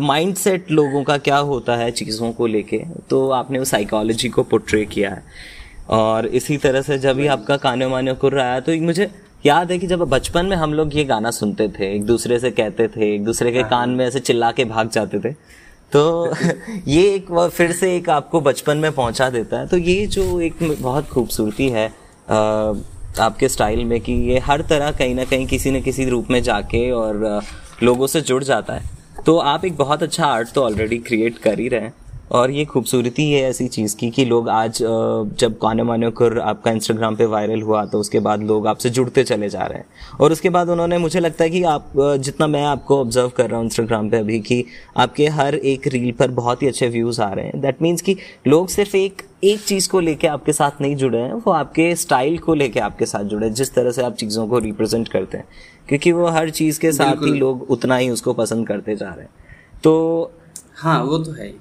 माइंड 0.00 0.34
सेट 0.34 0.70
लोगों 0.70 1.02
का 1.04 1.16
क्या 1.18 1.36
होता 1.50 1.76
है 1.76 1.90
चीज़ों 1.90 2.32
को 2.32 2.46
लेके 2.46 2.78
तो 3.10 3.28
आपने 3.30 3.58
उस 3.58 3.70
साइकोलॉजी 3.70 4.28
को 4.28 4.42
पोट्रे 4.42 4.84
किया 4.84 5.10
है। 5.10 5.22
और 5.88 6.26
इसी 6.26 6.56
तरह 6.56 6.82
से 6.82 6.98
जब 6.98 7.16
भी 7.16 7.26
आपका 7.26 7.56
कानो 7.56 7.88
मानो 7.88 8.14
कुर 8.14 8.38
आया 8.40 8.60
तो 8.60 8.76
मुझे 8.82 9.10
याद 9.46 9.70
है 9.72 9.78
कि 9.78 9.86
जब 9.86 9.98
बचपन 10.08 10.46
में 10.46 10.56
हम 10.56 10.74
लोग 10.74 10.96
ये 10.96 11.04
गाना 11.04 11.30
सुनते 11.30 11.68
थे 11.68 11.94
एक 11.96 12.04
दूसरे 12.04 12.38
से 12.38 12.50
कहते 12.50 12.88
थे 12.88 13.14
एक 13.14 13.24
दूसरे 13.24 13.52
के 13.52 13.62
कान 13.62 13.90
में 13.90 14.06
ऐसे 14.06 14.20
चिल्ला 14.20 14.50
के 14.52 14.64
भाग 14.64 14.90
जाते 14.90 15.18
थे 15.20 15.32
तो 15.92 16.02
ये 16.88 17.02
एक 17.14 17.32
फिर 17.54 17.72
से 17.72 17.96
एक 17.96 18.08
आपको 18.10 18.40
बचपन 18.40 18.76
में 18.76 18.92
पहुँचा 18.92 19.28
देता 19.30 19.58
है। 19.58 19.66
तो 19.66 19.76
ये 19.78 20.06
जो 20.06 20.40
एक 20.40 20.54
बहुत 20.80 21.08
खूबसूरती 21.08 21.68
है 21.68 21.86
अ, 21.88 22.72
आपके 23.20 23.48
स्टाइल 23.48 23.84
में 23.84 24.00
कि 24.00 24.12
ये 24.12 24.38
हर 24.38 24.62
तरह 24.62 24.90
कहीं 24.90 25.14
ना 25.14 25.24
कहीं 25.24 25.46
किसी 25.46 25.70
न 25.70 25.80
किसी 25.82 26.04
रूप 26.04 26.30
में 26.30 26.42
जाके 26.42 26.90
और 26.90 27.42
लोगों 27.82 28.06
से 28.06 28.20
जुड़ 28.20 28.42
जाता 28.44 28.74
है। 28.74 28.90
तो 29.26 29.38
आप 29.38 29.64
एक 29.64 29.76
बहुत 29.76 30.02
अच्छा 30.02 30.26
आर्ट 30.26 30.52
तो 30.52 30.62
ऑलरेडी 30.62 30.98
क्रिएट 30.98 31.38
कर 31.38 31.58
ही 31.58 31.68
रहे 31.68 31.80
हैं। 31.80 31.94
और 32.30 32.50
ये 32.50 32.64
खूबसूरती 32.64 33.32
है 33.32 33.42
ऐसी 33.42 33.66
चीज़ 33.68 33.96
की 33.96 34.10
कि 34.10 34.24
लोग 34.24 34.48
आज 34.48 34.78
जब 35.38 35.52
गाने 35.52 35.82
माने 35.82 36.10
कर 36.10 36.38
आपका 36.38 36.70
इंस्टाग्राम 36.70 37.16
पे 37.16 37.26
वायरल 37.26 37.62
हुआ 37.62 37.84
तो 37.84 37.98
उसके 37.98 38.20
बाद 38.20 38.42
लोग 38.42 38.66
आपसे 38.66 38.90
जुड़ते 38.90 39.24
चले 39.24 39.48
जा 39.48 39.62
रहे 39.62 39.78
हैं। 39.78 39.86
और 40.20 40.32
उसके 40.32 40.50
बाद 40.50 40.68
उन्होंने 40.68 40.98
मुझे 40.98 41.20
लगता 41.20 41.44
है 41.44 41.50
कि 41.50 41.62
आप 41.62 41.92
जितना 41.96 42.46
मैं 42.46 42.64
आपको 42.64 43.00
ऑब्ज़र्व 43.00 43.28
कर 43.28 43.48
रहा 43.50 43.56
हूँ 43.56 43.64
इंस्टाग्राम 43.64 44.10
पे 44.10 44.16
अभी 44.16 44.40
कि 44.40 44.64
आपके 44.96 45.26
हर 45.28 45.54
एक 45.54 45.86
रील 45.86 46.12
पर 46.12 46.30
बहुत 46.30 46.62
ही 46.62 46.68
अच्छे 46.68 46.88
व्यूज़ 46.88 47.20
आ 47.22 47.32
रहे 47.32 47.44
हैं। 47.44 47.60
दैट 47.60 47.82
मीन्स 47.82 48.02
कि 48.02 48.16
लोग 48.46 48.68
सिर्फ़ 48.68 48.96
एक 48.96 49.22
एक 49.44 49.60
चीज़ 49.60 49.88
को 49.88 50.00
लेके 50.00 50.26
आपके 50.26 50.52
साथ 50.52 50.80
नहीं 50.80 50.96
जुड़े 50.96 51.18
हैं 51.18 51.32
वो 51.32 51.52
आपके 51.52 51.94
स्टाइल 51.96 52.38
को 52.38 52.54
लेके 52.54 52.80
आपके 52.80 53.06
साथ 53.06 53.24
जुड़े 53.24 53.46
हैं 53.46 53.54
जिस 53.54 53.74
तरह 53.74 53.90
से 53.90 54.02
आप 54.02 54.14
चीज़ों 54.14 54.46
को 54.48 54.58
रिप्रेजेंट 54.58 55.08
करते 55.08 55.38
हैं। 55.38 55.44
क्योंकि 55.88 56.12
वो 56.12 56.26
हर 56.26 56.50
चीज़ 56.50 56.80
के 56.80 56.92
साथ 56.92 57.22
ही 57.22 57.32
लोग 57.32 57.66
उतना 57.70 57.96
ही 57.96 58.10
उसको 58.10 58.32
पसंद 58.32 58.66
करते 58.68 58.96
जा 58.96 59.08
रहे 59.08 59.24
हैं। 59.24 59.30
तो 59.84 60.32
हाँ 60.74 61.02
वो 61.04 61.18
तो 61.18 61.32
है 61.32 61.46
ही। 61.46 61.54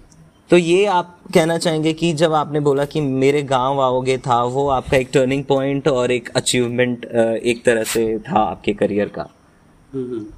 तो 0.49 0.57
ये 0.57 0.85
आप 0.85 1.17
कहना 1.33 1.57
चाहेंगे 1.57 1.93
कि 1.93 2.11
जब 2.13 2.33
आपने 2.33 2.59
बोला 2.59 2.85
कि 2.85 3.01
मेरे 3.01 3.41
गाँव 3.43 3.81
आओगे 3.81 4.17
था 4.17 4.43
वो 4.43 4.67
आपका 4.69 4.97
एक 4.97 5.09
टर्निंग 5.13 5.43
पॉइंट 5.43 5.87
और 5.87 6.11
एक 6.11 6.29
अचीवमेंट 6.35 7.05
एक 7.05 7.63
तरह 7.65 7.83
से 7.83 8.17
था 8.19 8.39
आपके 8.39 8.73
करियर 8.73 9.07
का। 9.07 9.29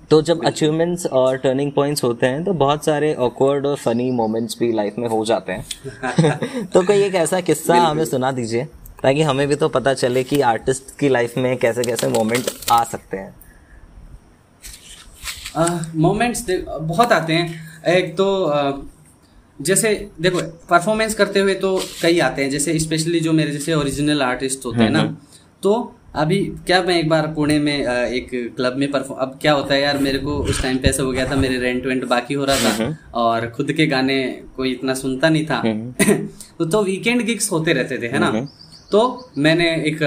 तो 0.09 0.21
जब 0.21 0.45
अचीवमेंट्स 0.45 1.05
और 1.05 1.37
टर्निंग 1.37 1.71
पॉइंट्स 1.71 2.03
होते 2.03 2.25
हैं 2.25 2.43
तो 2.43 2.53
बहुत 2.53 2.85
सारे 2.85 3.13
ऑकवर्ड 3.15 3.65
और 3.65 3.75
फनी 3.75 4.09
मोमेंट्स 4.11 4.57
भी 4.59 4.71
लाइफ 4.71 4.95
में 4.99 5.07
हो 5.09 5.23
जाते 5.25 5.51
हैं। 5.51 6.65
तो 6.73 6.81
कोई 6.81 7.03
एक 7.03 7.15
ऐसा 7.15 7.41
किस्सा 7.41 7.75
हमें 7.75 8.05
सुना 8.05 8.31
दीजिए 8.31 8.65
ताकि 9.03 9.21
हमें 9.21 9.47
भी 9.47 9.55
तो 9.55 9.69
पता 9.69 9.93
चले 9.93 10.23
कि 10.23 10.41
आर्टिस्ट 10.41 10.97
की 10.99 11.09
लाइफ 11.09 11.37
में 11.37 11.57
कैसे 11.57 11.83
कैसे 11.83 12.07
मोमेंट 12.07 12.49
आ 12.71 12.83
सकते 12.83 13.17
हैं। 13.17 13.35
मोमेंट्स 15.95 16.45
बहुत 16.81 17.11
आते 17.11 17.33
हैं। 17.33 17.93
एक 17.93 18.15
तो 18.17 18.43
अ, 18.43 18.71
जैसे 19.61 20.07
देखो 20.21 20.39
परफॉर्मेंस 20.69 21.13
करते 21.13 21.39
हुए 21.39 21.53
तो 21.53 21.81
कई 22.01 22.19
आते 22.19 22.43
हैं 22.43 22.49
जैसे 22.49 22.79
स्पेशली 22.79 23.19
जो 23.19 23.33
मेरे 23.33 23.51
जैसे 23.51 23.73
ओरिजिनल 23.73 24.21
आर्टिस्ट 24.21 24.65
होते 24.65 24.79
हैं 24.79 24.89
ना 24.89 25.17
तो 25.63 25.93
अभी 26.15 26.45
क्या 26.45 26.83
मैं 26.83 26.99
एक 26.99 27.09
बार 27.09 27.27
पुणे 27.27 27.59
में 27.59 27.87
एक 28.07 28.53
क्लब 28.55 28.75
में 28.77 28.91
परफॉर्म 28.91 29.21
अब 29.21 29.39
क्या 29.41 29.53
होता 29.53 29.73
है 29.73 29.81
यार 29.81 29.97
मेरे 29.97 30.19
को 30.19 30.31
उस 30.31 30.61
टाइम 30.61 30.77
पे 30.77 30.87
ऐसा 30.87 31.03
हो 31.03 31.11
गया 31.11 31.31
था 31.31 31.35
मेरे 31.35 31.57
रेंट 31.57 31.85
वेंट 31.85 32.05
बाकी 32.05 32.33
हो 32.33 32.45
रहा 32.45 32.55
था 32.57 32.97
और 33.13 33.47
खुद 33.47 33.71
के 33.71 33.87
गाने 33.87 34.43
कोई 34.57 34.71
इतना 34.71 34.93
सुनता 34.93 35.29
नहीं 35.29 35.45
था। 35.45 35.61
तो, 36.59 36.65
तो 36.65 36.83
वीकेंड 36.83 37.21
गिग्स 37.21 37.51
होते 37.51 37.73
रहते 37.73 37.97
थे 37.97 38.07
है 38.07 38.19
ना? 38.19 38.47
तो 38.91 39.29
मैंने 39.37 39.75
एक 39.75 39.97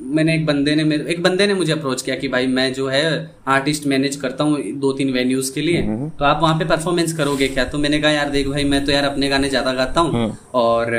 मैंने 0.00 0.34
एक 0.34 0.44
बंदे 0.46 0.74
ने 0.74 0.84
मेरे 0.84 1.04
एक 1.10 1.22
बंदे 1.22 1.46
ने 1.46 1.54
मुझे 1.54 1.72
अप्रोच 1.72 2.02
किया 2.02 2.16
कि 2.16 2.28
भाई 2.28 2.46
मैं 2.48 2.72
जो 2.72 2.88
है 2.88 3.04
आर्टिस्ट 3.48 3.86
मैनेज 3.86 4.16
करता 4.16 4.44
हूँ 4.44 4.62
दो 4.80 4.92
तीन 4.92 5.12
वेन्यूज 5.12 5.48
के 5.50 5.60
लिए। 5.60 5.82
तो 6.18 6.24
आप 6.24 6.42
वहाँ 6.42 6.58
पे 6.58 6.64
परफॉर्मेंस 6.66 7.12
करोगे 7.12 7.48
क्या? 7.48 7.64
तो 7.64 7.78
मैंने 7.78 8.00
कहा 8.00 8.10
यार 8.10 8.30
देख 8.30 8.48
भाई 8.48 8.64
मैं 8.64 8.84
तो 8.84 8.92
यार 8.92 9.04
अपने 9.04 9.28
गाने 9.28 9.48
ज़्यादा 9.48 9.72
गाता 9.74 10.00
हूँ। 10.00 10.36
और 10.54 10.96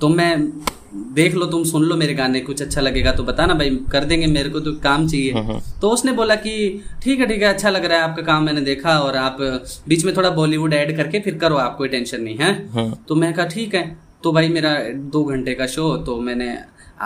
तो 0.00 0.08
मैं 0.10 0.36
देख 1.14 1.34
लो 1.34 1.46
तुम 1.46 1.62
सुन 1.64 1.82
लो 1.82 1.96
मेरे 1.96 2.14
गाने 2.14 2.40
कुछ 2.40 2.62
अच्छा 2.62 2.80
लगेगा 2.80 3.12
तो 3.12 3.22
बताना 3.24 3.54
भाई 3.54 3.70
कर 3.92 4.04
देंगे 4.04 4.26
मेरे 4.28 4.48
को 4.48 4.60
तो 4.60 4.72
काम 4.80 5.06
चाहिए। 5.08 5.60
तो 5.80 5.90
उसने 5.90 6.12
बोला 6.12 6.34
कि 6.36 6.82
ठीक 7.02 7.20
है 7.20 7.26
ठीक 7.26 7.42
है 7.42 7.48
अच्छा 7.48 7.70
लग 7.70 7.84
रहा 7.84 7.98
है 7.98 8.04
आपका 8.04 8.22
काम 8.22 8.44
मैंने 8.44 8.60
देखा 8.62 8.98
और 8.98 9.16
आप 9.16 9.38
बीच 9.88 10.04
में 10.04 10.14
थोड़ा 10.16 10.30
बॉलीवुड 10.32 10.74
ऐड 10.74 10.96
करके 10.96 11.20
फिर 11.20 11.38
करो 11.38 11.56
आप 11.58 11.76
कोई 11.76 11.88
टेंशन 11.88 12.22
नहीं 12.22 12.36
है? 12.36 12.94
तो 13.04 13.14
मैं 13.14 13.32
कहा 13.34 13.46
ठीक 13.46 13.74
है। 13.74 13.86
तो 14.22 14.32
भाई 14.32 14.48
मेरा 14.48 14.74
दो 15.12 15.24
घंटे 15.24 15.54
का 15.54 15.66
शो 15.68 15.96
तो 15.98 16.20
मैंने 16.20 16.54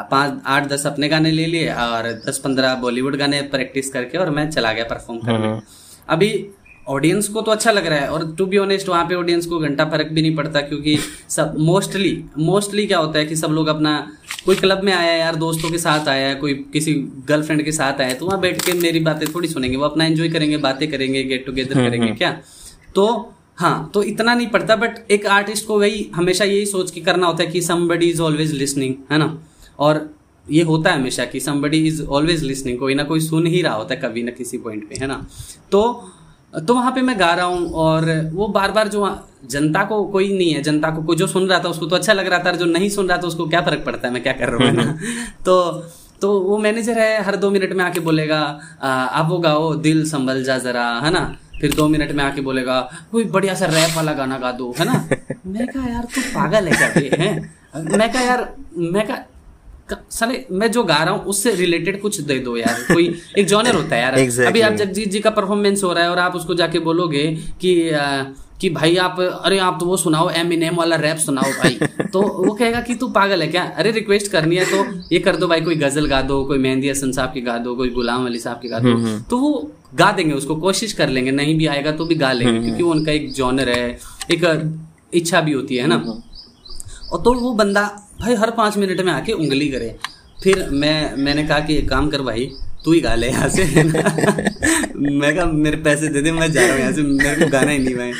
पाँच 0.02 0.42
आठ 0.46 0.68
दस 0.68 0.86
अपने 0.86 1.08
गाने 1.08 1.30
ले 1.30 1.46
लिए 1.46 1.72
और 1.72 2.12
दस 2.28 2.38
पंद्रह 2.38 2.74
बॉलीवुड 2.74 3.16
गाने 3.16 3.40
प्रैक्टिस 3.42 3.90
करके 3.90 4.18
और 4.18 4.30
मैं 4.30 4.50
चला 4.50 4.72
गया 4.72 4.84
परफॉर्म 4.84 5.20
करने। 5.20 5.60
अभी 6.08 6.46
ऑडियंस 6.88 7.28
को 7.28 7.42
तो 7.42 7.50
अच्छा 7.50 7.72
लग 7.72 7.86
रहा 7.86 7.98
है 7.98 8.08
और 8.08 8.34
टू 8.38 8.46
बी 8.46 8.58
ऑनेस्ट 8.58 8.88
वहाँ 8.88 9.04
पे 9.08 9.14
ऑडियंस 9.14 9.46
को 9.46 9.58
घंटा 9.58 9.84
फ़र्क 9.84 10.06
भी 10.06 10.22
नहीं 10.22 10.36
पड़ता 10.36 10.60
क्योंकि 10.60 10.98
सब 11.28 11.54
मोस्टली 11.58 12.24
मोस्टली 12.38 12.86
क्या 12.86 12.98
होता 12.98 13.18
है 13.18 13.24
कि 13.26 13.36
सब 13.36 13.48
लोग 13.48 13.68
अपना 13.68 14.12
कोई 14.44 14.56
क्लब 14.56 14.82
में 14.84 14.92
आया 14.92 15.12
है 15.12 15.18
यार 15.18 15.36
दोस्तों 15.36 15.70
के 15.70 15.78
साथ 15.78 16.08
आया 16.08 16.28
है 16.28 16.34
कोई 16.34 16.54
किसी 16.72 16.94
गर्लफ्रेंड 17.28 17.62
के 17.62 17.72
साथ 17.72 18.00
आया 18.00 18.08
है 18.08 18.14
तो 18.14 18.26
वहाँ 18.26 18.40
बैठ 18.40 18.64
के 18.66 18.72
मेरी 18.72 19.00
बातें 19.00 19.26
थोड़ी 19.34 19.48
सुनेंगे 19.48 19.76
वो 19.76 19.84
अपना 19.84 20.04
एंजॉय 20.04 20.28
करेंगे 20.28 20.56
बातें 20.56 20.90
करेंगे 20.90 21.24
गेट 21.24 21.46
टुगेदर 21.46 21.74
करेंगे 21.74 22.12
क्या? 22.12 22.30
तो 22.94 23.32
हाँ 23.56 23.90
तो 23.94 24.02
इतना 24.02 24.34
नहीं 24.34 24.46
पड़ता 24.46 24.76
बट 24.76 25.10
एक 25.10 25.26
आर्टिस्ट 25.26 25.66
को 25.66 25.78
वही 25.78 26.10
हमेशा 26.14 26.44
यही 26.44 26.66
सोच 26.66 26.90
के 26.90 27.00
करना 27.00 27.26
होता 27.26 27.44
है 27.44 27.50
कि 27.50 27.62
समबडी 27.62 28.06
इज़ 28.06 28.22
ऑलवेज 28.22 28.52
लिसनिंग 28.52 28.94
है 29.12 29.18
ना? 29.18 29.26
और 29.78 30.14
ये 30.50 30.62
होता 30.62 30.90
है 30.90 31.00
हमेशा 31.00 31.24
कि 31.24 31.40
समबडी 31.40 31.86
इज़ 31.86 32.06
ऑलवेज 32.06 32.42
लिसनिंग 32.42 32.78
कोई 32.78 32.94
ना 32.94 33.02
कोई 33.02 33.20
सुन 33.20 33.46
ही 33.46 33.62
रहा 33.62 33.74
होता 33.74 33.94
है 33.94 34.00
कभी 34.00 34.22
ना 34.22 34.30
किसी 34.30 34.58
पॉइंट 34.58 34.88
पे 34.88 34.96
है 35.00 35.06
ना? 35.06 35.26
तो 35.70 36.08
तो 36.68 36.74
वहाँ 36.74 36.92
पे 36.92 37.02
मैं 37.02 37.20
गा 37.20 37.34
रहा 37.34 37.44
हूँ 37.44 37.70
और 37.70 38.30
वो 38.32 38.48
बार 38.48 38.70
बार 38.70 38.88
जो 38.88 39.18
जनता 39.50 39.84
को 39.84 40.04
कोई 40.04 40.38
नहीं 40.38 40.54
है 40.54 40.62
जनता 40.62 40.90
को 40.90 41.02
कोई 41.02 41.16
जो 41.16 41.26
सुन 41.26 41.48
रहा 41.48 41.58
था 41.58 41.68
उसको 41.68 41.86
तो 41.86 41.96
अच्छा 41.96 42.12
लग 42.12 42.26
रहा 42.26 42.38
था 42.38 42.50
और 42.50 42.56
जो 42.56 42.64
नहीं 42.64 42.88
सुन 42.88 43.08
रहा 43.08 43.18
था 43.18 43.26
उसको 43.26 43.48
क्या 43.48 43.60
फ़र्क 43.60 43.82
पड़ता 43.86 44.08
है 44.08 44.14
मैं 44.14 44.22
क्या 44.22 44.32
कर 44.32 44.48
रहा 44.48 44.68
हूँ 44.68 44.76
ना? 44.76 44.98
तो 45.44 45.72
तो 46.20 46.40
वो 46.40 46.58
मैनेजर 46.58 46.98
है 46.98 47.22
हर 47.22 47.36
दो 47.36 47.50
मिनट 47.50 47.72
में 47.72 47.84
आके 47.84 48.00
बोलेगा 48.00 48.60
आप 48.82 49.28
वो 49.28 49.38
गाओ 49.38 49.74
दिल 49.74 50.10
संभल 50.10 50.44
जा 50.44 50.58
जरा 50.58 51.00
है 51.04 51.10
ना? 51.10 51.36
फिर 51.60 51.74
दो 51.74 51.88
मिनट 51.88 52.12
में 52.12 52.24
आके 52.24 52.40
बोलेगा 52.40 52.90
कोई 53.12 53.24
बढ़िया 53.24 53.54
सा 53.54 53.66
रैप 53.66 53.96
वाला 53.96 54.12
गाना 54.12 54.38
गा 54.38 54.52
दो 54.52 54.74
है 54.78 54.84
ना? 54.84 55.08
मैं 55.46 55.66
कहा 55.66 55.88
यार 55.88 56.04
तू 56.04 56.20
पागल 56.20 56.68
है 56.68 56.92
क्या 56.92 57.24
हैं? 57.24 57.54
मैं 57.98 58.12
कहा 58.12 58.22
यार 58.22 58.56
मैं 58.78 59.06
कहा 59.06 59.16
साले 60.10 60.44
मैं 60.52 60.70
जो 60.72 60.82
गा 60.84 60.96
रहा 60.96 61.14
हूँ 61.14 61.24
उससे 61.24 61.54
रिलेटेड 61.54 62.00
कुछ 62.00 62.20
दे 62.20 62.38
दो 62.38 62.56
यार। 62.56 62.80
कोई 62.92 63.14
एक 63.38 63.46
जॉनर 63.46 63.74
होता 63.74 63.96
है 63.96 64.02
यार। 64.02 64.18
Exactly. 64.18 64.46
अभी 64.46 64.60
आप 64.60 64.72
जगजीत 64.72 65.10
जी 65.10 65.20
का 65.20 65.30
परफॉर्मेंस 65.30 65.84
हो 65.84 65.92
रहा 65.92 66.04
है 66.04 66.10
और 66.10 66.18
आप 66.18 66.36
उसको 66.36 66.54
जाके 66.54 66.78
बोलोगे 66.78 67.24
कि 67.60 67.90
आ, 67.90 68.22
कि 68.60 68.68
भाई 68.70 68.96
आप 68.96 69.20
अरे 69.20 69.58
आप 69.58 69.76
तो 69.80 69.86
वो 69.86 69.96
सुनाओ 69.96 70.28
एम 70.30 70.52
इन 70.52 70.62
एम 70.62 70.76
वाला 70.76 70.96
रैप 70.96 71.16
सुनाओ 71.16 71.50
भाई। 71.52 71.78
तो 72.12 72.20
वो 72.20 72.54
कहेगा 72.54 72.80
कि 72.80 72.94
तू 72.94 73.08
पागल 73.08 73.42
है 73.42 73.48
क्या? 73.48 73.62
अरे 73.76 73.90
रिक्वेस्ट 73.90 74.30
करनी 74.32 74.56
है 74.56 74.64
तो 74.64 74.84
ये 75.12 75.18
कर 75.18 75.36
दो 75.36 75.48
भाई 75.48 75.60
कोई 75.60 75.74
गज़ल 75.76 76.06
गा 76.06 76.20
दो 76.22 76.42
कोई 76.44 76.58
मेहंदी 76.58 76.90
हसन 76.90 77.12
साहब 77.12 77.32
की 77.32 77.40
गा 77.40 77.58
दो 77.58 77.74
कोई 77.76 77.90
गुलाम 77.90 78.26
अली 78.26 78.38
साहब 78.38 78.60
की 78.62 78.68
गा 78.68 78.78
दो। 78.78 79.18
तो 79.30 79.38
वो 79.38 79.52
गा 79.94 80.10
देंगे 80.12 80.34
उसको 80.34 80.56
कोशिश 80.56 80.92
कर 80.92 81.08
लेंगे 81.08 81.30
नहीं 81.30 81.58
भी 81.58 81.66
आएगा 81.66 81.92
तो 81.92 82.04
भी 82.04 82.14
गा 82.14 82.32
लेंगे 82.32 82.60
क्योंकि 82.60 82.82
वो 82.82 82.90
उनका 82.90 83.12
एक 83.12 83.32
जॉनर 83.32 83.68
है 83.68 83.98
एक 84.30 84.44
इच्छा 85.14 85.40
भी 85.40 85.52
होती 85.52 85.76
है 85.76 85.86
ना? 85.86 85.96
और 87.12 87.22
तो 87.22 87.34
वो 87.34 87.52
बंदा 87.52 87.84
भाई 88.20 88.34
हर 88.34 88.50
पाँच 88.50 88.76
मिनट 88.76 89.00
में 89.00 89.12
आके 89.12 89.32
उंगली 89.32 89.68
करे। 89.68 89.94
फिर 90.42 90.68
मैं 90.72 91.16
मैंने 91.16 91.44
कहा 91.44 91.58
कि 91.60 91.76
एक 91.76 91.88
काम 91.90 92.08
कर 92.10 92.22
भाई 92.22 92.50
तू 92.84 92.92
ही 92.92 93.00
गा 93.00 93.14
ले 93.14 93.28
यहाँ 93.28 93.48
से। 93.48 93.64
मैं 94.96 95.34
कहा 95.36 95.44
मेरे 95.46 95.76
पैसे 95.76 96.08
दे 96.08 96.22
दे 96.22 96.32
मैं 96.32 96.50
जा 96.52 96.60
रहा 96.60 96.72
हूँ 96.72 96.80
यहाँ 96.80 96.92
से 96.92 97.02
मेरे 97.02 97.44
को 97.44 97.50
गाना 97.50 97.70
ही 97.70 97.78
नहीं 97.78 97.94
भाई। 97.94 98.12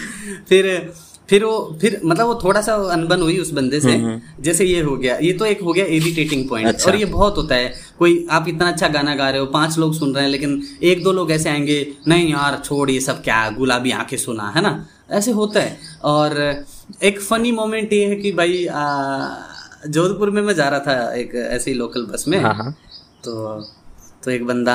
फिर 0.48 0.92
फिर 1.30 1.44
वो 1.44 1.78
फिर 1.80 2.00
मतलब 2.04 2.26
वो 2.26 2.34
थोड़ा 2.44 2.60
सा 2.62 2.74
अनबन 2.92 3.20
हुई 3.20 3.38
उस 3.38 3.50
बंदे 3.52 3.80
से। 3.80 3.96
जैसे 4.42 4.64
ये 4.64 4.80
हो 4.80 4.96
गया 4.96 5.16
ये 5.22 5.32
तो 5.32 5.46
एक 5.46 5.62
हो 5.62 5.72
गया 5.72 5.84
इरिटेटिंग 5.96 6.48
पॉइंट 6.48 6.68
अच्छा। 6.68 6.90
और 6.90 6.96
ये 6.96 7.04
बहुत 7.04 7.36
होता 7.36 7.54
है। 7.54 7.72
कोई 7.98 8.26
आप 8.30 8.48
इतना 8.48 8.68
अच्छा 8.68 8.88
गाना 8.88 9.14
गा 9.14 9.30
रहे 9.30 9.40
हो 9.40 9.46
पाँच 9.54 9.78
लोग 9.78 9.94
सुन 9.94 10.14
रहे 10.14 10.24
हैं 10.24 10.30
लेकिन 10.30 10.62
एक 10.82 11.02
दो 11.04 11.12
लोग 11.12 11.32
ऐसे 11.32 11.48
आएँगे 11.50 11.86
नहीं 12.08 12.30
यार 12.32 12.60
छोड़ 12.64 12.90
ये 12.90 13.00
सब 13.00 13.22
क्या 13.22 13.48
गुलाबी 13.58 13.90
आँखें 13.92 14.16
सुना 14.16 14.52
है 14.56 14.62
ना? 14.62 14.86
ऐसे 15.10 15.30
होता 15.30 15.60
है। 15.60 15.76
और 16.04 16.64
एक 17.02 17.20
फनी 17.20 17.52
मोमेंट 17.52 17.92
ये 17.92 18.06
है 18.06 18.16
कि 18.16 18.32
भाई 18.32 18.64
आ, 18.66 18.82
जोधपुर 19.88 20.30
में 20.30 20.40
मैं 20.42 20.54
जा 20.54 20.68
रहा 20.68 20.80
था 20.86 21.12
एक 21.14 21.34
ऐसे 21.34 21.74
लोकल 21.74 22.04
बस 22.12 22.24
में। 22.28 22.38
हाँ 22.40 22.54
हाँ। 22.54 22.72
तो 23.24 23.60
तो 24.24 24.30
एक 24.30 24.46
बंदा 24.46 24.74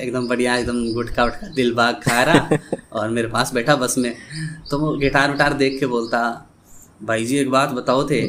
एकदम 0.00 0.26
बढ़िया 0.28 0.56
एकदम 0.56 0.82
गुटखा 0.94 1.24
उटका 1.24 1.46
दिल 1.54 1.72
बाग 1.74 1.94
खा 2.02 2.22
रहा 2.22 2.58
और 3.00 3.08
मेरे 3.10 3.28
पास 3.28 3.52
बैठा 3.54 3.76
बस 3.76 3.94
में। 3.98 4.12
तो 4.70 4.78
वो 4.78 4.96
गिटार 4.98 5.30
विटार 5.30 5.54
देख 5.62 5.78
के 5.80 5.86
बोलता 5.86 6.20
भाई 7.02 7.24
जी 7.24 7.36
एक 7.38 7.50
बात 7.50 7.70
बताओ 7.72 8.04
थे 8.10 8.20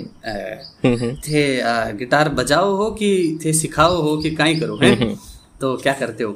थे 1.27 1.43
गिटार 1.97 2.29
बजाओ 2.39 2.75
हो 2.75 2.89
कि 2.99 3.11
थे 3.45 3.53
सिखाओ 3.53 4.01
हो 4.01 4.17
कि 4.17 4.31
काई 4.35 4.55
करो 4.59 4.77
है? 4.83 4.95
तो 5.61 5.75
क्या 5.77 5.93
करते 5.93 6.23
हो? 6.23 6.31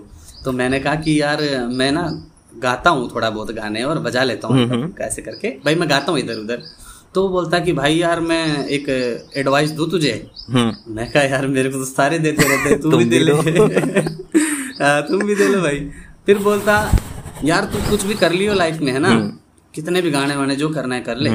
तो 0.46 0.52
मैंने 0.52 0.80
कहा 0.80 0.96
कि 0.96 1.20
यार 1.22 1.42
मैं 1.72 1.92
ना 1.92 2.02
गाता 2.64 2.90
हूँ 2.90 3.10
थोड़ा 3.16 3.30
बहुत 3.30 3.52
गाने 3.52 3.84
और 3.84 4.00
बजा 4.00 4.24
लेता 4.24 4.48
हूँ 4.48 4.88
कैसे 4.98 5.22
करके। 5.22 5.50
भाई 5.66 5.76
मैं 5.76 5.90
गाता 5.90 6.12
हूँ 6.12 6.20
इधर 6.20 6.40
उधर 6.40 6.64
तो 7.16 7.28
बोलता 7.30 7.60
कि 7.60 7.74
भाई 7.74 7.96
यार 7.96 8.20
मैं 8.20 8.66
एक 8.68 8.88
एडवाइस 9.38 9.72
दू 9.72 9.86
तुझे? 9.86 10.12
हम्म। 10.50 10.94
मैं 10.96 11.10
कहा 11.12 11.24
यार 11.24 11.48
मेरे 11.48 11.70
को 11.70 11.78
तो 11.78 11.86
सारे 11.86 12.20
देते 12.20 12.48
रहते 12.48 12.70
हैं, 12.70 12.80
तू 12.82 12.92
तुम 12.92 13.00
भी 13.00 13.06
दे 13.06 13.20
ले। 13.20 13.32
हाँ, 14.84 15.02
तुम 15.02 15.24
भी 15.24 15.36
दे 15.36 15.48
लो 15.48 15.62
भाई। 15.62 15.80
फिर 16.26 16.38
बोलता 16.38 16.78
यार 17.44 17.66
तू 17.74 17.80
कुछ 17.90 18.04
भी 18.06 18.14
कर 18.14 18.32
लियो 18.32 18.54
लाइफ 18.54 18.80
में 18.82 18.92
है 18.92 19.00
ना? 19.00 19.10
कितने 19.74 20.02
भी 20.02 20.12
गाने 20.12 20.36
वाने 20.36 20.56
जो 20.56 20.70
करना 20.70 20.96
है 20.96 21.02
कर 21.02 21.18
ले 21.18 21.30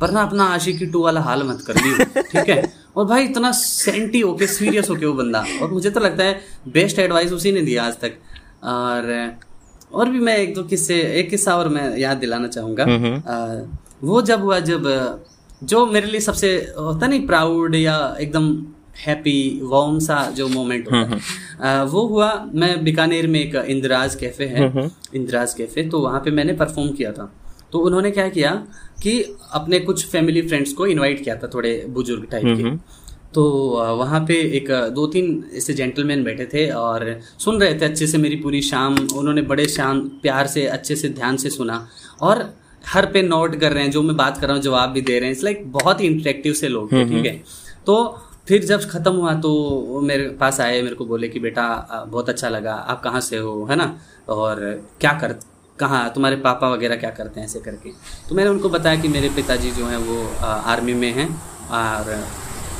पर 0.00 0.10
ना 0.10 0.22
अपना 0.22 0.44
आशिकी 0.54 0.86
टू 0.86 1.02
वाला 1.02 1.20
हाल 1.20 1.42
मत 1.42 1.60
कर 1.66 1.74
लियो 1.76 2.22
ठीक 2.32 2.48
है? 2.48 2.62
और 2.96 3.04
भाई 3.06 3.24
इतना 3.24 3.50
सेंटी 3.52 4.20
होके 4.20 4.46
सीरियस 4.46 4.90
होके 4.90 5.06
वो 5.06 5.12
बंदा। 5.12 5.44
और 5.62 5.70
मुझे 5.72 5.90
तो 5.90 6.00
लगता 6.00 6.24
है 6.24 6.40
बेस्ट 6.72 6.98
एडवाइस 6.98 7.32
उसी 7.32 7.52
ने 7.52 7.60
दिया 7.62 7.84
आज 7.84 7.98
तक। 8.00 8.18
और 8.64 9.10
और 9.92 10.08
भी 10.10 10.20
मैं 10.20 10.36
एक 10.36 10.54
दो 10.54 10.62
किस्से 10.62 11.00
एक 11.20 11.30
किस्सा 11.30 11.56
और 11.56 11.68
मैं 11.68 11.96
याद 11.98 12.16
दिलाना 12.16 12.48
चाहूँगा। 12.48 12.84
वो 14.02 14.22
जब 14.22 14.42
हुआ 14.42 14.58
जब 14.60 14.84
जो 15.62 15.84
मेरे 15.86 16.06
लिए 16.06 16.20
सबसे 16.20 16.50
होता 16.78 17.06
नहीं 17.06 17.26
प्राउड 17.26 17.74
या 17.74 17.96
एकदम 18.20 18.52
हैप्पी 18.96 19.60
वॉर्म 19.62 19.98
सा 19.98 20.22
जो 20.30 20.48
मोमेंट 20.48 20.86
होता 20.86 21.08
है 21.08 21.20
आ, 21.62 21.82
वो 21.82 22.06
हुआ 22.06 22.32
मैं 22.54 22.84
बीकानेर 22.84 23.26
में 23.26 23.40
एक 23.40 23.54
इंदिराज 23.56 24.14
कैफ़े 24.14 24.46
है 24.46 24.88
इंदिराज 25.14 25.54
कैफ़े 25.54 25.88
तो 25.88 26.00
वहाँ 26.00 26.20
पे 26.20 26.30
मैंने 26.30 26.52
परफॉर्म 26.54 26.90
किया 26.92 27.12
था। 27.12 27.32
तो 27.72 27.78
उन्होंने 27.78 28.10
क्या 28.10 28.28
किया 28.28 28.50
कि 29.02 29.20
अपने 29.52 29.78
कुछ 29.80 30.06
फैमिली 30.06 30.42
फ्रेंड्स 30.42 30.72
को 30.72 30.86
इनवाइट 30.86 31.22
किया 31.24 31.36
था 31.36 31.50
थोड़े 31.54 31.72
बुज़ुर्ग 31.88 32.26
टाइप 32.30 32.44
के। 32.58 32.76
तो 33.34 33.44
वहाँ 33.96 34.20
पे 34.28 34.34
एक 34.56 34.70
दो 34.94 35.06
तीन 35.06 35.44
ऐसे 35.54 35.74
जेंटलमैन 35.74 36.22
बैठे 36.24 36.46
थे 36.54 36.68
और 36.72 37.20
सुन 37.38 37.60
रहे 37.60 37.74
थे 37.74 37.84
अच्छे 37.84 38.06
से 38.06 38.18
मेरी 38.18 38.36
पूरी 38.36 38.62
शाम। 38.62 38.96
उन्होंने 39.16 39.42
बड़े 39.42 39.66
शाम 39.68 40.00
प्यार 40.22 40.46
से 40.46 40.66
अच्छे 40.68 40.96
से 40.96 41.08
ध्यान 41.10 41.36
से 41.36 41.50
सुना। 41.50 41.86
और 42.20 42.42
हर 42.88 43.06
पे 43.06 43.22
नोट 43.22 43.54
कर 43.60 43.72
रहे 43.72 43.82
हैं 43.84 43.90
जो 43.90 44.02
मैं 44.02 44.16
बात 44.16 44.38
कर 44.38 44.46
रहा 44.46 44.54
हूँ 44.54 44.62
जवाब 44.62 44.90
भी 44.90 45.00
दे 45.00 45.18
रहे 45.18 45.28
हैं। 45.28 45.32
इट्स 45.32 45.44
लाइक 45.44 45.70
बहुत 45.72 46.00
ही 46.00 46.06
इंटरेक्टिव 46.06 46.52
से 46.52 46.68
लोग 46.68 46.92
थे 46.92 47.04
ठीक 47.04 47.26
है? 47.26 47.42
तो 47.86 47.96
फिर 48.48 48.64
जब 48.64 48.88
खत्म 48.90 49.12
हुआ 49.12 49.34
तो 49.40 50.00
मेरे 50.04 50.28
पास 50.40 50.60
आए 50.60 50.80
मेरे 50.82 50.94
को 50.94 51.04
बोले 51.04 51.28
कि 51.28 51.40
बेटा 51.40 51.66
बहुत 52.08 52.28
अच्छा 52.28 52.48
लगा 52.48 52.74
आप 52.74 53.02
कहाँ 53.02 53.20
से 53.20 53.36
हो? 53.36 53.66
है 53.70 53.76
ना? 53.76 53.94
और 54.28 54.60
क्या 55.00 55.12
कर 55.20 55.34
कहाँ 55.78 56.10
तुम्हारे 56.14 56.36
पापा 56.38 56.68
वगैरह 56.68 56.96
क्या 56.96 57.10
करते 57.10 57.40
हैं 57.40 57.46
ऐसे 57.46 57.60
करके। 57.60 57.90
तो 58.28 58.34
मैंने 58.34 58.50
उनको 58.50 58.68
बताया 58.68 59.00
कि 59.00 59.08
मेरे 59.08 59.28
पिताजी 59.36 59.70
जो 59.70 59.86
हैं 59.86 59.98
वो 59.98 60.22
आर्मी 60.44 60.94
में 60.94 61.12
हैं 61.12 61.28
और 61.72 62.16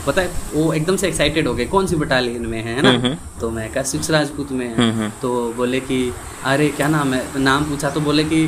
पता 0.06 0.22
है 0.22 0.30
वो 0.54 0.72
एकदम 0.72 0.96
से 0.96 1.08
एक्साइटेड 1.08 1.46
हो 1.48 1.54
गए 1.54 1.64
कौन 1.66 1.86
सी 1.86 1.96
बटालियन 1.96 2.46
में 2.46 2.60
है? 2.62 2.74
है 2.76 2.82
ना? 2.82 3.16
तो 3.40 3.50
मैं 3.50 3.70
कहा 3.72 3.82
सिक्स 3.84 4.10
राजपूत 4.10 4.52
में 4.52 4.66
है। 4.68 5.10
तो 5.22 5.52
बोले 5.52 5.80
कि 5.80 6.00
अरे 6.44 6.68
क्या 6.70 6.88
नाम 6.88 7.14
है? 7.14 7.24
नाम 7.40 7.64
पूछा 7.64 7.90
तो 7.90 8.00
बोले 8.00 8.24
कि 8.24 8.46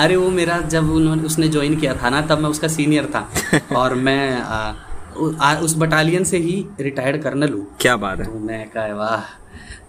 अरे 0.00 0.16
वो 0.16 0.30
मेरा 0.30 0.60
जब 0.60 0.90
उन्होंने 0.90 1.22
उसने 1.22 1.48
ज्वाइन 1.48 1.76
किया 1.76 1.94
था 1.94 2.10
ना 2.10 2.20
तब 2.22 2.38
मैं 2.38 2.50
उसका 2.50 2.68
सीनियर 2.68 3.06
था। 3.06 3.30
और 3.76 3.94
मैं 3.94 4.42
आ, 4.42 4.72
उ- 5.16 5.36
आ, 5.40 5.54
उस 5.54 5.74
बटालियन 5.78 6.24
से 6.24 6.36
ही 6.38 6.66
रिटायर्ड 6.80 7.22
कर्नल 7.22 7.52
हूँ। 7.52 7.76
क्या 7.80 7.96
बात 7.96 8.18
है। 8.18 8.24
तो 8.24 8.38
मैं 8.38 8.68
कहा 8.68 8.94
वाह 8.94 9.39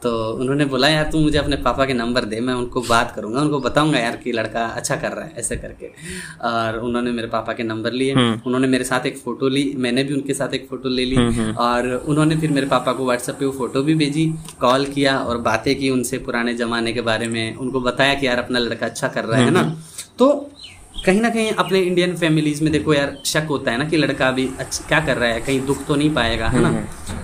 तो 0.04 0.12
उन्होंने 0.34 0.66
बोला 0.66 0.88
यार 0.88 1.10
तू 1.12 1.20
मुझे 1.20 1.38
अपने 1.38 1.56
पापा 1.56 1.86
के 1.86 1.94
नंबर 1.94 2.26
दे 2.26 2.40
मैं 2.40 2.54
उनको 2.54 2.82
बात 2.82 3.12
करूँगा 3.16 3.42
उनको 3.42 3.60
बताऊँगा 3.60 4.00
यार 4.00 4.16
कि 4.18 4.32
लड़का 4.32 4.64
अच्छा 4.66 4.96
कर 4.96 5.12
रहा 5.12 5.26
है 5.26 5.34
ऐसे 5.38 5.56
करके। 5.56 5.88
और 6.48 6.78
उन्होंने 6.80 7.12
मेरे 7.12 7.28
पापा 7.28 7.54
के 7.54 7.64
नंबर 7.64 7.92
लिए 7.92 8.14
उन्होंने 8.14 8.68
मेरे 8.68 8.84
साथ 8.84 9.06
एक 9.06 9.18
फ़ोटो 9.18 9.50
ली 9.50 9.64
मैंने 9.78 10.04
भी 10.04 10.14
उनके 10.14 10.34
साथ 10.34 10.54
एक 10.54 10.68
फ़ोटो 10.70 10.90
ले 10.90 11.06
ली 11.06 11.18
और 11.58 11.88
उन्होंने 12.08 12.38
फिर 12.38 12.52
मेरे 12.52 12.68
पापा 12.68 12.94
को 12.94 13.06
व्हाट्सएप 13.06 13.36
पे 13.40 13.46
वो 13.46 13.52
फ़ोटो 13.52 13.82
भी 13.84 13.96
भेजी 13.96 14.26
कॉल 14.60 14.86
किया 14.86 15.18
और 15.20 15.38
बातें 15.42 15.76
की 15.80 15.90
उनसे 15.90 16.18
पुराने 16.18 16.54
जमाने 16.54 16.94
के 16.94 17.02
बारे 17.02 17.28
में 17.28 17.56
उनको 17.56 17.82
बताया 17.82 18.14
कि 18.14 18.28
यार 18.28 18.38
अपना 18.38 18.60
लड़का 18.60 18.86
अच्छा 18.86 19.08
कर 19.08 19.26
रहा 19.26 19.40
है 19.40 19.52
ना? 19.52 19.64
तो 20.20 20.28
कहीं 21.06 21.22
ना 21.22 21.30
कहीं 21.30 21.52
अपने 21.52 21.80
इंडियन 21.80 22.16
फैमिलीज़ 22.16 22.64
में 22.64 22.72
देखो 22.74 22.94
यार 22.94 23.18
शक 23.26 23.46
होता 23.50 23.72
है 23.72 23.78
ना 23.78 23.86
कि 23.90 23.98
लड़का 23.98 24.28
अभी 24.28 24.48
अच्छा 24.60 24.88
क्या 24.88 25.00
कर 25.00 25.18
रहा 25.18 25.30
है 25.30 25.42
कहीं 25.42 25.66
दुख 25.66 25.86
तो 25.86 25.96
नहीं 25.96 26.14
पाएगा 26.14 26.48
है 26.48 26.62
ना? 26.62 26.72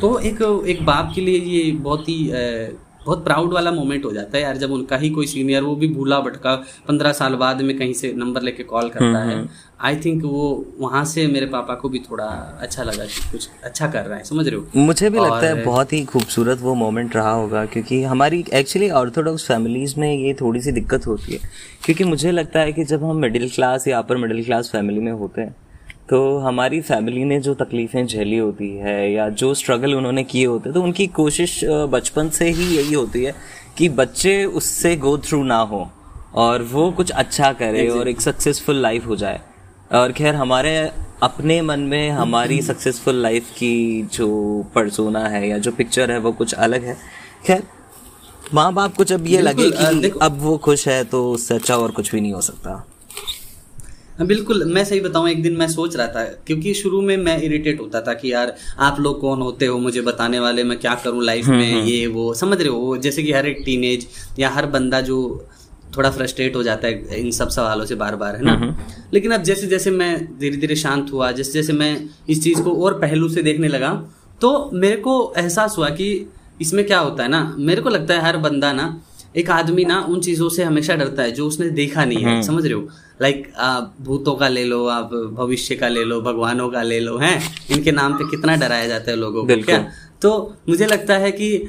तो 0.01 0.17
एक 0.19 0.41
एक 0.67 0.85
बाप 0.85 1.11
के 1.15 1.21
लिए 1.21 1.39
ये 1.39 1.71
बहुत 1.71 2.09
ही 2.09 2.17
बहुत 3.07 3.23
प्राउड 3.23 3.53
वाला 3.53 3.71
मोमेंट 3.71 4.05
हो 4.05 4.11
जाता 4.13 4.37
है 4.37 4.43
यार 4.43 4.57
जब 4.57 4.71
उनका 4.71 4.97
ही 4.97 5.09
कोई 5.09 5.27
सीनियर 5.27 5.63
वो 5.63 5.75
भी 5.75 5.87
भूला 5.87 6.19
भटका 6.19 6.55
पंद्रह 6.87 7.11
साल 7.11 7.35
बाद 7.35 7.61
में 7.61 7.77
कहीं 7.77 7.93
से 7.93 8.11
नंबर 8.13 8.41
लेके 8.41 8.63
कॉल 8.63 8.89
करता 8.89 9.23
है। 9.23 9.45
आई 9.81 9.95
थिंक 9.95 10.23
वो 10.23 10.65
वहाँ 10.79 11.03
से 11.05 11.25
मेरे 11.27 11.45
पापा 11.45 11.73
को 11.75 11.89
भी 11.89 11.99
थोड़ा 11.99 12.25
अच्छा 12.61 12.83
लगा 12.83 13.05
कि 13.05 13.31
कुछ 13.31 13.49
अच्छा 13.63 13.87
कर 13.87 14.05
रहा 14.05 14.17
है 14.17 14.23
समझ 14.23 14.47
रहे 14.47 14.59
हो? 14.59 14.65
मुझे 14.75 15.09
भी 15.09 15.19
लगता 15.19 15.45
है 15.47 15.63
बहुत 15.65 15.93
ही 15.93 16.03
खूबसूरत 16.05 16.59
वो 16.61 16.73
मोमेंट 16.75 17.15
रहा 17.15 17.31
होगा 17.31 17.65
क्योंकि 17.65 18.01
हमारी 18.03 18.43
एक्चुअली 18.53 18.89
ऑर्थोडॉक्स 18.89 19.47
फैमिलीज़ 19.47 19.99
में 19.99 20.13
ये 20.13 20.33
थोड़ी 20.33 20.61
सी 20.61 20.71
दिक्कत 20.71 21.07
होती 21.07 21.33
है। 21.33 21.39
क्योंकि 21.85 22.03
मुझे 22.03 22.31
लगता 22.31 22.59
है 22.59 22.73
कि 22.73 22.83
जब 22.83 23.03
हम 23.03 23.17
मिडिल 23.17 23.49
क्लास 23.49 23.87
या 23.87 23.99
अपर 23.99 24.17
मिडिल 24.17 24.43
क्लास 24.43 24.69
फैमिली 24.71 24.99
में 24.99 25.11
होते 25.11 25.41
हैं 25.41 25.55
तो 26.09 26.37
हमारी 26.37 26.79
फैमिली 26.81 27.23
ने 27.23 27.39
जो 27.39 27.53
तकलीफ़ें 27.53 28.05
झेली 28.07 28.37
होती 28.37 28.69
है 28.77 29.11
या 29.11 29.27
जो 29.29 29.53
स्ट्रगल 29.53 29.93
उन्होंने 29.95 30.23
किए 30.23 30.45
होते 30.45 30.69
हैं 30.69 30.73
तो 30.73 30.83
उनकी 30.83 31.07
कोशिश 31.07 31.59
बचपन 31.65 32.29
से 32.29 32.49
ही 32.49 32.75
यही 32.77 32.93
होती 32.93 33.23
है 33.23 33.33
कि 33.77 33.89
बच्चे 33.89 34.43
उससे 34.45 34.95
गो 34.95 35.17
थ्रू 35.17 35.43
ना 35.43 35.57
हो 35.57 35.89
और 36.35 36.63
वो 36.63 36.91
कुछ 36.91 37.11
अच्छा 37.11 37.51
करे 37.53 37.87
और 37.89 38.07
एक 38.07 38.21
सक्सेसफुल 38.21 38.75
लाइफ 38.75 39.07
हो 39.07 39.15
जाए। 39.15 39.41
और 39.91 40.11
खैर 40.11 40.35
हमारे 40.35 40.77
अपने 41.23 41.61
मन 41.61 41.79
में 41.79 42.09
हमारी 42.09 42.61
सक्सेसफुल 42.61 43.15
लाइफ 43.15 43.49
की 43.49 44.01
जो 44.13 44.27
परसोना 44.75 45.27
है 45.27 45.47
या 45.49 45.57
जो 45.57 45.71
पिक्चर 45.71 46.11
है 46.11 46.19
वो 46.19 46.31
कुछ 46.31 46.53
अलग 46.53 46.83
है। 46.83 46.97
खैर 47.45 47.63
माँ 48.53 48.73
बाप 48.73 48.95
को 48.95 49.03
जब 49.03 49.27
ये 49.27 49.41
लगे 49.41 49.69
कि 49.71 50.11
अब 50.21 50.37
वो 50.41 50.57
खुश 50.57 50.87
है 50.87 51.03
तो 51.03 51.31
उससे 51.31 51.55
अच्छा 51.55 51.77
और 51.77 51.91
कुछ 51.91 52.11
भी 52.11 52.21
नहीं 52.21 52.33
हो 52.33 52.41
सकता। 52.41 52.85
हाँ, 54.17 54.27
बिल्कुल 54.27 54.63
मैं 54.65 54.83
सही 54.85 54.99
बताऊँ 54.99 55.29
एक 55.29 55.41
दिन 55.43 55.57
मैं 55.57 55.67
सोच 55.67 55.95
रहा 55.95 56.07
था 56.07 56.23
क्योंकि 56.23 56.73
शुरू 56.73 57.01
में 57.01 57.17
मैं 57.17 57.41
इरिटेट 57.41 57.81
होता 57.81 58.01
था 58.01 58.13
कि 58.13 58.31
यार 58.33 58.55
आप 58.79 58.99
लोग 58.99 59.19
कौन 59.21 59.41
होते 59.41 59.65
हो 59.65 59.77
मुझे 59.77 60.01
बताने 60.01 60.39
वाले 60.39 60.63
मैं 60.63 60.79
क्या 60.79 60.95
करूँ 60.95 61.23
लाइफ 61.23 61.47
में 61.47 61.83
ये 61.83 62.07
वो 62.07 62.33
समझ 62.33 62.57
रहे 62.57 62.69
हो 62.69 62.97
जैसे 62.97 63.23
कि 63.23 63.31
हर 63.31 63.47
एक 63.47 63.61
टीनेज 63.65 64.07
या 64.39 64.49
हर 64.49 64.65
बंदा 64.65 65.01
जो 65.01 65.47
थोड़ा 65.97 66.09
फ्रस्ट्रेट 66.11 66.55
हो 66.55 66.63
जाता 66.63 66.87
है 66.87 67.19
इन 67.19 67.31
सब 67.31 67.49
सवालों 67.49 67.85
से 67.85 67.95
बार 67.95 68.15
बार 68.15 68.35
है 68.35 68.41
ना? 68.43 68.55
लेकिन 69.13 69.31
अब 69.31 69.43
जैसे 69.43 69.67
जैसे 69.67 69.91
मैं 69.91 70.39
धीरे 70.39 70.57
धीरे 70.57 70.75
शांत 70.75 71.11
हुआ 71.13 71.31
जैसे 71.31 71.51
जैसे 71.51 71.73
मैं 71.73 72.09
इस 72.29 72.43
चीज़ 72.43 72.61
को 72.61 72.71
और 72.83 72.99
पहलू 72.99 73.29
से 73.29 73.41
देखने 73.41 73.67
लगा 73.67 73.93
तो 74.41 74.69
मेरे 74.73 74.95
को 74.97 75.33
एहसास 75.37 75.75
हुआ 75.77 75.89
कि 75.89 76.09
इसमें 76.61 76.85
क्या 76.87 76.99
होता 76.99 77.23
है 77.23 77.29
ना 77.29 77.55
मेरे 77.59 77.81
को 77.81 77.89
लगता 77.89 78.13
है 78.13 78.21
हर 78.21 78.37
बंदा 78.37 78.73
ना 78.73 79.01
एक 79.37 79.49
आदमी 79.49 79.85
ना 79.85 79.99
उन 80.09 80.21
चीज़ों 80.21 80.49
से 80.49 80.63
हमेशा 80.63 80.95
डरता 80.95 81.23
है 81.23 81.31
जो 81.31 81.47
उसने 81.47 81.69
देखा 81.69 82.05
नहीं 82.05 82.23
है 82.23 82.43
समझ 82.43 82.63
रहे 82.63 82.73
हो? 82.73 82.87
लाइक 83.21 83.53
आप 83.57 83.95
भूतों 84.01 84.35
का 84.35 84.47
ले 84.47 84.63
लो 84.63 84.85
आप 84.87 85.09
भविष्य 85.13 85.75
का 85.75 85.87
ले 85.87 86.03
लो 86.03 86.21
भगवानों 86.21 86.69
का 86.69 86.81
ले 86.81 86.99
लो 86.99 87.17
हैं? 87.17 87.41
इनके 87.71 87.91
नाम 87.91 88.13
पे 88.13 88.29
कितना 88.29 88.55
डराया 88.55 88.87
जाता 88.87 89.11
है 89.11 89.17
लोगों 89.17 89.45
को 89.45 89.63
क्या? 89.63 89.87
तो 90.21 90.53
मुझे 90.69 90.85
लगता 90.85 91.17
है 91.17 91.31
कि 91.31 91.63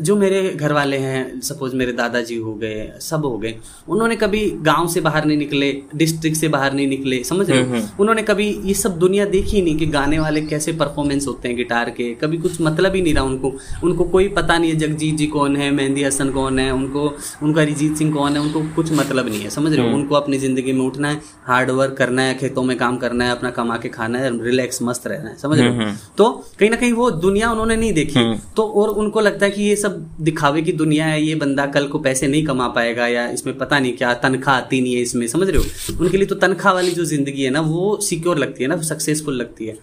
जो 0.00 0.14
मेरे 0.16 0.42
घर 0.50 0.72
वाले 0.72 0.96
हैं 0.96 1.40
सपोज़ 1.40 1.74
मेरे 1.76 1.92
दादाजी 1.92 2.36
हो 2.36 2.52
गए 2.54 2.88
सब 3.00 3.24
हो 3.24 3.36
गए 3.38 3.54
उन्होंने 3.88 4.16
कभी 4.16 4.40
गाँव 4.62 4.88
से 4.88 5.00
बाहर 5.00 5.24
नहीं 5.24 5.38
निकले 5.38 5.70
डिस्ट्रिक्ट 5.96 6.36
से 6.36 6.48
बाहर 6.48 6.72
नहीं 6.72 6.86
निकले 6.86 7.22
समझ 7.24 7.48
रहे 7.50 7.62
हो? 7.62 7.80
उन्होंने 8.00 8.22
कभी 8.22 8.48
ये 8.64 8.74
सब 8.74 8.98
दुनिया 8.98 9.24
देखी 9.26 9.62
नहीं 9.62 9.76
कि 9.78 9.86
गाने 9.88 10.18
वाले 10.18 10.40
कैसे 10.42 10.72
परफॉर्मेंस 10.72 11.26
होते 11.26 11.48
हैं 11.48 11.56
गिटार 11.56 11.90
के 11.90 12.12
कभी 12.14 12.38
कुछ 12.38 12.60
मतलब 12.60 12.94
ही 12.94 13.02
नहीं 13.02 13.14
रहा 13.14 13.24
उनको। 13.24 13.52
उनको 13.84 14.04
कोई 14.06 14.28
पता 14.30 14.58
नहीं 14.58 14.70
है 14.70 14.76
जगजीत 14.78 15.16
जी 15.16 15.26
कौन 15.26 15.56
है 15.56 15.70
मेहंदी 15.70 16.04
हसन 16.04 16.30
कौन 16.30 16.58
है 16.58 16.70
उनको 16.72 17.04
उनका 17.42 17.62
अरिजीत 17.62 17.96
सिंह 17.96 18.14
कौन 18.14 18.32
है 18.32 18.40
उनको 18.40 18.62
कुछ 18.76 18.92
मतलब 18.92 19.28
नहीं 19.28 19.40
है 19.40 19.50
समझ 19.50 19.72
रहे 19.72 19.88
हो? 19.88 19.94
उनको 19.94 20.14
अपनी 20.14 20.38
ज़िंदगी 20.38 20.72
में 20.72 20.84
उठना 20.86 21.08
है 21.08 21.20
हार्ड 21.46 21.70
वर्क 21.70 21.94
करना 21.98 22.22
है 22.22 22.34
खेतों 22.34 22.62
में 22.62 22.76
काम 22.78 22.96
करना 22.96 23.24
है 23.24 23.30
अपना 23.30 23.50
कमा 23.50 23.76
के 23.76 23.88
खाना 23.90 24.18
है 24.18 24.30
रिलैक्स 24.44 24.82
मस्त 24.82 25.06
रहना 25.06 25.30
है 25.30 25.36
समझ 25.38 25.58
रहे 25.58 25.68
हो? 25.68 25.92
तो 26.18 26.30
कहीं 26.58 26.70
ना 26.70 26.76
कहीं 26.76 26.92
वो 26.92 27.10
दुनिया 27.20 27.50
उन्होंने 27.50 27.76
नहीं 27.76 27.92
देखी। 27.92 28.24
तो 28.56 28.62
और 28.80 28.88
उनको 29.00 29.20
लगता 29.20 29.46
है 29.46 29.50
कि 29.50 29.59
ये 29.60 29.76
सब 29.76 29.98
दिखावे 30.20 30.62
की 30.62 30.72
दुनिया 30.74 31.06
है 31.06 31.22
ये 31.22 31.34
बंदा 31.34 31.66
कल 31.68 31.86
को 31.88 31.98
पैसे 31.98 32.28
नहीं 32.28 32.44
कमा 32.46 32.68
पाएगा 32.70 33.06
या 33.06 33.28
इसमें 33.30 33.56
पता 33.58 33.78
नहीं 33.78 33.92
क्या 33.96 34.12
तनख्वाह 34.22 34.56
आती 34.56 34.80
नहीं 34.80 34.94
है 34.94 35.02
इसमें 35.02 35.26
समझ 35.28 35.48
रहे 35.48 35.58
हो? 35.58 35.96
उनके 36.00 36.16
लिए 36.16 36.26
तो 36.26 36.34
तनख्वाह 36.36 36.74
वाली 36.74 36.90
जो 36.92 37.04
ज़िंदगी 37.04 37.42
है 37.42 37.50
ना 37.50 37.60
वो 37.62 37.96
सिक्योर 38.02 38.38
लगती 38.38 38.64
है 38.64 38.68
ना 38.68 38.80
सक्सेसफुल 38.88 39.34
लगती 39.36 39.66
है। 39.66 39.76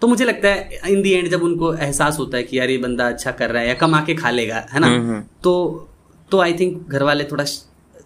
तो 0.00 0.08
मुझे 0.08 0.24
लगता 0.24 0.48
है 0.48 0.80
इन 0.88 1.02
दी 1.02 1.12
एंड 1.12 1.28
जब 1.30 1.42
उनको 1.42 1.72
एहसास 1.74 2.18
होता 2.18 2.36
है 2.36 2.42
कि 2.42 2.58
यार 2.58 2.70
ये 2.70 2.78
बंदा 2.78 3.08
अच्छा 3.08 3.30
कर 3.32 3.50
रहा 3.50 3.62
है 3.62 3.68
या 3.68 3.74
कमा 3.74 4.00
के 4.06 4.14
खा 4.14 4.30
लेगा 4.30 4.66
है 4.72 4.80
ना? 4.80 4.86
हम्म, 4.86 5.08
हम्म। 5.08 5.22
तो 5.42 5.88
तो 6.30 6.40
आई 6.40 6.52
थिंक 6.52 6.88
घर 6.88 7.02
वाले 7.02 7.24
थोड़ा 7.24 7.44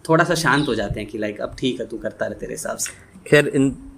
थोड़ा 0.09 0.23
सा 0.23 0.35
शांत 0.35 0.67
हो 0.67 0.75
जाते 0.75 0.99
हैं 0.99 1.09
कि 1.09 1.17
लाइक 1.17 1.41
अब 1.41 1.55
ठीक 1.59 1.79
है 1.79 1.87
तू 1.87 1.97
करता 1.97 2.25
रहे 2.25 2.39
तेरे 2.39 2.53
हिसाब 2.53 2.77
से। 2.77 2.91
खैर 3.29 3.51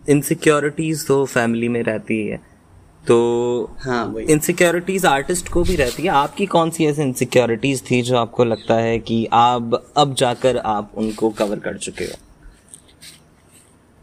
इनसिक्योरिटीज 0.09 1.05
तो 1.07 1.23
फैमिली 1.25 1.67
में 1.67 1.81
रहती 1.83 2.25
है। 2.27 2.39
तो 3.07 3.17
हाँ 3.79 4.15
इनसिक्योरिटीज 4.21 5.05
आर्टिस्ट 5.05 5.49
को 5.49 5.63
भी 5.63 5.75
रहती 5.75 6.03
है। 6.03 6.09
आपकी 6.09 6.45
कौन 6.45 6.69
सी 6.69 6.85
ऐसी 6.85 7.01
इनसिक्योरिटीज 7.01 7.81
थी 7.91 8.01
जो 8.01 8.17
आपको 8.17 8.43
लगता 8.45 8.75
है 8.75 8.97
कि 8.99 9.25
आप 9.33 9.73
अब 9.97 10.13
जाकर 10.15 10.57
आप 10.57 10.91
उनको 10.95 11.29
कवर 11.31 11.59
कर 11.59 11.77
चुके 11.77 12.03
हो? 12.03 12.17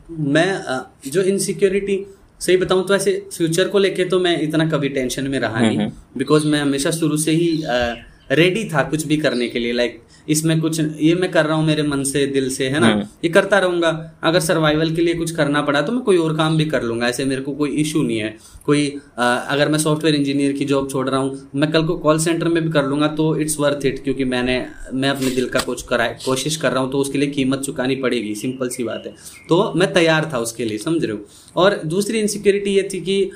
मैं 0.09 0.81
जो 1.07 1.23
इनसिक्योरिटी 1.23 2.05
सही 2.41 2.57
बताऊँ 2.57 2.87
तो 2.87 2.95
ऐसे 2.95 3.13
फ्यूचर 3.33 3.69
को 3.69 3.79
लेके 3.79 4.05
तो 4.05 4.21
मैं 4.21 4.41
इतना 4.43 4.69
कभी 4.71 4.89
टेंशन 4.89 5.27
में 5.29 5.39
रहा 5.41 5.61
नहीं। 5.61 5.89
बिकॉज़ 6.17 6.47
मैं 6.47 6.61
हमेशा 6.61 6.91
शुरू 6.91 7.17
से 7.17 7.33
ही 7.33 7.63
रेडी 8.33 8.65
था 8.65 8.83
कुछ 8.83 9.07
भी 9.07 9.17
करने 9.17 9.49
के 9.49 9.59
लिए। 9.59 9.73
लाइक 9.73 10.03
इसमें 10.29 10.61
कुछ 10.61 10.81
ये 10.81 11.15
मैं 11.15 11.31
कर 11.31 11.47
रहा 11.47 11.57
हूँ 11.57 11.67
मेरे 11.67 11.83
मन 11.83 12.03
से 12.05 12.25
दिल 12.27 12.49
से 12.51 12.69
है 12.69 12.81
ना? 12.81 12.87
हम्म। 12.87 13.07
ये 13.25 13.29
करता 13.31 13.59
रहूँगा। 13.59 13.89
अगर 14.23 14.41
सर्वाइवल 14.41 14.95
के 14.97 15.03
लिए 15.03 15.15
कुछ 15.15 15.31
करना 15.31 15.63
पड़ा 15.63 15.81
तो 15.83 15.93
मैं 15.93 16.03
कोई 16.03 16.17
और 16.17 16.37
काम 16.37 16.57
भी 16.57 16.65
कर 16.67 16.83
लूँगा। 16.83 17.09
ऐसे 17.09 17.25
मेरे 17.25 17.43
को 17.43 17.53
कोई 17.53 17.71
इशू 17.81 18.03
नहीं 18.03 18.19
है। 18.19 18.37
कोई 18.65 18.87
आ, 19.19 19.25
अगर 19.25 19.69
मैं 19.69 19.79
सॉफ्टवेयर 19.79 20.17
इंजीनियर 20.17 20.53
की 20.53 20.65
जॉब 20.65 20.91
छोड़ 20.91 21.09
रहा 21.09 21.21
हूँ 21.21 21.51
मैं 21.55 21.71
कल 21.73 21.87
को 21.87 21.97
कॉल 21.99 22.19
सेंटर 22.19 22.49
में 22.49 22.63
भी 22.65 22.71
कर 22.71 22.85
लूँगा 22.85 23.09
तो 23.15 23.35
इट्स 23.41 23.59
वर्थ 23.61 23.87
इट 23.87 24.03
क्योंकि 24.05 24.25
मैंने 24.27 24.65
मैं 24.95 25.09
अपने 25.09 25.31
दिल 25.31 25.49
का 25.49 25.61
कुछ 25.61 25.83
करा 25.83 26.07
कोशिश 26.25 26.57
कर 26.57 26.73
रहा 26.73 26.83
हूँ 26.83 26.91
तो 26.93 26.99
उसके 26.99 27.19
लिए 27.19 27.31
कीमत 27.31 27.63
चुकानी 27.63 27.97
पड़ेगी। 27.97 28.35
सिंपल 28.35 28.69
सी 28.69 28.85
बात 28.85 29.03
है। 29.07 29.15
तो 29.49 29.73
मैं 29.77 29.93
तैयार 29.93 30.31
था 30.33 30.39
उसके 30.39 30.65
लिए 30.65 30.79
समझ 30.79 31.05
रहे 31.05 31.13
हो? 31.13 31.25
और 31.57 31.81
दूसरी 31.87 32.19
इनसिक्योरिटी 32.19 32.71
ये 32.71 32.89
थी 32.95 33.01
कि 33.01 33.31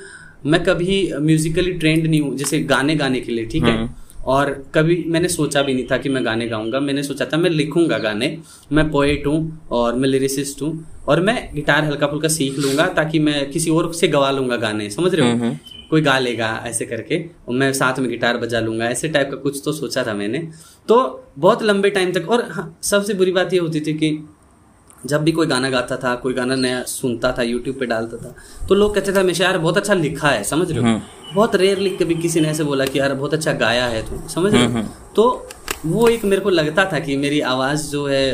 मैं 0.45 0.63
कभी 0.63 0.95
म्यूजिकली 1.21 1.71
ट्रेंड 1.73 2.05
नहीं 2.05 2.21
हूँ 2.21 2.35
जैसे 2.37 2.59
गाने 2.69 2.95
गाने 2.95 3.19
के 3.19 3.31
लिए 3.31 3.45
ठीक 3.45 3.63
है? 3.63 3.77
हम्म। 3.77 3.89
और 4.25 4.51
कभी 4.75 5.03
मैंने 5.07 5.27
सोचा 5.27 5.61
भी 5.61 5.73
नहीं 5.73 5.85
था 5.91 5.97
कि 5.97 6.09
मैं 6.09 6.25
गाने 6.25 6.47
गाऊँगा। 6.47 6.79
मैंने 6.79 7.03
सोचा 7.03 7.25
था 7.25 7.37
मैं 7.37 7.49
लिखूँगा 7.49 7.97
गाने। 7.97 8.37
मैं 8.71 8.89
पोएट 8.91 9.27
हूँ 9.27 9.67
और 9.71 9.95
मैं 9.95 10.09
लिरिसिस्ट 10.09 10.61
हूँ 10.61 10.87
और 11.07 11.21
मैं 11.21 11.49
गिटार 11.55 11.85
हल्का 11.85 12.07
फुल्का 12.07 12.27
सीख 12.27 12.59
लूँगा 12.59 12.87
ताकि 12.87 13.19
मैं 13.19 13.49
किसी 13.51 13.69
और 13.69 13.93
से 13.93 14.07
गवा 14.07 14.31
लूँगा 14.31 14.55
गाने। 14.55 14.89
समझ 14.89 15.15
रहे 15.15 15.27
हो? 15.27 15.33
हम्म, 15.33 15.45
हम्म। 15.45 15.57
कोई 15.89 16.01
गा 16.01 16.19
लेगा 16.19 16.63
ऐसे 16.65 16.85
करके 16.85 17.17
और 17.47 17.55
मैं 17.55 17.73
साथ 17.73 17.99
में 17.99 18.09
गिटार 18.09 18.37
बजा 18.37 18.59
लूँगा। 18.59 18.85
ऐसे 18.85 19.07
टाइप 19.07 19.29
का 19.31 19.37
कुछ 19.37 19.61
तो 19.65 19.71
सोचा 19.71 20.03
था 20.03 20.13
मैंने। 20.13 20.39
तो 20.87 21.25
बहुत 21.37 21.63
लंबे 21.63 21.89
टाइम 21.89 22.11
तक 22.11 22.29
और 22.29 22.47
हाँ, 22.51 22.79
सबसे 22.83 23.13
बुरी 23.13 23.31
बात 23.31 23.53
ये 23.53 23.59
होती 23.59 23.81
थी 23.81 23.93
कि 23.93 24.27
जब 25.05 25.23
भी 25.23 25.31
कोई 25.31 25.47
गाना 25.47 25.69
गाता 25.69 25.97
था 25.97 26.13
कोई 26.15 26.33
गाना 26.33 26.55
नया 26.55 26.81
सुनता 26.87 27.31
था 27.37 27.43
यूट्यूब 27.43 27.75
पे 27.79 27.85
डालता 27.85 28.17
था 28.17 28.35
तो 28.67 28.75
लोग 28.75 28.95
कहते 28.95 29.13
थे 29.13 29.19
हमेशा 29.19 29.43
यार 29.43 29.57
बहुत 29.57 29.77
अच्छा 29.77 29.93
लिखा 29.95 30.29
है 30.29 30.43
समझ 30.43 30.69
रहे 30.71 30.79
हो 30.79 30.85
हम्म। 30.85 31.35
बहुत 31.35 31.55
रेयरली 31.55 31.89
कभी 31.95 32.15
किसी 32.17 32.41
ने 32.41 32.47
ऐसे 32.47 32.63
बोला 32.63 32.85
कि 32.85 32.99
यार 32.99 33.13
बहुत 33.13 33.33
अच्छा 33.33 33.53
गाया 33.59 33.85
है 33.87 34.01
तू 34.01 34.21
समझ 34.29 34.53
रहे 34.53 34.61
हो 34.61 34.67
हम्म, 34.67 34.77
हम्म। 34.77 35.13
तो 35.15 35.47
वो 35.85 36.07
एक 36.07 36.25
मेरे 36.25 36.41
को 36.41 36.49
लगता 36.51 36.85
था 36.93 36.99
कि 36.99 37.17
मेरी 37.17 37.39
आवाज़ 37.49 37.89
जो 37.91 38.05
है 38.07 38.25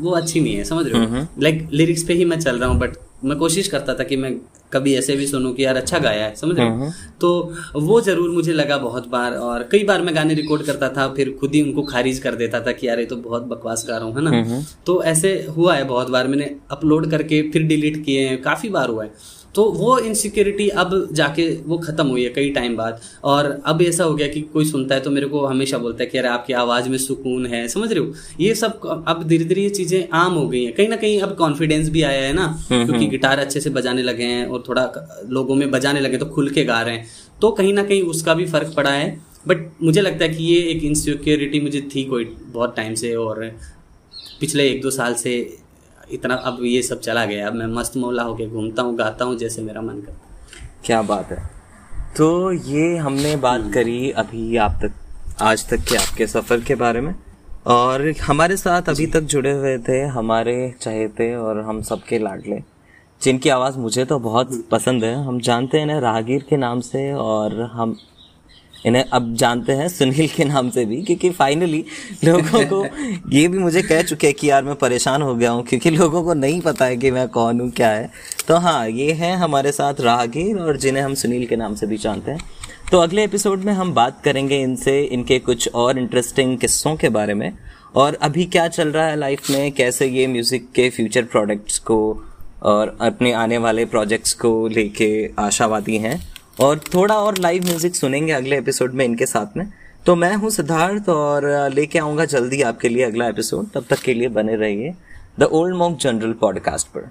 वो 0.00 0.10
अच्छी 0.12 0.40
नहीं 0.40 0.54
है 0.56 0.64
समझ 0.64 0.86
रहे 0.86 1.04
हो 1.04 1.26
लाइक 1.40 1.68
लिरिक्स 1.72 2.02
पे 2.02 2.14
ही 2.14 2.24
मैं 2.24 2.38
चल 2.40 2.58
रहा 2.58 2.68
हूँ 2.68 2.78
बट 2.78 2.96
मैं 3.24 3.38
कोशिश 3.38 3.68
करता 3.68 3.94
था 3.94 4.04
कि 4.04 4.16
मैं 4.16 4.32
कभी 4.72 4.94
ऐसे 4.94 5.16
भी 5.16 5.26
सुनूं 5.26 5.52
कि 5.54 5.64
यार 5.64 5.76
अच्छा 5.76 5.98
गाया 5.98 6.24
है 6.24 6.34
समझ 6.36 6.56
रहे 6.58 6.68
तो 7.20 7.30
वो 7.76 8.00
ज़रूर 8.00 8.30
मुझे 8.30 8.52
लगा 8.52 8.76
बहुत 8.78 9.08
बार 9.08 9.34
और 9.36 9.62
कई 9.72 9.84
बार 9.84 10.02
मैं 10.02 10.14
गाने 10.14 10.34
रिकॉर्ड 10.34 10.62
करता 10.62 10.88
था 10.88 11.06
फिर 11.14 11.30
खुद 11.40 11.54
ही 11.54 11.62
उनको 11.62 11.82
खारिज 11.82 12.18
कर 12.18 12.34
देता 12.34 12.60
था 12.60 12.72
कि 12.72 12.88
यार 12.88 13.00
ये 13.00 13.06
तो 13.06 13.16
बहुत 13.16 13.42
बकवास 13.42 13.84
गा 13.88 13.96
रहा 13.96 14.06
हूँ 14.06 14.14
है 14.16 14.22
ना? 14.22 14.30
तो 14.86 15.02
ऐसे 15.04 15.46
हुआ 15.56 15.74
है 15.74 15.84
बहुत 15.84 16.10
बार 16.10 16.28
मैंने 16.28 16.56
अपलोड 16.70 17.10
करके 17.10 17.42
फिर 17.50 17.62
डिलीट 17.62 18.04
किए 18.04 18.28
हैं 18.28 18.42
काफ़ी 18.42 18.68
बार 18.68 18.88
हुआ 18.88 19.04
है। 19.04 19.10
तो 19.56 19.64
वो 19.72 19.98
इनसिक्योरिटी 19.98 20.68
अब 20.80 20.90
जाके 21.12 21.48
वो 21.66 21.76
खत्म 21.78 22.06
हुई 22.06 22.22
है 22.24 22.30
कई 22.30 22.50
टाइम 22.50 22.76
बाद। 22.76 23.00
और 23.24 23.46
अब 23.66 23.82
ऐसा 23.82 24.04
हो 24.04 24.14
गया 24.14 24.26
कि 24.28 24.40
कोई 24.52 24.64
सुनता 24.64 24.94
है 24.94 25.00
तो 25.00 25.10
मेरे 25.10 25.26
को 25.26 25.44
हमेशा 25.46 25.78
बोलता 25.78 26.02
है 26.04 26.10
कि 26.10 26.18
अरे 26.18 26.28
आपकी 26.28 26.52
आवाज़ 26.54 26.88
में 26.88 26.96
सुकून 26.98 27.46
है 27.46 27.66
समझ 27.68 27.90
रहे 27.92 28.04
हो? 28.04 28.12
ये 28.40 28.54
सब 28.54 29.04
अब 29.08 29.22
धीरे 29.28 29.44
धीरे 29.44 29.62
ये 29.62 29.70
चीज़ें 29.70 30.08
आम 30.14 30.32
हो 30.32 30.46
गई 30.48 30.64
हैं। 30.64 30.72
कहीं 30.74 30.88
ना 30.88 30.96
कहीं 30.96 31.20
अब 31.20 31.34
कॉन्फिडेंस 31.34 31.88
भी 31.90 32.02
आया 32.02 32.22
है 32.22 32.32
ना 32.32 32.44
हम्म, 32.44 32.84
क्योंकि 32.84 32.92
हम्म। 32.92 33.10
गिटार 33.10 33.38
अच्छे 33.38 33.60
से 33.60 33.70
बजाने 33.70 34.02
लगे 34.02 34.24
हैं 34.24 34.46
और 34.46 34.64
थोड़ा 34.68 34.90
लोगों 35.28 35.54
में 35.54 35.70
बजाने 35.70 36.00
लगे 36.00 36.16
तो 36.16 36.26
खुल 36.26 36.50
के 36.50 36.64
गा 36.64 36.80
रहे 36.82 36.96
हैं। 36.96 37.06
तो 37.40 37.50
कहीं 37.50 37.72
ना 37.72 37.82
कहीं 37.82 38.02
उसका 38.04 38.34
भी 38.34 38.46
फ़र्क 38.46 38.72
पड़ा 38.76 38.90
है। 38.90 39.08
बट 39.48 39.68
मुझे 39.82 40.00
लगता 40.00 40.24
है 40.24 40.34
कि 40.34 40.44
ये 40.44 40.60
एक 40.70 40.84
इनसिक्योरिटी 40.84 41.60
मुझे 41.60 41.80
थी 41.94 42.04
कोई 42.04 42.24
बहुत 42.48 42.74
टाइम 42.76 42.94
से 42.94 43.14
और 43.16 43.44
पिछले 44.40 44.68
एक 44.70 44.80
दो 44.82 44.90
साल 44.90 45.14
से 45.14 45.34
इतना 46.12 46.34
अब 46.46 46.58
ये 46.64 46.82
सब 46.82 47.00
चला 47.00 47.24
गया 47.24 47.46
अब 47.48 47.54
मैं 47.54 47.66
मस्त 47.74 47.96
मौला 47.96 48.22
होके 48.22 48.46
घूमता 48.46 48.82
हूँ 48.82 48.96
गाता 48.96 49.24
हूँ 49.24 49.36
जैसे 49.38 49.62
मेरा 49.62 49.80
मन 49.82 50.00
करता 50.00 50.34
क्या 50.84 51.00
बात 51.02 51.30
है। 51.32 51.38
तो 52.16 52.52
ये 52.52 52.96
हमने 52.96 53.34
बात 53.36 53.60
हम्म। 53.60 53.72
करी 53.72 54.10
अभी 54.12 54.56
आप 54.56 54.78
तक 54.82 54.92
आज 55.42 55.68
तक 55.68 55.80
के 55.88 55.96
आपके 55.96 56.26
सफ़र 56.26 56.60
के 56.60 56.74
बारे 56.74 57.00
में। 57.00 57.14
और 57.66 58.12
हमारे 58.22 58.56
साथ 58.56 58.88
अभी 58.88 59.06
तक 59.06 59.20
जुड़े 59.32 59.52
हुए 59.52 59.76
थे 59.78 60.00
हमारे 60.08 60.54
चहेते 60.80 61.34
और 61.36 61.60
हम 61.60 61.80
सबके 61.82 62.18
लाडले 62.18 62.62
जिनकी 63.20 63.48
आवाज़ 63.48 63.78
मुझे 63.78 64.04
तो 64.04 64.18
बहुत 64.18 64.50
पसंद 64.70 65.04
है। 65.04 65.14
हम 65.24 65.40
जानते 65.40 65.78
हैं 65.78 65.86
ना 65.86 65.98
राहगीर 65.98 66.44
के 66.50 66.56
नाम 66.56 66.80
से 66.82 67.12
और 67.14 67.60
हम 67.72 67.96
इन्हें 68.84 69.04
अब 69.04 69.34
जानते 69.34 69.72
हैं 69.72 69.88
सुनील 69.88 70.28
के 70.28 70.44
नाम 70.44 70.70
से 70.70 70.84
भी, 70.84 71.02
क्योंकि 71.02 71.30
फाइनली 71.30 71.84
लोगों 72.24 72.64
को 72.64 72.84
ये 73.32 73.46
भी 73.48 73.58
मुझे 73.58 73.82
कह 73.82 74.02
चुके 74.02 74.26
हैं 74.26 74.36
कि 74.36 74.50
यार 74.50 74.64
मैं 74.64 74.74
परेशान 74.76 75.22
हो 75.22 75.34
गया 75.34 75.50
हूँ, 75.50 75.64
क्योंकि 75.64 75.90
लोगों 75.90 76.22
को 76.22 76.34
नहीं 76.34 76.60
पता 76.60 76.84
है 76.84 76.96
कि 76.96 77.10
मैं 77.10 77.26
कौन 77.28 77.60
हूँ, 77.60 77.70
क्या 77.70 77.90
है। 77.90 78.10
तो 78.48 78.56
हाँ 78.56 78.88
ये 78.88 79.12
हैं 79.12 79.34
हमारे 79.36 79.72
साथ 79.72 80.00
राहगीर 80.00 80.58
और 80.58 80.76
जिन्हें 80.76 81.02
हम 81.02 81.14
सुनील 81.14 81.46
के 81.46 81.56
नाम 81.56 81.74
से 81.74 81.86
भी 81.86 81.96
जानते 81.98 82.30
हैं। 82.30 82.40
तो 82.90 82.98
अगले 82.98 83.24
एपिसोड 83.24 83.64
में 83.64 83.72
हम 83.72 83.92
बात 83.94 84.20
करेंगे 84.24 84.60
इनसे, 84.62 85.00
इनके 85.02 85.38
कुछ 85.38 85.68
और 85.74 85.98
इंटरेस्टिंग 85.98 86.56
किस्सों 86.58 86.94
के 86.96 87.08
बारे 87.08 87.34
में, 87.34 87.52
और 87.94 88.18
अभी 88.22 88.44
क्या 88.46 88.68
चल 88.68 88.88
रहा 88.88 89.06
है 89.06 89.16
लाइफ 89.16 89.50
में, 89.50 89.72
कैसे 89.72 90.06
ये 90.06 90.26
म्यूज़िक 90.26 90.70
के 90.74 90.88
फ्यूचर 90.90 91.24
प्रोडक्ट्स 91.24 91.78
को 91.80 91.98
और 92.62 92.96
अपने 93.00 93.32
आने 93.32 93.58
वाले 93.58 93.84
प्रोजेक्ट्स 93.84 94.32
को 94.34 94.68
लेके 94.68 95.08
आशावादी 95.38 95.96
हैं। 95.96 96.20
और 96.60 96.78
थोड़ा 96.94 97.14
और 97.14 97.38
लाइव 97.38 97.64
म्यूज़िक 97.64 97.96
सुनेंगे 97.96 98.32
अगले 98.32 98.58
एपिसोड 98.58 98.92
में 98.94 99.04
इनके 99.04 99.26
साथ 99.26 99.56
में। 99.56 99.66
तो 100.06 100.14
मैं 100.16 100.34
हूँ 100.36 100.50
सिद्धार्थ 100.50 101.08
और 101.08 101.44
लेके 101.70 101.98
आऊँगा 101.98 102.24
जल्दी 102.24 102.60
आपके 102.62 102.88
लिए 102.88 103.04
अगला 103.04 103.26
एपिसोड 103.28 103.66
तब 103.74 103.84
तक 103.90 104.00
के 104.00 104.14
लिए 104.14 104.28
बने 104.28 104.56
रहिए 104.56 104.94
the 105.38 105.42
Old 105.42 105.76
Monk 105.76 105.98
Journal 106.00 106.32
podcast 106.32 106.86
पर। 106.88 107.10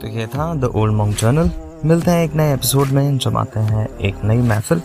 तो 0.00 0.08
ये 0.18 0.26
था 0.26 0.54
द 0.54 0.72
ओल्ड 0.74 0.94
मॉन्क 0.94 1.16
जर्नल 1.18 1.50
मिलते 1.84 2.10
हैं 2.10 2.24
एक 2.24 2.34
नए 2.34 2.52
एपिसोड 2.54 2.88
में, 2.88 3.18
जमाते 3.18 3.60
हैं 3.60 3.88
एक 3.98 4.24
नई 4.24 4.38
महफिल। 4.38 4.82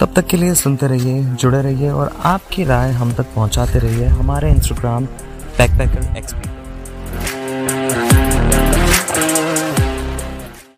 तब 0.00 0.12
तक 0.16 0.26
के 0.26 0.36
लिए 0.36 0.54
सुनते 0.54 0.86
रहिए, 0.86 1.22
जुड़े 1.22 1.62
रहिए 1.62 1.90
और 1.90 2.12
आपकी 2.24 2.64
राय 2.64 2.90
हम 2.92 3.12
तक 3.12 3.34
पहुंचाते 3.34 3.78
रहिए 3.78 4.06
हमारे 4.06 4.50
इंस्टाग्राम 4.50 5.06
backpacker 5.58 6.04
xp 6.26 6.57